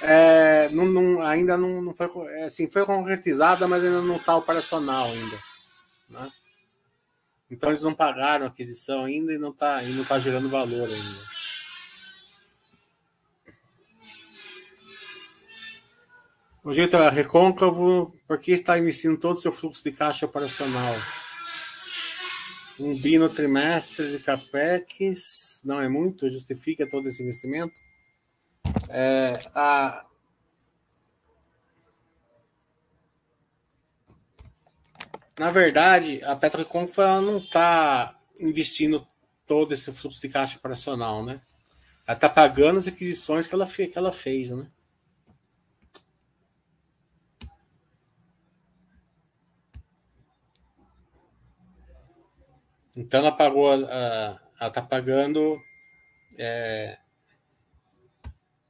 É, 0.00 0.68
não, 0.70 0.84
não, 0.84 1.22
ainda 1.22 1.56
não, 1.56 1.80
não 1.80 1.94
foi 1.94 2.08
é, 2.32 2.44
assim, 2.44 2.68
foi 2.68 2.84
concretizada, 2.84 3.68
mas 3.68 3.84
ainda 3.84 4.02
não 4.02 4.16
está 4.16 4.36
operacional 4.36 5.06
ainda. 5.06 5.38
Né? 6.10 6.30
Então 7.50 7.70
eles 7.70 7.82
não 7.82 7.94
pagaram 7.94 8.46
a 8.46 8.48
aquisição 8.48 9.04
ainda 9.04 9.32
e 9.32 9.38
não 9.38 9.50
está 9.50 9.80
tá 10.08 10.18
gerando 10.18 10.48
valor 10.48 10.88
ainda. 10.88 11.32
O 16.64 16.72
jeito 16.72 16.96
é 16.96 17.10
recôncavo, 17.10 18.14
porque 18.26 18.52
está 18.52 18.78
investindo 18.78 19.18
todo 19.18 19.36
o 19.36 19.40
seu 19.40 19.50
fluxo 19.50 19.82
de 19.82 19.90
caixa 19.90 20.26
operacional. 20.26 20.94
Um 22.80 22.94
bi 22.94 23.18
no 23.18 23.28
trimestre 23.28 24.10
de 24.10 24.22
capex 24.22 25.62
não 25.64 25.80
é 25.80 25.88
muito, 25.88 26.30
justifica 26.30 26.88
todo 26.88 27.08
esse 27.08 27.22
investimento. 27.22 27.74
É, 28.88 29.38
a, 29.54 30.06
na 35.38 35.50
verdade, 35.50 36.22
a 36.24 36.34
Petroconf 36.34 36.96
não 36.98 37.38
está 37.38 38.18
investindo 38.38 39.06
todo 39.46 39.72
esse 39.72 39.92
fluxo 39.92 40.20
de 40.20 40.28
caixa 40.28 40.56
operacional, 40.56 41.24
né? 41.24 41.40
Ela 42.06 42.16
está 42.16 42.28
pagando 42.28 42.78
as 42.78 42.88
aquisições 42.88 43.46
que 43.46 43.54
ela, 43.54 43.66
que 43.66 43.92
ela 43.96 44.12
fez, 44.12 44.50
né? 44.50 44.66
Então 52.96 53.20
ela 53.20 53.32
pagou 53.32 53.72
a, 53.72 53.76
ela 53.76 54.68
está 54.68 54.82
pagando 54.82 55.62
é, 56.38 56.98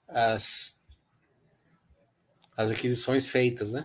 as, 0.07 0.81
as 2.57 2.71
aquisições 2.71 3.29
feitas, 3.29 3.73
né? 3.73 3.85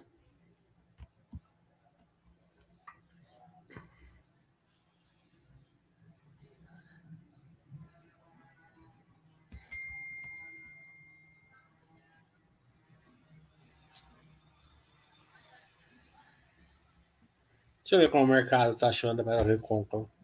Deixa 17.84 17.96
eu 17.96 18.00
ver 18.00 18.12
como 18.12 18.26
o 18.26 18.28
mercado 18.28 18.74
está 18.74 18.90
achando 18.90 19.24
para 19.24 19.42
recôncavo. 19.44 20.17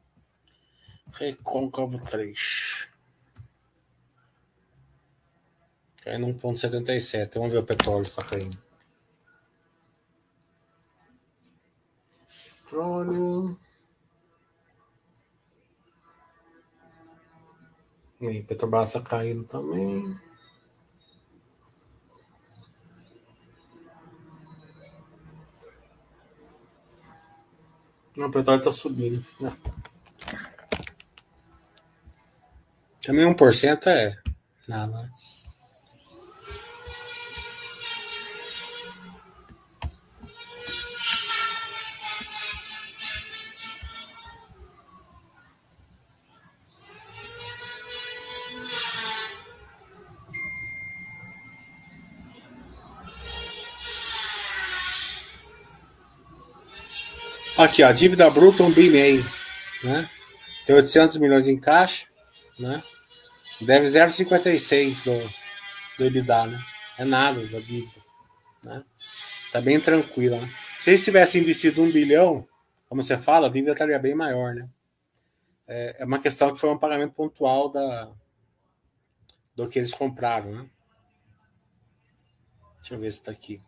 Recôncavo 1.14 1.99
3. 2.03 2.89
Caindo 6.03 6.28
1,77. 6.28 7.36
Vamos 7.36 7.51
ver 7.51 7.59
o 7.59 7.66
petróleo 7.66 8.03
está 8.03 8.24
caindo. 8.24 8.57
Petróleo. 12.64 13.59
E 18.20 18.41
Petrobras 18.41 18.88
está 18.88 19.01
caindo 19.01 19.43
também. 19.43 20.20
Não, 28.16 28.28
o 28.28 28.32
petróleo 28.32 28.59
está 28.59 28.72
subindo. 28.72 29.26
Não. 29.39 29.93
Também 33.04 33.26
1% 33.26 33.88
é 33.88 34.16
nada. 34.66 35.10
Aqui, 57.58 57.84
ó, 57.84 57.91
dívida 57.91 58.30
bruta 58.30 58.64
1 58.64 58.72
bi 58.72 58.89
meio, 58.89 59.26
né? 59.84 60.10
Tem 60.66 60.76
800 60.76 61.18
milhões 61.18 61.47
em 61.47 61.60
caixa, 61.60 62.08
né? 62.58 62.82
Deve 63.66 63.88
0,56 63.88 65.05
do, 65.05 65.97
do 65.97 66.05
EBITDA, 66.05 66.47
né? 66.47 66.59
É 66.97 67.05
nada 67.05 67.39
da 67.47 67.59
dívida, 67.59 68.01
né? 68.64 68.84
Tá 69.51 69.61
bem 69.61 69.80
tranquila, 69.80 70.39
né? 70.39 70.49
Se 70.82 70.89
eles 70.89 71.03
tivessem 71.03 71.41
investido 71.41 71.82
um 71.82 71.91
bilhão, 71.91 72.47
como 72.88 73.01
você 73.01 73.18
fala, 73.18 73.47
a 73.47 73.49
dívida 73.49 73.72
estaria 73.72 73.97
bem 73.99 74.14
maior, 74.14 74.53
né? 74.53 74.70
É, 75.68 75.97
é 75.99 76.05
uma 76.05 76.20
questão 76.20 76.53
que 76.53 76.59
foi 76.59 76.70
um 76.70 76.78
pagamento 76.78 77.14
pontual 77.14 77.70
da, 77.70 78.11
do 79.55 79.70
que 79.70 79.80
eles 79.80 79.93
compraram, 79.93 80.51
né? 80.51 80.70
Deixa 82.78 82.95
eu 82.95 82.99
ver 82.99 83.11
se 83.11 83.20
está 83.20 83.32
aqui. 83.32 83.61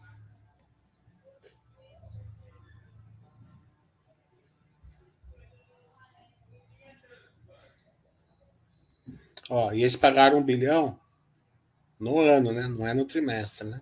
Ó, 9.49 9.71
e 9.71 9.81
eles 9.81 9.95
pagaram 9.95 10.39
um 10.39 10.43
bilhão 10.43 10.99
no 11.99 12.19
ano, 12.19 12.51
né? 12.51 12.67
Não 12.67 12.87
é 12.87 12.93
no 12.93 13.05
trimestre, 13.05 13.67
né? 13.67 13.81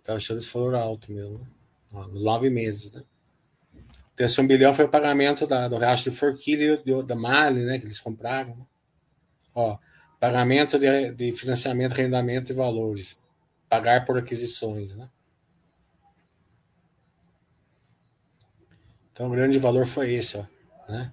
Então 0.00 0.16
achando 0.16 0.38
esse 0.38 0.50
valor 0.50 0.74
alto 0.74 1.12
mesmo. 1.12 1.38
Né? 1.38 1.46
Ó, 1.92 2.06
nos 2.06 2.24
nove 2.24 2.50
meses, 2.50 2.92
né? 2.92 3.02
Então, 4.14 4.26
esse 4.26 4.40
um 4.40 4.46
bilhão 4.46 4.74
foi 4.74 4.84
o 4.84 4.88
pagamento 4.88 5.46
da, 5.46 5.68
do 5.68 5.76
resto 5.76 6.10
de 6.10 6.16
Forquilha 6.16 6.82
da 7.04 7.14
Mali, 7.14 7.64
né? 7.64 7.78
Que 7.78 7.84
eles 7.84 8.00
compraram. 8.00 8.56
Né? 8.56 8.66
Ó, 9.54 9.78
pagamento 10.18 10.78
de, 10.78 11.12
de 11.12 11.32
financiamento, 11.32 11.92
arrendamento 11.92 12.50
e 12.50 12.54
valores. 12.54 13.18
Pagar 13.68 14.04
por 14.04 14.18
aquisições, 14.18 14.94
né? 14.94 15.08
Então 19.12 19.28
o 19.28 19.30
grande 19.30 19.58
valor 19.58 19.84
foi 19.84 20.12
esse, 20.12 20.36
ó, 20.36 20.44
né? 20.88 21.12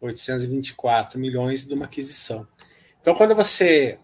824 0.00 1.18
milhões 1.18 1.66
de 1.66 1.74
uma 1.74 1.86
aquisição. 1.86 2.46
Então, 3.00 3.14
quando 3.14 3.34
você. 3.34 3.98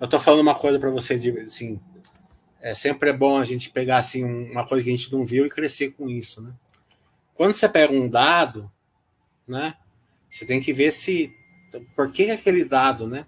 Eu 0.00 0.04
estou 0.04 0.20
falando 0.20 0.40
uma 0.40 0.54
coisa 0.54 0.78
para 0.78 0.90
você, 0.90 1.18
de, 1.18 1.30
assim. 1.40 1.80
É, 2.60 2.74
sempre 2.74 3.10
é 3.10 3.12
bom 3.12 3.38
a 3.38 3.44
gente 3.44 3.70
pegar 3.70 3.96
assim, 3.96 4.24
uma 4.24 4.64
coisa 4.64 4.84
que 4.84 4.90
a 4.90 4.96
gente 4.96 5.12
não 5.12 5.26
viu 5.26 5.44
e 5.44 5.50
crescer 5.50 5.90
com 5.94 6.08
isso. 6.08 6.40
Né? 6.40 6.52
Quando 7.34 7.52
você 7.52 7.68
pega 7.68 7.92
um 7.92 8.08
dado, 8.08 8.70
né, 9.48 9.74
você 10.30 10.46
tem 10.46 10.60
que 10.60 10.72
ver 10.72 10.92
se. 10.92 11.34
Por 11.96 12.12
que 12.12 12.30
aquele 12.30 12.64
dado, 12.64 13.08
né? 13.08 13.26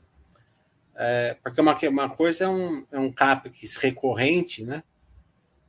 É, 0.95 1.37
porque 1.43 1.61
uma, 1.61 1.77
uma 1.89 2.11
coisa 2.11 2.45
é 2.45 2.49
um, 2.49 2.87
é 2.93 2.99
um 2.99 3.11
CAPEX 3.11 3.77
recorrente, 3.77 4.63
né? 4.63 4.85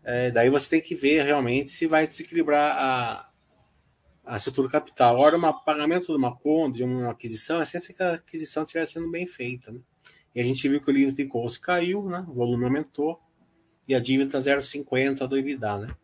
É, 0.04 0.30
daí 0.30 0.50
você 0.50 0.70
tem 0.70 0.82
que 0.82 0.94
ver 0.94 1.24
realmente 1.24 1.72
se 1.72 1.88
vai 1.88 2.06
desequilibrar 2.06 2.78
a, 2.78 3.25
a 4.26 4.38
estrutura 4.38 4.70
capital. 4.70 5.18
Ora, 5.18 5.38
o 5.38 5.64
pagamento 5.64 6.08
de 6.08 6.14
uma 6.14 6.36
conta, 6.36 6.78
de 6.78 6.84
uma 6.84 7.12
aquisição, 7.12 7.62
é 7.62 7.66
sempre 7.66 7.94
que 7.94 8.02
a 8.02 8.14
aquisição 8.16 8.64
estiver 8.64 8.86
sendo 8.86 9.10
bem 9.12 9.26
feita. 9.26 9.72
Né? 9.72 9.80
E 10.34 10.42
a 10.42 10.44
gente 10.44 10.68
viu 10.68 10.82
que 10.82 10.90
o 10.90 10.94
livro 10.94 11.16
de 11.16 11.26
curso 11.26 11.62
caiu, 11.62 12.10
né? 12.10 12.26
o 12.28 12.34
volume 12.34 12.66
aumentou, 12.66 13.20
e 13.88 13.94
a 13.94 14.00
dívida 14.00 14.40
0,50 14.40 15.20
tá 15.20 15.26
do 15.26 15.38
EBITDA. 15.38 15.78
Né? 15.78 15.96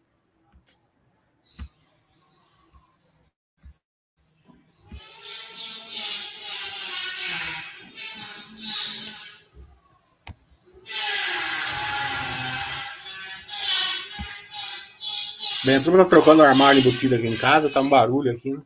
Bem, 15.64 15.76
a 15.76 15.82
turma 15.82 16.04
tá 16.04 16.10
trocando 16.10 16.42
armário 16.42 16.80
embutido 16.80 17.16
aqui 17.16 17.28
em 17.28 17.38
casa, 17.38 17.70
tá 17.70 17.82
um 17.82 17.90
barulho 17.90 18.32
aqui, 18.32 18.52
né? 18.52 18.62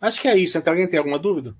Acho 0.00 0.20
que 0.20 0.28
é 0.28 0.36
isso. 0.36 0.56
Então, 0.56 0.72
alguém 0.72 0.88
tem 0.88 0.98
alguma 0.98 1.18
dúvida? 1.18 1.54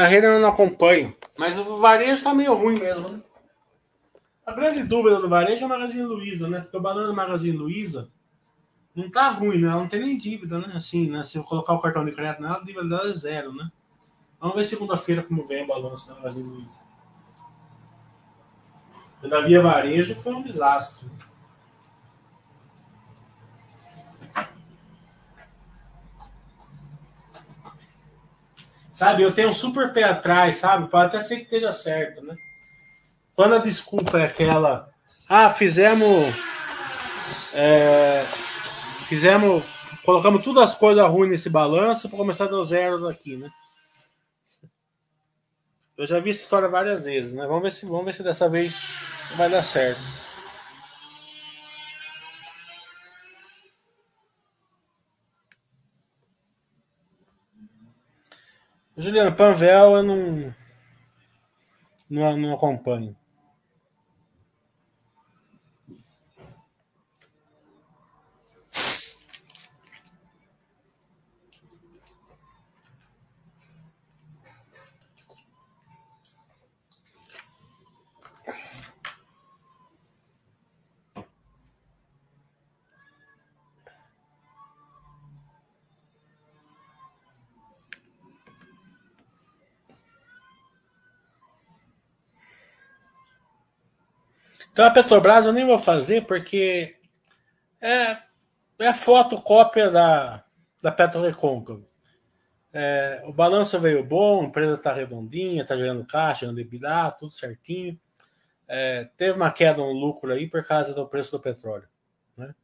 A 0.00 0.06
rede 0.06 0.26
eu 0.26 0.40
não 0.40 0.48
acompanho, 0.48 1.14
mas 1.36 1.58
o 1.58 1.76
varejo 1.76 2.22
tá 2.22 2.32
meio 2.32 2.54
ruim 2.54 2.78
mesmo, 2.78 3.08
né? 3.08 3.20
A 4.46 4.52
grande 4.52 4.82
dúvida 4.82 5.20
do 5.20 5.28
varejo 5.28 5.62
é 5.62 5.66
o 5.66 5.68
Magazine 5.68 6.04
Luiza, 6.04 6.48
né? 6.48 6.60
Porque 6.60 6.76
o 6.76 6.80
balanço 6.80 7.08
do 7.08 7.14
Magazine 7.14 7.56
Luiza 7.56 8.10
não 8.94 9.10
tá 9.10 9.28
ruim, 9.28 9.58
né? 9.58 9.68
Ela 9.68 9.76
não 9.76 9.88
tem 9.88 10.00
nem 10.00 10.16
dívida, 10.16 10.58
né? 10.58 10.72
Assim, 10.74 11.10
né? 11.10 11.22
Se 11.22 11.36
eu 11.36 11.44
colocar 11.44 11.74
o 11.74 11.78
cartão 11.78 12.04
de 12.04 12.12
crédito 12.12 12.40
nela, 12.40 12.56
a 12.56 12.64
dívida 12.64 12.88
dela 12.88 13.10
é 13.10 13.12
zero, 13.12 13.54
né? 13.54 13.70
Vamos 14.40 14.56
ver 14.56 14.64
segunda-feira 14.64 15.22
como 15.22 15.44
vem 15.44 15.64
o 15.64 15.66
balanço 15.66 16.08
da 16.08 16.14
Magazine 16.14 16.48
Luiza. 16.48 16.80
Da 19.22 19.42
Via 19.42 19.60
Varejo 19.60 20.14
foi 20.16 20.32
um 20.32 20.42
desastre. 20.42 21.06
Sabe, 29.00 29.22
eu 29.22 29.32
tenho 29.32 29.48
um 29.48 29.54
super 29.54 29.94
pé 29.94 30.04
atrás, 30.04 30.56
sabe? 30.56 30.86
Pode 30.90 31.06
até 31.06 31.20
ser 31.22 31.36
que 31.36 31.44
esteja 31.44 31.72
certo, 31.72 32.22
né? 32.22 32.36
Quando 33.34 33.54
a 33.54 33.58
desculpa 33.58 34.18
é 34.18 34.26
aquela, 34.26 34.90
ah, 35.26 35.48
fizemos, 35.48 36.34
é, 37.54 38.22
fizemos, 39.08 39.64
colocamos 40.04 40.44
todas 40.44 40.64
as 40.64 40.74
coisas 40.74 41.10
ruins 41.10 41.30
nesse 41.30 41.48
balanço 41.48 42.10
para 42.10 42.18
começar 42.18 42.44
do 42.44 42.62
zero 42.62 43.08
aqui, 43.08 43.38
né? 43.38 43.48
Eu 45.96 46.06
já 46.06 46.20
vi 46.20 46.28
essa 46.28 46.42
história 46.42 46.68
várias 46.68 47.04
vezes, 47.04 47.32
né? 47.32 47.46
Vamos 47.46 47.62
ver 47.62 47.72
se, 47.72 47.86
vamos 47.86 48.04
ver 48.04 48.12
se 48.12 48.22
dessa 48.22 48.50
vez 48.50 48.76
vai 49.34 49.48
dar 49.48 49.62
certo. 49.62 50.02
Juliano 59.00 59.34
Panvel 59.34 59.96
eu 59.96 60.02
não, 60.02 60.54
não, 62.08 62.36
não 62.36 62.54
acompanho. 62.54 63.16
Então 94.80 94.88
a 94.88 94.94
Petrobras 94.94 95.44
eu 95.44 95.52
nem 95.52 95.66
vou 95.66 95.78
fazer 95.78 96.24
porque 96.24 96.96
é 97.82 98.16
é 98.78 98.94
fotocópia 98.94 99.90
da, 99.90 100.42
da 100.80 100.90
Petro. 100.90 101.86
É, 102.72 103.22
o 103.26 103.30
balanço 103.30 103.78
veio 103.78 104.02
bom, 104.02 104.40
a 104.40 104.44
empresa 104.46 104.76
está 104.76 104.94
redondinha, 104.94 105.60
está 105.60 105.76
gerando 105.76 106.06
caixa, 106.06 106.46
gerando 106.46 106.60
EBITDA, 106.60 107.10
tudo 107.10 107.30
certinho. 107.30 108.00
É, 108.66 109.04
teve 109.18 109.32
uma 109.32 109.52
queda 109.52 109.82
no 109.82 109.92
lucro 109.92 110.32
aí 110.32 110.48
por 110.48 110.64
causa 110.64 110.94
do 110.94 111.06
preço 111.06 111.32
do 111.32 111.40
petróleo. 111.40 111.86
Né? 112.34 112.54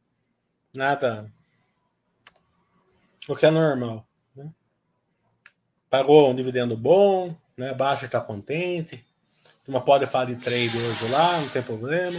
Nada. 0.73 1.31
O 3.29 3.35
que 3.35 3.45
é 3.45 3.51
normal. 3.51 4.07
Né? 4.35 4.51
Pagou 5.87 6.31
um 6.31 6.33
dividendo 6.33 6.75
bom, 6.75 7.37
né? 7.55 7.75
Baixa 7.75 8.07
está 8.07 8.19
contente. 8.19 9.06
Uma 9.67 9.81
pode 9.81 10.07
falar 10.07 10.25
de 10.25 10.37
trade 10.37 10.77
hoje 10.77 11.07
lá, 11.09 11.41
não 11.41 11.49
tem 11.49 11.61
problema. 11.61 12.17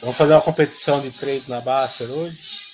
Vamos 0.00 0.16
fazer 0.16 0.32
uma 0.32 0.40
competição 0.40 1.02
de 1.02 1.10
trade 1.10 1.50
na 1.50 1.60
Baster 1.60 2.10
hoje. 2.10 2.64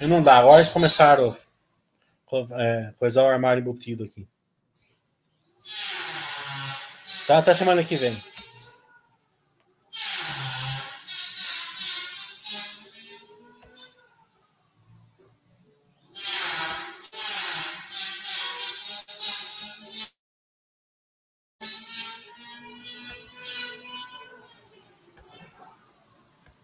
E 0.00 0.06
não 0.06 0.22
dá. 0.22 0.38
Agora 0.38 0.60
eles 0.60 0.72
começaram 0.72 1.34
a 2.32 2.62
é, 2.62 2.92
coisar 2.98 3.22
o 3.22 3.28
armário 3.28 3.60
embutido 3.60 4.04
aqui. 4.04 4.26
Tá, 7.26 7.38
até 7.38 7.54
semana 7.54 7.84
que 7.84 7.96
vem. 7.96 8.29